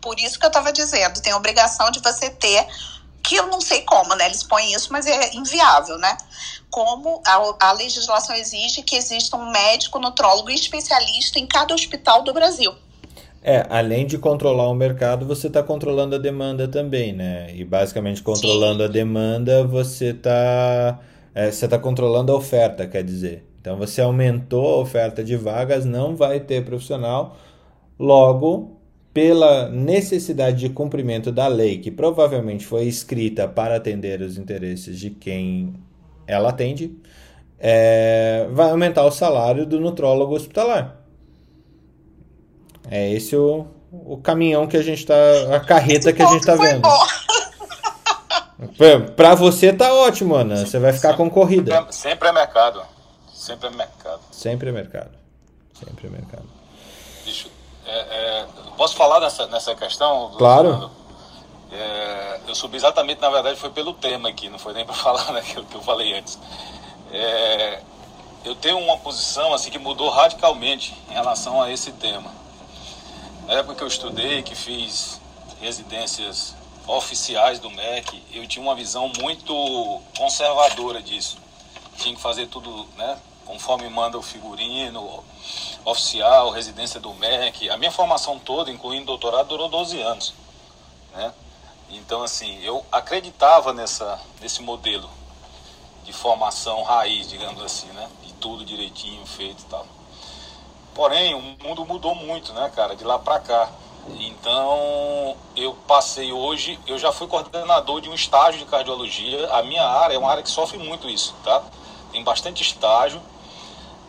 [0.00, 2.66] Por isso que eu estava dizendo, tem a obrigação de você ter,
[3.22, 4.26] que eu não sei como, né?
[4.26, 6.16] Eles põem isso, mas é inviável, né?
[6.70, 12.32] Como a, a legislação exige que exista um médico nutrólogo especialista em cada hospital do
[12.32, 12.74] Brasil.
[13.42, 17.52] É, além de controlar o mercado, você está controlando a demanda também, né?
[17.54, 18.88] E basicamente controlando Sim.
[18.88, 21.00] a demanda, você está
[21.34, 23.44] é, você tá controlando a oferta, quer dizer.
[23.60, 27.36] Então você aumentou a oferta de vagas, não vai ter profissional.
[27.98, 28.80] Logo,
[29.12, 35.10] pela necessidade de cumprimento da lei, que provavelmente foi escrita para atender os interesses de
[35.10, 35.74] quem
[36.26, 36.96] ela atende,
[37.58, 41.01] é, vai aumentar o salário do nutrólogo hospitalar.
[42.90, 45.14] É esse o, o caminhão que a gente tá.
[45.54, 46.82] A carreta que a gente tá vendo.
[49.16, 50.64] Pra você tá ótimo, Ana.
[50.64, 51.74] Você vai ficar concorrida.
[51.74, 52.82] Sempre, sempre é mercado.
[53.32, 54.20] Sempre é mercado.
[54.30, 55.10] Sempre é mercado.
[55.74, 56.48] Sempre é mercado.
[57.24, 57.48] Deixa,
[57.86, 58.46] é, é,
[58.76, 60.32] posso falar nessa, nessa questão?
[60.38, 60.90] Claro.
[61.72, 65.32] É, eu subi exatamente, na verdade, foi pelo tema aqui, não foi nem para falar
[65.32, 66.38] naquilo que eu falei antes.
[67.12, 67.80] É,
[68.44, 72.30] eu tenho uma posição assim que mudou radicalmente em relação a esse tema.
[73.46, 75.20] Na época que eu estudei, que fiz
[75.60, 76.54] residências
[76.86, 81.38] oficiais do MEC, eu tinha uma visão muito conservadora disso.
[81.96, 85.24] Tinha que fazer tudo, né, conforme manda o figurino,
[85.84, 87.68] oficial, residência do MEC.
[87.68, 90.34] A minha formação toda, incluindo doutorado, durou 12 anos,
[91.12, 91.32] né?
[91.90, 95.10] Então, assim, eu acreditava nessa, nesse modelo
[96.04, 98.08] de formação raiz, digamos assim, né?
[98.22, 99.86] De tudo direitinho, feito e tal.
[100.94, 103.70] Porém, o mundo mudou muito, né, cara, de lá para cá.
[104.18, 109.48] Então, eu passei hoje, eu já fui coordenador de um estágio de cardiologia.
[109.52, 111.62] A minha área é uma área que sofre muito isso, tá?
[112.10, 113.22] Tem bastante estágio,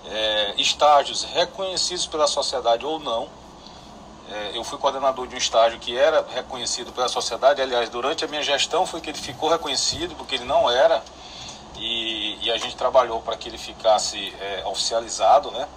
[0.06, 3.30] é, estágios reconhecidos pela sociedade ou não.
[4.30, 7.62] É, eu fui coordenador de um estágio que era reconhecido pela sociedade.
[7.62, 11.04] Aliás, durante a minha gestão foi que ele ficou reconhecido, porque ele não era.
[11.78, 15.68] E, e a gente trabalhou para que ele ficasse é, oficializado, né?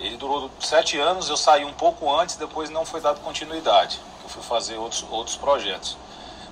[0.00, 4.00] Ele durou sete anos, eu saí um pouco antes, depois não foi dado continuidade.
[4.22, 5.96] Eu fui fazer outros, outros projetos.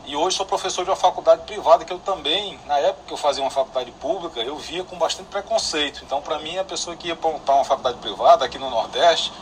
[0.05, 3.17] E hoje sou professor de uma faculdade privada que eu também, na época que eu
[3.17, 6.05] fazia uma faculdade pública, eu via com bastante preconceito.
[6.05, 9.33] Então, para mim, a pessoa que ia para uma faculdade privada aqui no Nordeste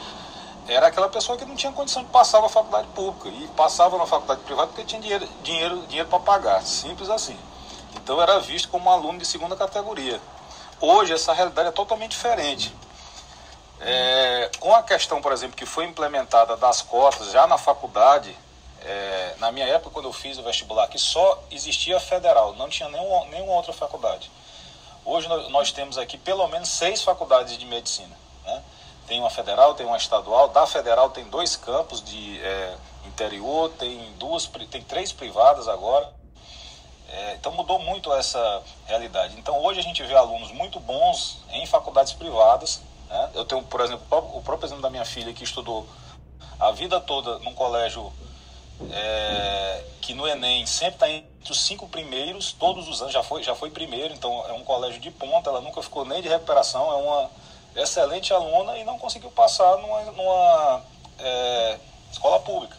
[0.67, 4.07] era aquela pessoa que não tinha condição de passar na faculdade pública e passava na
[4.07, 7.37] faculdade privada porque tinha dinheiro, dinheiro, dinheiro para pagar, simples assim.
[7.97, 10.21] Então, era visto como um aluno de segunda categoria.
[10.81, 12.75] Hoje, essa realidade é totalmente diferente.
[13.87, 18.35] É, com a questão, por exemplo, que foi implementada das cotas já na faculdade,
[18.81, 22.89] é, na minha época, quando eu fiz o vestibular aqui, só existia federal, não tinha
[22.89, 24.31] nenhuma, nenhuma outra faculdade.
[25.05, 28.17] Hoje nós temos aqui pelo menos seis faculdades de medicina.
[28.47, 28.63] Né?
[29.07, 30.49] Tem uma federal, tem uma estadual.
[30.49, 32.75] Da federal tem dois campos de é,
[33.05, 36.11] interior, tem duas, tem três privadas agora.
[37.11, 39.39] É, então mudou muito essa realidade.
[39.39, 42.81] Então hoje a gente vê alunos muito bons em faculdades privadas
[43.15, 43.31] né?
[43.35, 44.05] Eu tenho, por exemplo,
[44.35, 45.87] o próprio exemplo da minha filha que estudou
[46.59, 48.13] a vida toda num colégio
[48.91, 53.43] é, que no Enem sempre está entre os cinco primeiros, todos os anos, já foi,
[53.45, 56.91] já foi primeiro, então é um colégio de ponta, ela nunca ficou nem de recuperação,
[56.91, 57.31] é uma,
[57.77, 60.83] excelente aluna e não conseguiu passar numa, numa
[61.19, 61.79] é,
[62.11, 62.77] escola pública.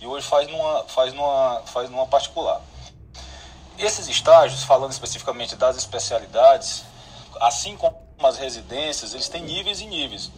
[0.00, 2.60] E hoje faz numa, faz, numa, faz numa particular.
[3.78, 6.84] Esses estágios, falando especificamente das especialidades,
[7.40, 7.96] assim como
[8.28, 10.30] as residências, eles têm níveis e níveis.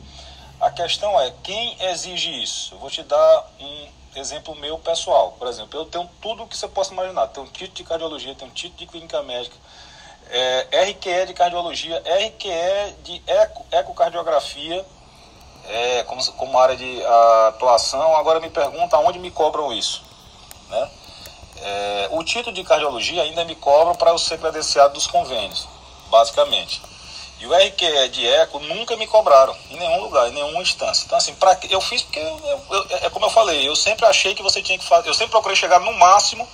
[0.60, 2.74] A questão é quem exige isso.
[2.74, 5.32] Eu vou te dar um exemplo meu pessoal.
[5.38, 7.26] Por exemplo, eu tenho tudo o que você possa imaginar.
[7.28, 9.56] Tenho um título de cardiologia, tenho um título de clínica médica,
[10.30, 14.84] é, RQE de cardiologia, RQE de eco, ecocardiografia,
[15.66, 17.04] é, como, como área de
[17.48, 18.16] atuação.
[18.16, 20.02] Agora me pergunta aonde me cobram isso.
[20.68, 20.90] Né?
[21.56, 25.66] É, o título de cardiologia ainda me cobram para eu ser credenciado dos convênios,
[26.10, 26.93] basicamente.
[27.40, 31.04] E o RQE de eco nunca me cobraram, em nenhum lugar, em nenhuma instância.
[31.04, 34.34] Então, assim, pra, eu fiz porque, eu, eu, é como eu falei, eu sempre achei
[34.34, 36.48] que você tinha que fazer, eu sempre procurei chegar no máximo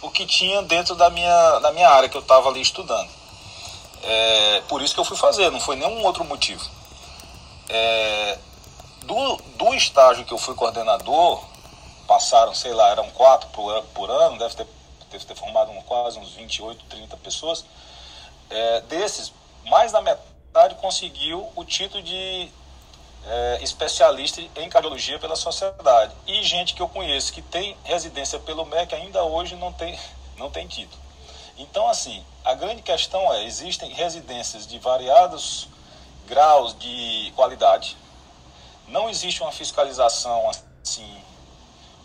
[0.00, 3.10] o que tinha dentro da minha, da minha área que eu estava ali estudando.
[4.02, 6.64] É, por isso que eu fui fazer, não foi nenhum outro motivo.
[7.68, 8.38] É,
[9.02, 11.42] do, do estágio que eu fui coordenador,
[12.06, 14.66] passaram, sei lá, eram quatro por, por ano, deve ter,
[15.10, 17.64] deve ter formado um, quase uns 28, 30 pessoas.
[18.48, 19.32] É, desses,
[19.68, 22.50] mais da metade conseguiu o título de
[23.26, 26.14] é, especialista em cardiologia pela sociedade.
[26.26, 29.98] E gente que eu conheço que tem residência pelo MEC ainda hoje não tem,
[30.38, 31.02] não tem título.
[31.58, 35.68] Então, assim, a grande questão é: existem residências de variados
[36.26, 37.96] graus de qualidade,
[38.88, 40.50] não existe uma fiscalização
[40.82, 41.22] assim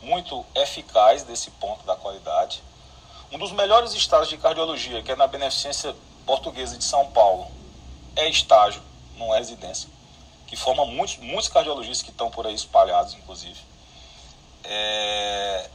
[0.01, 2.63] muito eficaz desse ponto da qualidade.
[3.31, 5.95] Um dos melhores estágios de cardiologia, que é na Beneficência
[6.31, 7.51] Portuguesa de São Paulo,
[8.15, 8.81] é estágio,
[9.17, 9.89] não é residência
[10.51, 13.57] que forma muitos, muitos cardiologistas que estão por aí espalhados, inclusive.
[14.65, 15.69] É,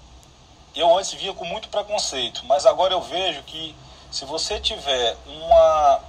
[0.74, 3.74] eu antes via com muito preconceito, mas agora eu vejo que
[4.10, 6.00] se você tiver uma,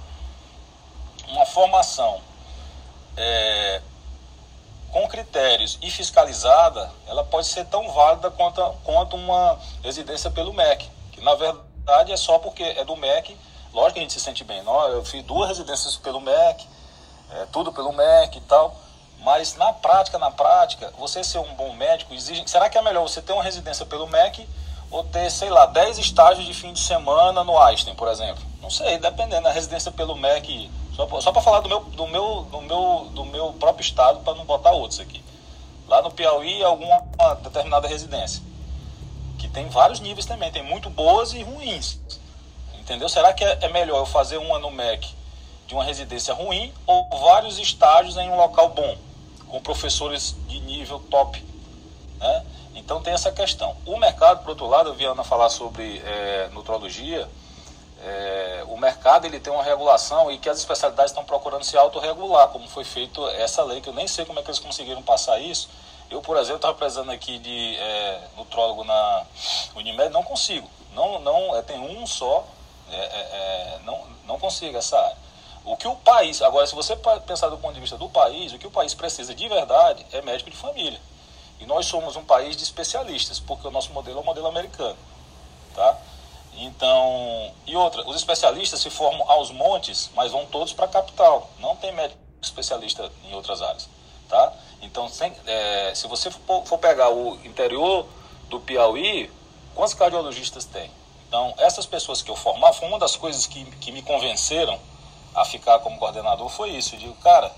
[1.28, 2.20] uma formação
[3.16, 3.80] é,
[4.92, 10.90] com critérios e fiscalizada, ela pode ser tão válida quanto, quanto uma residência pelo MEC,
[11.12, 13.34] que na verdade é só porque é do MEC,
[13.72, 14.62] lógico que a gente se sente bem.
[14.90, 16.66] Eu fiz duas residências pelo MEC,
[17.30, 18.74] é, tudo pelo MEC e tal.
[19.20, 22.42] Mas na prática, na prática, você ser um bom médico exige.
[22.46, 24.48] Será que é melhor você ter uma residência pelo MEC
[24.90, 28.42] ou ter, sei lá, 10 estágios de fim de semana no Einstein, por exemplo?
[28.62, 29.48] Não sei, dependendo.
[29.48, 30.70] A residência pelo MEC.
[30.94, 34.34] Só, só para falar do meu, do, meu, do, meu, do meu próprio estado, para
[34.34, 35.22] não botar outros aqui.
[35.86, 37.00] Lá no Piauí, alguma
[37.42, 38.42] determinada residência.
[39.38, 42.00] Que tem vários níveis também, tem muito boas e ruins.
[42.88, 43.06] Entendeu?
[43.06, 45.14] Será que é, é melhor eu fazer uma no MEC
[45.66, 48.96] de uma residência ruim ou vários estágios em um local bom,
[49.46, 51.44] com professores de nível top.
[52.18, 52.46] Né?
[52.74, 53.76] Então tem essa questão.
[53.84, 57.28] O mercado, por outro lado, eu vi a Ana falar sobre é, nutrologia.
[58.02, 62.48] É, o mercado ele tem uma regulação e que as especialidades estão procurando se autorregular,
[62.48, 65.38] como foi feito essa lei, que eu nem sei como é que eles conseguiram passar
[65.38, 65.68] isso.
[66.10, 69.26] Eu, por exemplo, estava precisando aqui de é, nutrólogo na
[69.76, 70.66] Unimed, não consigo.
[70.94, 72.46] Não, não, é, tem um só,
[72.90, 75.16] é, é, é, não, não consigo essa área.
[75.64, 76.96] O que o país, agora se você
[77.26, 80.22] pensar do ponto de vista do país, o que o país precisa de verdade é
[80.22, 81.00] médico de família.
[81.60, 84.96] E nós somos um país de especialistas, porque o nosso modelo é o modelo americano,
[85.74, 85.98] tá?
[86.54, 91.50] Então, e outra, os especialistas se formam aos montes, mas vão todos para a capital.
[91.58, 93.88] Não tem médico especialista em outras áreas,
[94.28, 94.52] tá?
[94.80, 98.06] Então, sem, é, se você for, for pegar o interior
[98.48, 99.30] do Piauí,
[99.74, 100.90] quantos cardiologistas tem?
[101.28, 104.78] Então, essas pessoas que eu formar, foi uma das coisas que, que me convenceram
[105.34, 106.94] a ficar como coordenador foi isso.
[106.94, 107.52] Eu digo, cara,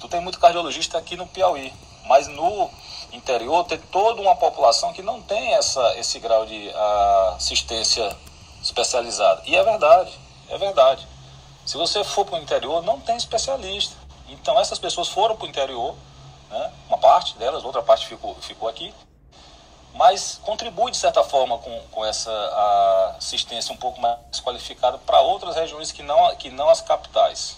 [0.00, 1.70] tu tem muito cardiologista aqui no Piauí,
[2.06, 2.70] mas no
[3.12, 6.70] interior tem toda uma população que não tem essa, esse grau de
[7.36, 8.16] assistência
[8.62, 9.42] especializada.
[9.44, 10.18] E é verdade,
[10.48, 11.06] é verdade.
[11.66, 13.94] Se você for para o interior, não tem especialista.
[14.30, 15.94] Então essas pessoas foram para o interior,
[16.50, 16.72] né?
[16.88, 18.94] uma parte delas, outra parte ficou, ficou aqui
[19.94, 25.54] mas contribui de certa forma com, com essa assistência um pouco mais qualificada para outras
[25.54, 27.56] regiões que não, que não as capitais.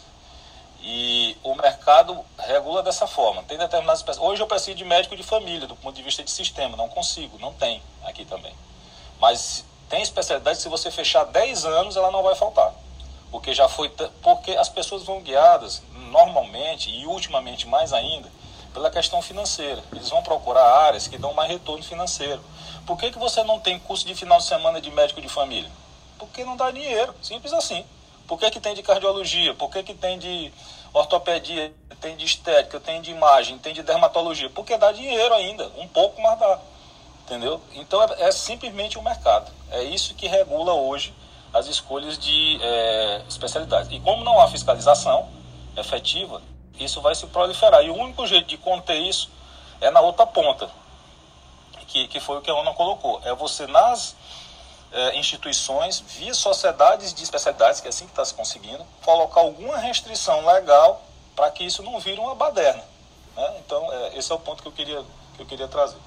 [0.82, 3.42] E o mercado regula dessa forma.
[3.44, 4.04] Tem determinadas.
[4.18, 6.76] Hoje eu preciso de médico de família, do ponto de vista de sistema.
[6.76, 8.54] Não consigo, não tem aqui também.
[9.18, 12.72] Mas tem especialidade, se você fechar 10 anos, ela não vai faltar.
[13.30, 13.88] Porque já foi.
[14.22, 18.30] Porque as pessoas vão guiadas, normalmente, e ultimamente mais ainda,
[18.77, 19.82] pela questão financeira.
[19.90, 22.43] Eles vão procurar áreas que dão mais retorno financeiro.
[22.86, 25.70] Por que, que você não tem curso de final de semana de médico de família?
[26.19, 27.86] Porque não dá dinheiro, simples assim.
[28.28, 29.55] Por que, que tem de cardiologia?
[29.55, 30.53] Por que, que tem de
[30.93, 31.73] ortopedia?
[32.03, 34.51] Tem de estética, tem de imagem, tem de dermatologia?
[34.51, 36.59] Porque dá dinheiro ainda, um pouco, mas dá.
[37.24, 37.59] Entendeu?
[37.73, 39.51] Então é, é simplesmente o mercado.
[39.70, 41.15] É isso que regula hoje
[41.55, 43.90] as escolhas de é, especialidades.
[43.90, 45.31] E como não há fiscalização
[45.78, 46.43] efetiva,
[46.78, 47.85] isso vai se proliferar.
[47.85, 49.31] E o único jeito de conter isso
[49.81, 50.70] é na outra ponta,
[51.86, 53.20] que, que foi o que a ONU colocou.
[53.24, 54.16] É você nas
[54.93, 59.77] é, instituições, via sociedades de especialidades, que é assim que está se conseguindo, colocar alguma
[59.78, 61.03] restrição legal
[61.35, 62.82] para que isso não vire uma baderna.
[63.36, 63.57] Né?
[63.65, 65.03] Então, é, esse é o ponto que eu queria,
[65.36, 65.98] que eu queria trazer.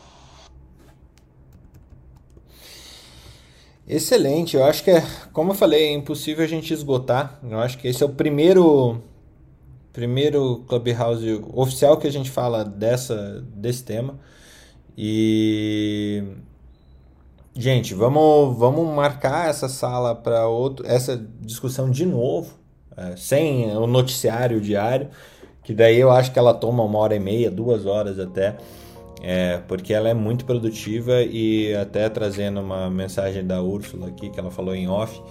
[3.88, 7.40] Excelente, eu acho que, é, como eu falei, é impossível a gente esgotar.
[7.44, 9.02] Eu acho que esse é o primeiro
[10.00, 14.18] primeiro Clubhouse oficial que a gente fala dessa desse tema.
[14.98, 16.24] E
[17.54, 22.54] gente, vamos vamos marcar essa sala para outro essa discussão de novo,
[22.96, 25.10] é, sem o noticiário diário,
[25.64, 28.56] que daí eu acho que ela toma uma hora e meia, duas horas até.
[29.22, 34.40] É, porque ela é muito produtiva e até trazendo uma mensagem da Úrsula aqui, que
[34.40, 35.22] ela falou em off,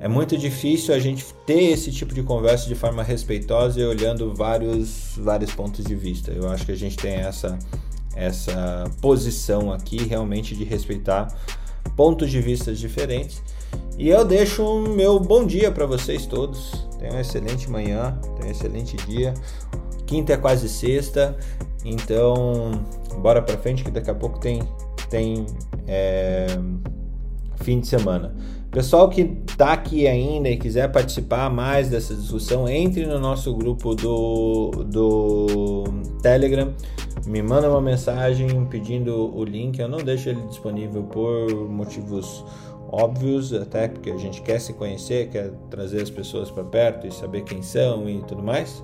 [0.00, 4.34] é muito difícil a gente ter esse tipo de conversa de forma respeitosa e olhando
[4.34, 6.30] vários, vários pontos de vista.
[6.30, 7.58] Eu acho que a gente tem essa,
[8.14, 11.28] essa posição aqui realmente de respeitar
[11.96, 13.42] pontos de vista diferentes.
[13.96, 16.86] E eu deixo o meu bom dia para vocês todos.
[16.98, 19.32] Tenham uma excelente manhã, tenham um excelente dia.
[20.06, 21.36] Quinta é quase sexta,
[21.84, 22.72] então
[23.22, 24.62] bora para frente que daqui a pouco tem
[25.08, 25.46] tem
[25.86, 26.46] é,
[27.62, 28.34] fim de semana.
[28.74, 33.94] Pessoal que está aqui ainda e quiser participar mais dessa discussão, entre no nosso grupo
[33.94, 35.84] do, do
[36.20, 36.74] Telegram,
[37.24, 39.78] me manda uma mensagem pedindo o link.
[39.78, 42.44] Eu não deixo ele disponível por motivos
[42.90, 47.12] óbvios, até porque a gente quer se conhecer, quer trazer as pessoas para perto e
[47.12, 48.82] saber quem são e tudo mais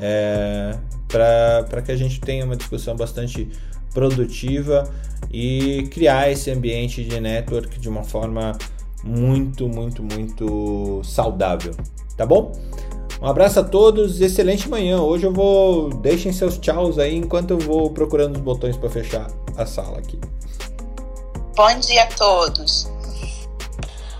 [0.00, 0.76] é,
[1.08, 3.48] para que a gente tenha uma discussão bastante
[3.92, 4.84] produtiva
[5.30, 8.52] e criar esse ambiente de network de uma forma
[9.06, 11.72] muito, muito, muito saudável,
[12.16, 12.52] tá bom?
[13.22, 15.00] Um abraço a todos, excelente manhã.
[15.00, 19.28] Hoje eu vou deixem seus tchauz aí enquanto eu vou procurando os botões para fechar
[19.56, 20.18] a sala aqui.
[21.54, 22.90] Bom dia a todos.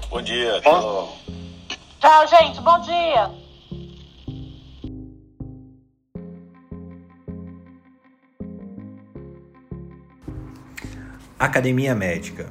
[0.09, 0.61] Bom dia.
[0.63, 1.13] Tchau,
[2.01, 2.61] tchau gente.
[2.63, 3.31] Bom dia.
[11.39, 12.51] Academia Médica.